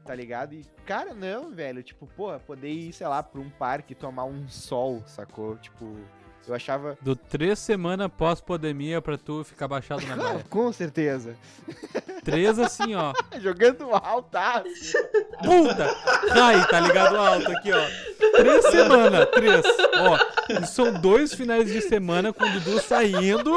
[0.04, 0.54] tá ligado?
[0.54, 4.48] E, cara, não, velho, tipo, porra, poder ir, sei lá, pra um parque tomar um
[4.48, 5.56] sol, sacou?
[5.56, 5.96] Tipo,
[6.48, 6.96] eu achava.
[7.00, 10.44] Do três semanas pós-pandemia pra tu ficar baixado na baia.
[10.50, 11.36] Com certeza.
[12.24, 13.12] Três assim, ó.
[13.40, 14.98] Jogando altaço.
[15.42, 15.94] Puta!
[16.32, 17.16] Cai, tá ligado?
[17.16, 17.86] Alto aqui, ó.
[18.36, 19.64] Três semanas, três.
[19.98, 23.52] Ó, e são dois finais de semana com o Dudu saindo.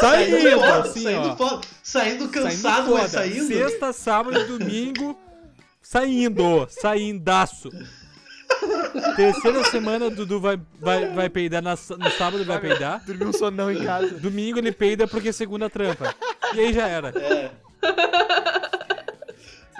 [0.00, 1.36] Saindo, foda, assim, saindo ó.
[1.36, 3.46] foda, saindo cansado, Saindo mas saindo.
[3.46, 5.18] Sexta, sábado e domingo.
[5.82, 7.70] Saindo, saindaço.
[9.16, 13.04] Terceira semana, o Dudu vai, vai, vai peidar na- no sábado, vai peidar.
[13.04, 14.18] Dormi um sonão em casa.
[14.18, 16.14] Domingo ele peida porque segunda trampa.
[16.54, 17.08] E aí já era.
[17.10, 17.50] É.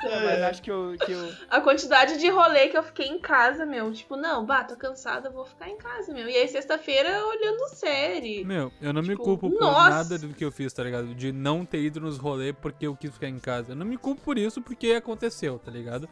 [0.02, 1.30] Mas acho que eu, que eu.
[1.50, 3.92] A quantidade de rolê que eu fiquei em casa, meu.
[3.92, 6.26] Tipo, não, bah, tô cansada, vou ficar em casa, meu.
[6.26, 8.42] E aí, sexta-feira, olhando série.
[8.42, 9.90] Meu, eu não me Tipo, culpo por nossa.
[9.90, 11.14] nada do que eu fiz, tá ligado?
[11.14, 13.72] De não ter ido nos rolês porque eu quis ficar em casa.
[13.72, 16.08] Eu não me culpo por isso porque aconteceu, tá ligado?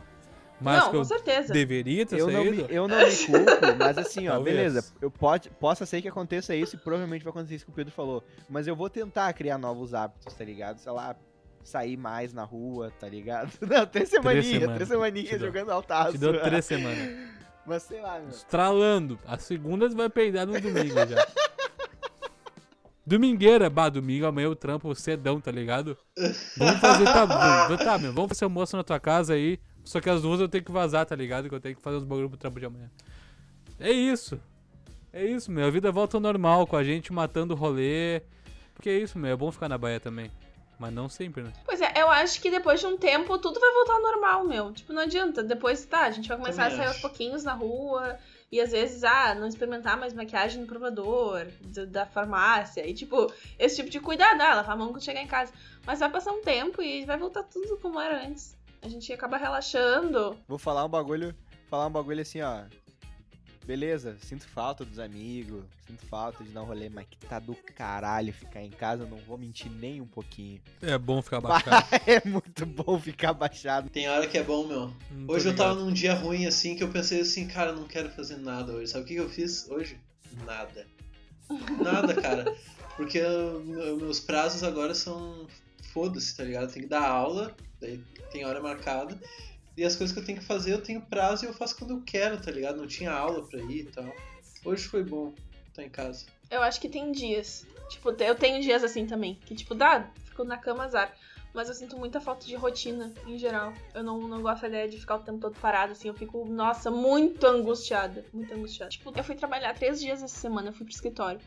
[0.60, 1.52] Mas não, que com eu certeza.
[1.52, 2.72] deveria ter Eu não, me, saído.
[2.72, 4.56] eu não me culpo, mas assim, ó, Talvez.
[4.56, 4.92] beleza.
[5.00, 7.92] Eu pode, possa ser que aconteça isso e provavelmente vai acontecer isso que o Pedro
[7.92, 8.24] falou.
[8.48, 10.78] Mas eu vou tentar criar novos hábitos, tá ligado?
[10.78, 11.14] Sei lá,
[11.62, 13.52] sair mais na rua, tá ligado?
[13.62, 16.12] Não, três semaninhas, três semaninhas jogando altaço.
[16.12, 17.28] Te deu três semanas.
[17.64, 18.30] Mas sei lá, meu.
[18.30, 19.18] Estralando.
[19.26, 21.26] A segunda vai peidar no domingo já.
[23.06, 25.96] Domingueira, bah, domingo amanhã eu trampo cedão, tá ligado?
[26.58, 29.58] Vamos fazer, tá, tá, meu, vamos fazer almoço na tua casa aí.
[29.88, 31.48] Só que às duas eu tenho que vazar, tá ligado?
[31.48, 32.90] Que eu tenho que fazer uns bagulho pro trampo de amanhã.
[33.80, 34.38] É isso.
[35.12, 35.66] É isso, meu.
[35.66, 38.20] A vida volta ao normal, com a gente matando o rolê.
[38.74, 39.30] Porque é isso, meu.
[39.32, 40.30] É bom ficar na baia também.
[40.78, 41.52] Mas não sempre, né?
[41.64, 44.72] Pois é, eu acho que depois de um tempo tudo vai voltar ao normal, meu.
[44.72, 45.42] Tipo, não adianta.
[45.42, 46.94] Depois, tá, a gente vai começar Também a sair acho.
[46.96, 48.16] aos pouquinhos na rua.
[48.52, 52.86] E às vezes, ah, não experimentar mais maquiagem no provador, do- da farmácia.
[52.86, 55.52] E tipo, esse tipo de cuidado, ah, lavar a mão quando chegar em casa.
[55.86, 58.57] Mas vai passar um tempo e vai voltar tudo como era antes.
[58.82, 60.38] A gente acaba relaxando.
[60.46, 61.34] Vou falar um bagulho,
[61.68, 62.62] falar um bagulho assim, ó.
[63.66, 67.54] Beleza, sinto falta dos amigos, sinto falta de dar um rolê, mas que tá do
[67.54, 70.58] caralho ficar em casa, não vou mentir nem um pouquinho.
[70.80, 71.86] É bom ficar baixado.
[72.06, 73.90] é muito bom ficar baixado.
[73.90, 74.90] Tem hora que é bom, meu.
[75.28, 78.38] Hoje eu tava num dia ruim assim que eu pensei assim, cara, não quero fazer
[78.38, 78.90] nada hoje.
[78.90, 80.00] Sabe o que eu fiz hoje?
[80.46, 80.86] Nada.
[81.82, 82.56] Nada, cara.
[82.96, 85.46] Porque eu- meu- meus prazos agora são.
[85.92, 86.72] Foda-se, tá ligado?
[86.72, 87.98] Tem que dar aula, daí
[88.30, 89.18] tem hora marcada.
[89.76, 91.92] E as coisas que eu tenho que fazer, eu tenho prazo e eu faço quando
[91.92, 92.78] eu quero, tá ligado?
[92.78, 94.12] Não tinha aula pra ir e tal.
[94.64, 95.32] Hoje foi bom
[95.68, 96.26] estar em casa.
[96.50, 97.64] Eu acho que tem dias.
[97.88, 99.36] Tipo, eu tenho dias assim também.
[99.46, 101.14] Que, tipo, dá, fico na cama azar.
[101.54, 103.72] Mas eu sinto muita falta de rotina, em geral.
[103.94, 106.08] Eu não, não gosto da ideia de ficar o tempo todo parado, assim.
[106.08, 108.24] Eu fico, nossa, muito angustiada.
[108.32, 108.90] Muito angustiada.
[108.90, 111.40] Tipo, eu fui trabalhar três dias essa semana, eu fui pro escritório.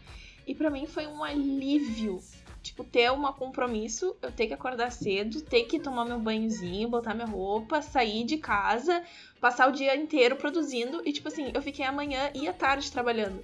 [0.52, 2.22] E pra mim foi um alívio.
[2.62, 7.14] Tipo, ter um compromisso, eu ter que acordar cedo, ter que tomar meu banhozinho, botar
[7.14, 9.02] minha roupa, sair de casa,
[9.40, 11.02] passar o dia inteiro produzindo.
[11.06, 13.42] E, tipo assim, eu fiquei a manhã e a tarde trabalhando.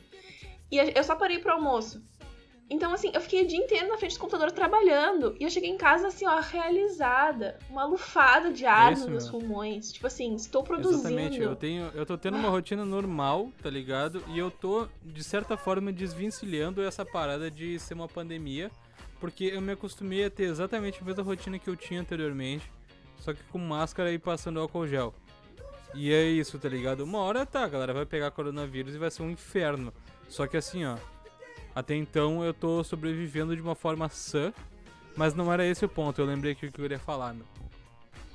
[0.70, 2.04] E eu só parei pro almoço.
[2.70, 5.36] Então, assim, eu fiquei o dia inteiro na frente do computador trabalhando.
[5.40, 7.58] E eu cheguei em casa, assim, ó, realizada.
[7.70, 9.40] Uma lufada de ar nos meus meu.
[9.40, 9.92] pulmões.
[9.94, 11.08] Tipo assim, estou produzindo.
[11.08, 14.22] Exatamente, eu tenho, eu tô tendo uma rotina normal, tá ligado?
[14.28, 18.70] E eu tô, de certa forma, desvencilhando essa parada de ser uma pandemia,
[19.20, 22.70] porque eu me acostumei a ter exatamente a mesma rotina que eu tinha anteriormente,
[23.20, 25.14] só que com máscara e passando álcool gel.
[25.94, 27.02] E é isso, tá ligado?
[27.02, 29.94] Uma hora tá, a galera vai pegar coronavírus e vai ser um inferno.
[30.28, 30.98] Só que assim, ó,
[31.78, 34.52] até então eu tô sobrevivendo de uma forma sã,
[35.16, 37.46] mas não era esse o ponto, eu lembrei o que eu queria falar, meu.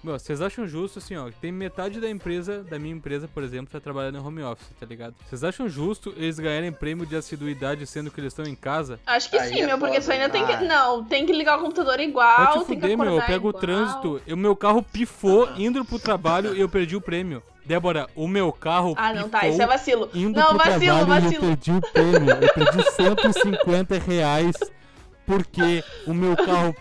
[0.03, 3.42] Meu, vocês acham justo, assim, ó, que tem metade da empresa, da minha empresa, por
[3.44, 5.14] exemplo, tá trabalhando em home office, tá ligado?
[5.28, 8.98] Vocês acham justo eles ganharem prêmio de assiduidade sendo que eles estão em casa?
[9.07, 10.64] Acho que Aí sim, é meu, porque foda, tu ainda tem que.
[10.64, 12.36] Não, tem que ligar o computador igual.
[12.36, 13.61] Vai te tem que fuder, meu, eu pego o igual.
[13.61, 17.40] trânsito, o meu carro pifou indo pro trabalho e eu perdi o prêmio.
[17.64, 20.11] Débora, o meu carro Ah, não, tá, isso é vacilo.
[20.12, 21.40] indo Não, pro vacilo, trabalho e eu vacilo.
[21.46, 22.30] perdi o prêmio.
[22.42, 24.56] Eu perdi 150 reais
[25.24, 26.74] porque o meu carro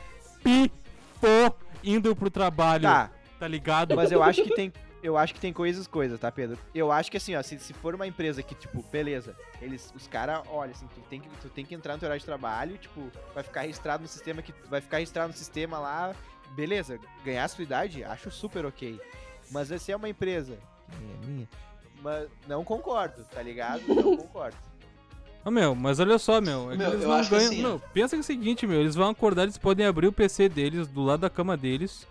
[0.43, 3.09] pifou indo pro trabalho, Tá,
[3.41, 3.95] tá ligado?
[3.95, 4.71] mas eu acho que tem.
[5.01, 6.59] Eu acho que tem coisas, coisas, tá, Pedro?
[6.75, 10.05] Eu acho que assim, ó, se, se for uma empresa que, tipo, beleza, eles, os
[10.05, 12.77] caras, olha, assim, tu tem, que, tu tem que entrar no teu horário de trabalho,
[12.77, 14.53] tipo, vai ficar registrado no sistema que.
[14.69, 16.13] Vai ficar registrado no sistema lá,
[16.51, 19.01] beleza, ganhar a sua idade, acho super ok.
[19.49, 20.55] Mas se é uma empresa,
[20.91, 21.49] que nem a minha,
[22.03, 23.81] mas não concordo, tá ligado?
[23.87, 24.57] Não concordo.
[25.43, 26.71] Ô, meu, mas olha só, meu.
[26.71, 27.51] É Meu, eles eu não acho que ganham.
[27.51, 28.79] assim, meu, pensa que é o seguinte, meu.
[28.79, 32.07] Eles vão acordar, eles podem abrir o PC deles do lado da cama deles.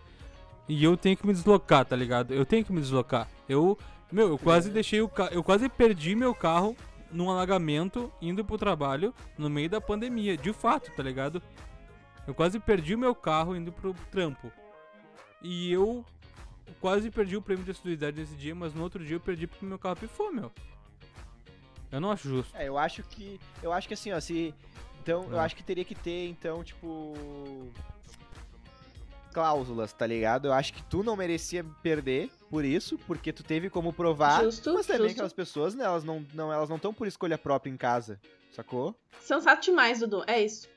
[0.73, 2.33] E eu tenho que me deslocar, tá ligado?
[2.33, 3.29] Eu tenho que me deslocar.
[3.49, 3.77] Eu.
[4.13, 5.31] Meu, eu quase deixei o carro.
[5.33, 6.77] Eu quase perdi meu carro
[7.11, 10.37] num alagamento indo pro trabalho no meio da pandemia.
[10.37, 11.43] De fato, tá ligado?
[12.25, 14.53] Eu quase perdi o meu carro indo pro trampo.
[15.43, 16.05] E eu
[16.81, 19.67] quase perdi o prêmio de assiduidade nesse dia, mas no outro dia eu perdi porque
[19.67, 20.53] meu carro pifou, meu.
[21.91, 22.57] Eu não acho justo.
[22.57, 23.41] É, eu acho que.
[23.61, 24.55] Eu acho que assim, ó, se.
[25.03, 25.45] Então, eu Ah.
[25.45, 27.73] acho que teria que ter, então, tipo.
[29.33, 30.49] Cláusulas, tá ligado?
[30.49, 34.45] Eu acho que tu não merecia perder por isso, porque tu teve como provar.
[34.45, 35.13] Justo, mas também justo.
[35.13, 38.21] aquelas pessoas, né, elas não não elas não estão por escolha própria em casa,
[38.53, 38.95] sacou?
[39.21, 40.25] Sensato demais, Dudu.
[40.27, 40.69] É isso.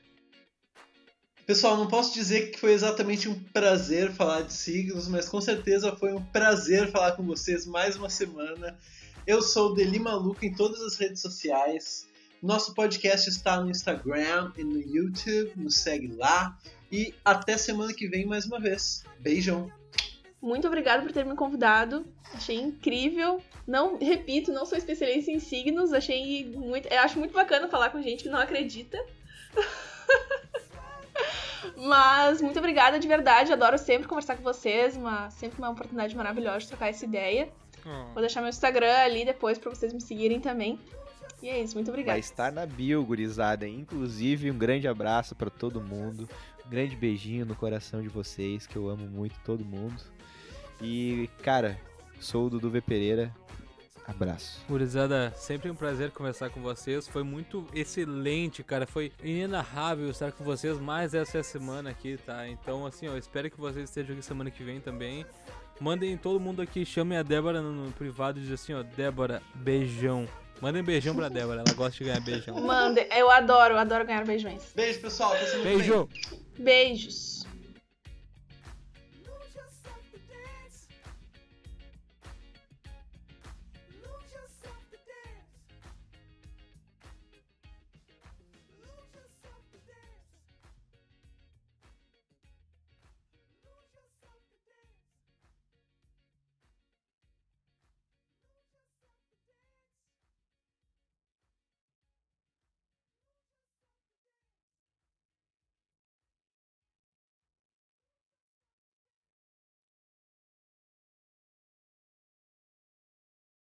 [1.46, 5.94] Pessoal, não posso dizer que foi exatamente um prazer falar de signos, mas com certeza
[5.94, 8.78] foi um prazer falar com vocês mais uma semana.
[9.26, 12.06] Eu sou o Deli Maluco em todas as redes sociais.
[12.42, 16.58] Nosso podcast está no Instagram e no YouTube, nos segue lá.
[16.94, 19.02] E até semana que vem mais uma vez.
[19.18, 19.68] Beijão.
[20.40, 22.06] Muito obrigada por ter me convidado.
[22.32, 23.42] Achei incrível.
[23.66, 25.92] Não, repito, não sou especialista em signos.
[25.92, 26.86] Achei muito.
[26.86, 28.96] Eu acho muito bacana falar com gente que não acredita.
[31.76, 33.52] Mas muito obrigada de verdade.
[33.52, 34.96] Adoro sempre conversar com vocês.
[34.96, 37.48] Uma, sempre uma oportunidade maravilhosa de trocar essa ideia.
[38.12, 40.78] Vou deixar meu Instagram ali depois pra vocês me seguirem também.
[41.42, 42.18] E é isso, muito Vai obrigada.
[42.18, 43.68] estar na bio, gurizada.
[43.68, 46.28] Inclusive, um grande abraço pra todo mundo.
[46.68, 50.02] Grande beijinho no coração de vocês, que eu amo muito todo mundo.
[50.80, 51.78] E, cara,
[52.20, 53.34] sou o Dudu V Pereira.
[54.06, 54.60] Abraço.
[54.68, 57.08] Gurizada, sempre um prazer conversar com vocês.
[57.08, 58.86] Foi muito excelente, cara.
[58.86, 62.46] Foi inenarrável estar com vocês mais essa semana aqui, tá?
[62.46, 65.24] Então, assim, ó, espero que vocês estejam aqui semana que vem também.
[65.80, 69.42] Mandem todo mundo aqui, chamem a Débora no, no privado e dizem assim, ó, Débora,
[69.54, 70.28] beijão.
[70.60, 72.60] Mandem beijão pra Débora, ela gosta de ganhar beijão.
[72.60, 74.62] Manda, eu adoro, eu adoro ganhar beijões.
[74.74, 75.34] Beijo, pessoal.
[75.62, 76.08] Beijo!
[76.58, 77.44] Beijos.